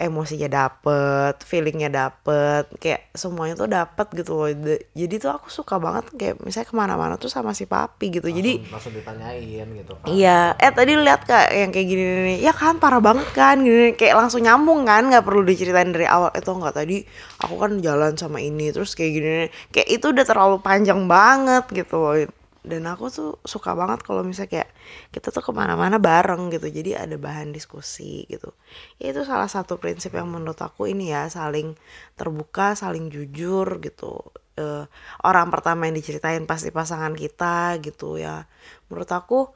emosinya 0.00 0.48
dapet, 0.48 1.44
feelingnya 1.44 1.92
dapet, 1.92 2.64
kayak 2.80 3.12
semuanya 3.12 3.52
tuh 3.52 3.68
dapet 3.68 4.08
gitu 4.16 4.32
loh. 4.32 4.48
Jadi 4.96 5.14
tuh 5.20 5.28
aku 5.28 5.52
suka 5.52 5.76
banget 5.76 6.08
kayak 6.16 6.34
misalnya 6.40 6.68
ke 6.72 6.74
mana-mana 6.74 7.14
tuh 7.20 7.28
sama 7.28 7.52
si 7.52 7.68
papi 7.68 8.08
gitu. 8.08 8.32
Langsung, 8.32 8.40
Jadi 8.40 8.52
langsung 8.72 8.92
ditanyain 8.96 9.68
gitu. 9.76 9.92
Kan. 10.00 10.08
Iya, 10.08 10.56
eh 10.56 10.72
tadi 10.72 10.96
lihat 10.96 11.28
kak 11.28 11.52
yang 11.52 11.68
kayak 11.68 11.86
gini 11.92 12.04
nih, 12.32 12.38
ya 12.48 12.52
kan 12.56 12.80
parah 12.80 13.04
banget 13.04 13.28
kan, 13.36 13.60
gini 13.60 13.92
kayak 13.92 14.16
langsung 14.16 14.40
nyambung 14.40 14.88
kan, 14.88 15.04
nggak 15.04 15.20
perlu 15.20 15.44
diceritain 15.44 15.92
dari 15.92 16.08
awal. 16.08 16.32
Itu 16.32 16.48
nggak 16.56 16.74
tadi 16.80 17.04
aku 17.44 17.54
kan 17.60 17.76
jalan 17.84 18.16
sama 18.16 18.40
ini, 18.40 18.72
terus 18.72 18.96
kayak 18.96 19.12
gini, 19.12 19.32
kayak 19.68 19.88
itu 20.00 20.16
udah 20.16 20.24
terlalu 20.24 20.64
panjang 20.64 21.04
banget 21.04 21.68
gitu 21.76 22.00
loh 22.00 22.39
dan 22.60 22.84
aku 22.84 23.08
tuh 23.08 23.30
suka 23.40 23.72
banget 23.72 24.04
kalau 24.04 24.20
misalnya 24.20 24.60
kayak 24.60 24.70
kita 25.08 25.32
tuh 25.32 25.40
ke 25.40 25.52
mana-mana 25.56 25.96
bareng 25.96 26.52
gitu. 26.52 26.68
Jadi 26.68 26.92
ada 26.92 27.16
bahan 27.16 27.56
diskusi 27.56 28.28
gitu. 28.28 28.52
Ya 29.00 29.16
itu 29.16 29.24
salah 29.24 29.48
satu 29.48 29.80
prinsip 29.80 30.12
yang 30.12 30.28
menurut 30.28 30.60
aku 30.60 30.88
ini 30.88 31.12
ya 31.12 31.26
saling 31.32 31.72
terbuka 32.20 32.76
saling 32.76 33.08
jujur 33.08 33.80
gitu. 33.80 34.20
Uh, 34.60 34.84
orang 35.24 35.48
pertama 35.48 35.88
yang 35.88 35.96
diceritain 35.96 36.44
pasti 36.44 36.68
pasangan 36.68 37.16
kita 37.16 37.80
gitu 37.80 38.20
ya. 38.20 38.44
Menurut 38.92 39.08
aku 39.08 39.48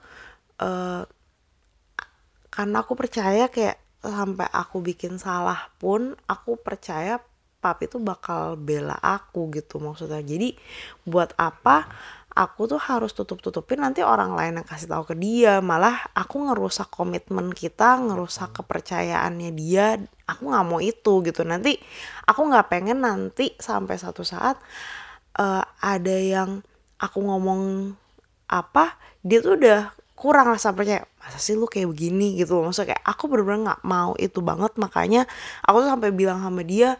uh, 0.64 1.04
karena 2.48 2.76
aku 2.80 2.92
percaya 2.96 3.52
kayak 3.52 3.76
sampai 4.00 4.48
aku 4.48 4.80
bikin 4.84 5.16
salah 5.16 5.72
pun 5.80 6.16
aku 6.28 6.60
percaya 6.60 7.20
papi 7.64 7.88
tuh 7.88 8.04
bakal 8.04 8.60
bela 8.60 9.00
aku 9.00 9.48
gitu 9.56 9.80
maksudnya. 9.80 10.20
Jadi 10.20 10.52
buat 11.08 11.32
apa 11.40 11.88
aku 12.34 12.66
tuh 12.66 12.82
harus 12.82 13.14
tutup-tutupin 13.14 13.78
nanti 13.78 14.02
orang 14.02 14.34
lain 14.34 14.58
yang 14.60 14.66
kasih 14.66 14.90
tahu 14.90 15.14
ke 15.14 15.14
dia. 15.14 15.62
Malah 15.62 16.10
aku 16.12 16.50
ngerusak 16.50 16.90
komitmen 16.90 17.54
kita 17.54 18.02
ngerusak 18.02 18.58
kepercayaannya 18.58 19.50
dia. 19.54 20.02
Aku 20.26 20.50
nggak 20.50 20.64
mau 20.66 20.82
itu 20.82 21.22
gitu. 21.22 21.46
Nanti 21.46 21.78
aku 22.26 22.50
nggak 22.50 22.66
pengen 22.68 23.06
nanti 23.06 23.54
sampai 23.56 23.94
satu 23.96 24.26
saat 24.26 24.58
uh, 25.38 25.62
ada 25.78 26.16
yang 26.18 26.58
aku 26.98 27.22
ngomong 27.22 27.94
apa 28.50 28.98
dia 29.22 29.40
tuh 29.40 29.56
udah 29.56 29.94
kurang 30.14 30.52
rasa 30.52 30.70
percaya 30.70 31.06
masa 31.18 31.38
sih 31.42 31.56
lu 31.58 31.66
kayak 31.66 31.90
begini? 31.90 32.38
gitu 32.38 32.60
maksudnya 32.60 32.94
kayak 32.94 33.04
aku 33.08 33.24
bener-bener 33.30 33.70
nggak 33.70 33.82
mau 33.86 34.18
itu 34.18 34.42
banget. 34.42 34.74
Makanya 34.74 35.22
aku 35.62 35.86
tuh 35.86 35.90
sampai 35.94 36.10
bilang 36.10 36.42
sama 36.42 36.66
dia 36.66 36.98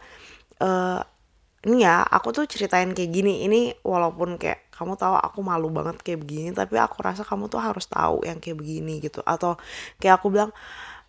uh, 0.63 1.03
ini 1.65 1.81
ya 1.81 2.05
aku 2.05 2.29
tuh 2.29 2.45
ceritain 2.45 2.93
kayak 2.93 3.09
gini 3.09 3.45
ini 3.49 3.73
walaupun 3.81 4.37
kayak 4.37 4.69
kamu 4.69 4.93
tahu 5.01 5.17
aku 5.17 5.39
malu 5.41 5.73
banget 5.73 5.97
kayak 6.05 6.21
begini 6.21 6.49
tapi 6.53 6.77
aku 6.77 7.01
rasa 7.01 7.25
kamu 7.25 7.49
tuh 7.49 7.57
harus 7.57 7.89
tahu 7.89 8.21
yang 8.27 8.37
kayak 8.37 8.57
begini 8.61 9.01
gitu. 9.01 9.25
Atau 9.25 9.57
kayak 9.97 10.21
aku 10.21 10.29
bilang 10.29 10.51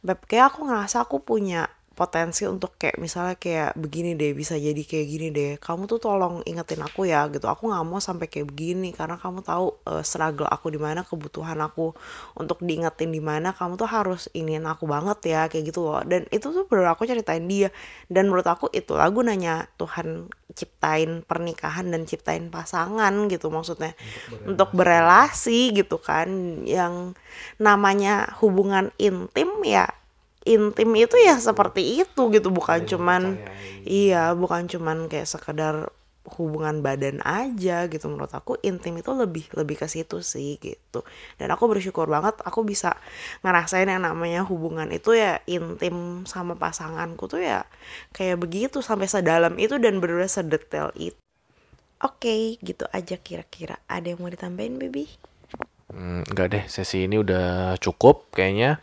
beb 0.01 0.19
kayak 0.25 0.55
aku 0.55 0.65
ngerasa 0.65 1.05
aku 1.05 1.21
punya 1.21 1.69
potensi 1.97 2.45
untuk 2.45 2.77
kayak 2.77 3.01
misalnya 3.01 3.41
kayak 3.41 3.73
begini 3.73 4.13
deh 4.13 4.37
bisa 4.37 4.61
jadi 4.61 4.77
kayak 4.85 5.07
gini 5.09 5.29
deh. 5.33 5.53
Kamu 5.57 5.89
tuh 5.89 5.97
tolong 5.97 6.45
ingetin 6.45 6.85
aku 6.85 7.09
ya 7.09 7.25
gitu. 7.33 7.49
Aku 7.49 7.73
nggak 7.73 7.85
mau 7.89 7.97
sampai 7.97 8.29
kayak 8.29 8.53
begini 8.53 8.93
karena 8.93 9.17
kamu 9.17 9.41
tahu 9.41 9.81
uh, 9.89 10.05
struggle 10.05 10.45
aku 10.45 10.69
di 10.69 10.77
mana 10.77 11.09
kebutuhan 11.09 11.57
aku 11.65 11.97
untuk 12.37 12.61
diingetin 12.61 13.09
di 13.09 13.25
mana 13.25 13.57
kamu 13.57 13.81
tuh 13.81 13.89
harus 13.89 14.29
ingin 14.37 14.69
aku 14.69 14.85
banget 14.85 15.19
ya 15.25 15.41
kayak 15.49 15.73
gitu 15.73 15.89
loh. 15.89 16.05
Dan 16.05 16.29
itu 16.29 16.53
tuh 16.53 16.69
baru 16.69 16.93
aku 16.93 17.09
ceritain 17.09 17.49
dia. 17.49 17.73
Dan 18.13 18.29
menurut 18.29 18.45
aku 18.45 18.69
itu 18.77 18.93
lagu 18.93 19.25
nanya 19.25 19.65
Tuhan 19.81 20.29
ciptain 20.53 21.25
pernikahan 21.25 21.89
dan 21.89 22.05
ciptain 22.05 22.53
pasangan 22.53 23.13
gitu 23.33 23.49
maksudnya. 23.49 23.97
Untuk 24.45 24.45
berrelasi, 24.45 24.53
untuk 24.53 24.69
berrelasi 24.77 25.61
gitu 25.73 25.97
kan. 25.97 26.29
Yang 26.69 27.17
namanya 27.57 28.37
hubungan 28.45 28.93
intim 29.01 29.49
ya 29.65 29.89
intim 30.47 30.91
itu 30.95 31.19
ya 31.19 31.37
seperti 31.43 32.07
itu 32.07 32.23
gitu. 32.31 32.49
Bukan 32.55 32.87
cuman 32.87 33.37
iya 33.83 34.33
bukan 34.33 34.71
cuman 34.71 35.11
kayak 35.11 35.27
sekedar 35.27 35.91
hubungan 36.39 36.83
badan 36.83 37.19
aja 37.27 37.91
gitu. 37.91 38.07
Menurut 38.07 38.31
aku 38.31 38.59
intim 38.63 38.99
itu 38.99 39.11
lebih 39.11 39.51
lebih 39.59 39.77
ke 39.83 39.87
situ 39.91 40.23
sih 40.23 40.57
gitu. 40.63 41.03
Dan 41.37 41.51
aku 41.51 41.67
bersyukur 41.67 42.07
banget 42.07 42.39
aku 42.47 42.63
bisa 42.63 42.95
ngerasain 43.43 43.91
yang 43.91 44.07
namanya 44.07 44.47
hubungan 44.47 44.87
itu 44.95 45.19
ya 45.19 45.43
intim 45.51 46.23
sama 46.25 46.55
pasanganku 46.55 47.27
tuh 47.27 47.43
ya 47.43 47.67
kayak 48.15 48.39
begitu 48.39 48.79
sampai 48.81 49.11
sedalam 49.11 49.59
itu 49.59 49.77
dan 49.83 49.99
bener 49.99 50.25
sedetail 50.31 50.95
itu. 50.95 51.19
Oke 52.01 52.29
okay, 52.29 52.43
gitu 52.63 52.85
aja 52.95 53.19
kira-kira. 53.19 53.83
Ada 53.91 54.15
yang 54.15 54.21
mau 54.23 54.31
ditambahin 54.31 54.79
baby 54.79 55.27
hmm, 55.93 56.31
enggak 56.31 56.47
deh 56.53 56.65
sesi 56.67 57.07
ini 57.07 57.17
udah 57.21 57.77
cukup 57.79 58.31
kayaknya 58.35 58.83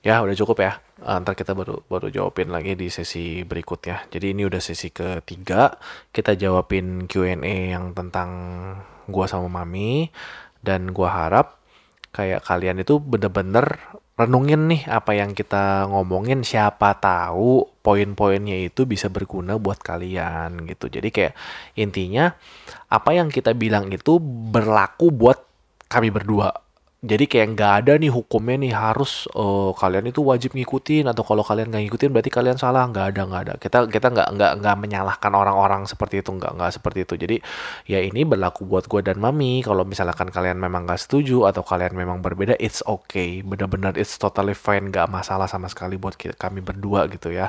Ya, 0.00 0.24
udah 0.24 0.32
cukup 0.32 0.64
ya. 0.64 0.80
Uh, 1.04 1.20
ntar 1.20 1.36
kita 1.36 1.52
baru 1.52 1.84
baru 1.84 2.08
jawabin 2.08 2.48
lagi 2.48 2.72
di 2.72 2.88
sesi 2.88 3.44
berikutnya. 3.44 4.08
Jadi 4.08 4.32
ini 4.32 4.48
udah 4.48 4.56
sesi 4.56 4.88
ketiga. 4.88 5.76
Kita 6.08 6.32
jawabin 6.32 7.04
Q&A 7.04 7.76
yang 7.76 7.92
tentang 7.92 8.30
gua 9.12 9.28
sama 9.28 9.60
Mami 9.60 10.08
dan 10.64 10.96
gua 10.96 11.28
harap 11.28 11.60
kayak 12.16 12.48
kalian 12.48 12.80
itu 12.80 12.96
bener-bener 12.96 13.76
renungin 14.16 14.72
nih 14.72 14.88
apa 14.88 15.16
yang 15.16 15.36
kita 15.36 15.88
ngomongin 15.88 16.44
siapa 16.44 16.96
tahu 17.00 17.68
poin-poinnya 17.84 18.56
itu 18.56 18.84
bisa 18.88 19.12
berguna 19.12 19.60
buat 19.60 19.84
kalian 19.84 20.64
gitu. 20.64 20.88
Jadi 20.88 21.08
kayak 21.12 21.34
intinya 21.76 22.32
apa 22.88 23.16
yang 23.16 23.28
kita 23.28 23.52
bilang 23.52 23.92
itu 23.92 24.16
berlaku 24.24 25.12
buat 25.12 25.44
kami 25.92 26.08
berdua 26.08 26.69
jadi 27.00 27.24
kayak 27.24 27.48
nggak 27.56 27.72
ada 27.80 27.92
nih 27.96 28.12
hukumnya 28.12 28.60
nih 28.60 28.72
harus 28.76 29.24
uh, 29.32 29.72
kalian 29.72 30.12
itu 30.12 30.20
wajib 30.20 30.52
ngikutin 30.52 31.08
atau 31.08 31.24
kalau 31.24 31.40
kalian 31.40 31.72
nggak 31.72 31.88
ngikutin 31.88 32.12
berarti 32.12 32.28
kalian 32.28 32.60
salah. 32.60 32.84
Nggak 32.92 33.06
ada 33.16 33.20
nggak 33.24 33.42
ada. 33.48 33.54
Kita 33.56 33.78
kita 33.88 34.12
nggak 34.12 34.28
nggak 34.36 34.52
nggak 34.60 34.76
menyalahkan 34.76 35.32
orang-orang 35.32 35.88
seperti 35.88 36.20
itu. 36.20 36.28
Nggak 36.36 36.60
nggak 36.60 36.72
seperti 36.76 37.08
itu. 37.08 37.14
Jadi 37.16 37.36
ya 37.88 38.04
ini 38.04 38.28
berlaku 38.28 38.68
buat 38.68 38.84
gue 38.84 39.00
dan 39.00 39.16
mami. 39.16 39.64
Kalau 39.64 39.88
misalkan 39.88 40.28
kalian 40.28 40.60
memang 40.60 40.84
nggak 40.84 41.00
setuju 41.00 41.48
atau 41.48 41.64
kalian 41.64 41.96
memang 41.96 42.20
berbeda 42.20 42.60
it's 42.60 42.84
okay. 42.84 43.40
Benar-benar 43.40 43.96
it's 43.96 44.20
totally 44.20 44.52
fine. 44.52 44.92
Nggak 44.92 45.08
masalah 45.08 45.48
sama 45.48 45.72
sekali 45.72 45.96
buat 45.96 46.20
kita, 46.20 46.36
kami 46.36 46.60
berdua 46.60 47.08
gitu 47.08 47.32
ya. 47.32 47.48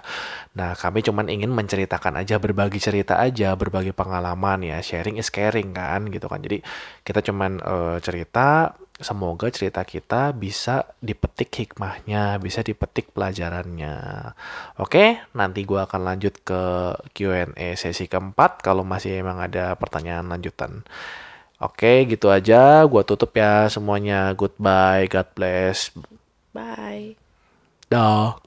Nah 0.55 0.79
kami 0.79 1.03
cuman 1.03 1.27
ingin 1.27 1.51
menceritakan 1.51 2.23
aja 2.23 2.39
berbagi 2.39 2.79
cerita 2.79 3.19
aja 3.19 3.51
berbagi 3.59 3.91
pengalaman 3.91 4.63
ya. 4.63 4.79
Sharing 4.79 5.19
is 5.19 5.27
caring 5.27 5.75
kan 5.75 6.07
gitu 6.07 6.31
kan. 6.31 6.39
Jadi 6.39 6.63
kita 7.03 7.19
cuman 7.19 7.59
uh, 7.59 7.99
cerita 7.99 8.79
semoga 9.05 9.53
cerita 9.53 9.85
kita 9.85 10.33
bisa 10.33 10.89
dipetik 10.97 11.53
hikmahnya, 11.53 12.41
bisa 12.41 12.65
dipetik 12.65 13.13
pelajarannya. 13.13 13.93
Oke, 14.81 15.21
nanti 15.37 15.61
gue 15.61 15.77
akan 15.77 16.01
lanjut 16.01 16.41
ke 16.41 16.61
Q&A 17.13 17.77
sesi 17.77 18.09
keempat 18.09 18.65
kalau 18.65 18.81
masih 18.81 19.21
emang 19.21 19.37
ada 19.37 19.77
pertanyaan 19.77 20.25
lanjutan. 20.25 20.81
Oke, 21.61 22.09
gitu 22.09 22.33
aja. 22.33 22.81
Gue 22.89 23.05
tutup 23.05 23.37
ya 23.37 23.69
semuanya. 23.69 24.33
Goodbye, 24.33 25.05
God 25.05 25.29
bless. 25.37 25.93
Bye. 26.57 27.13
Dah. 27.85 28.41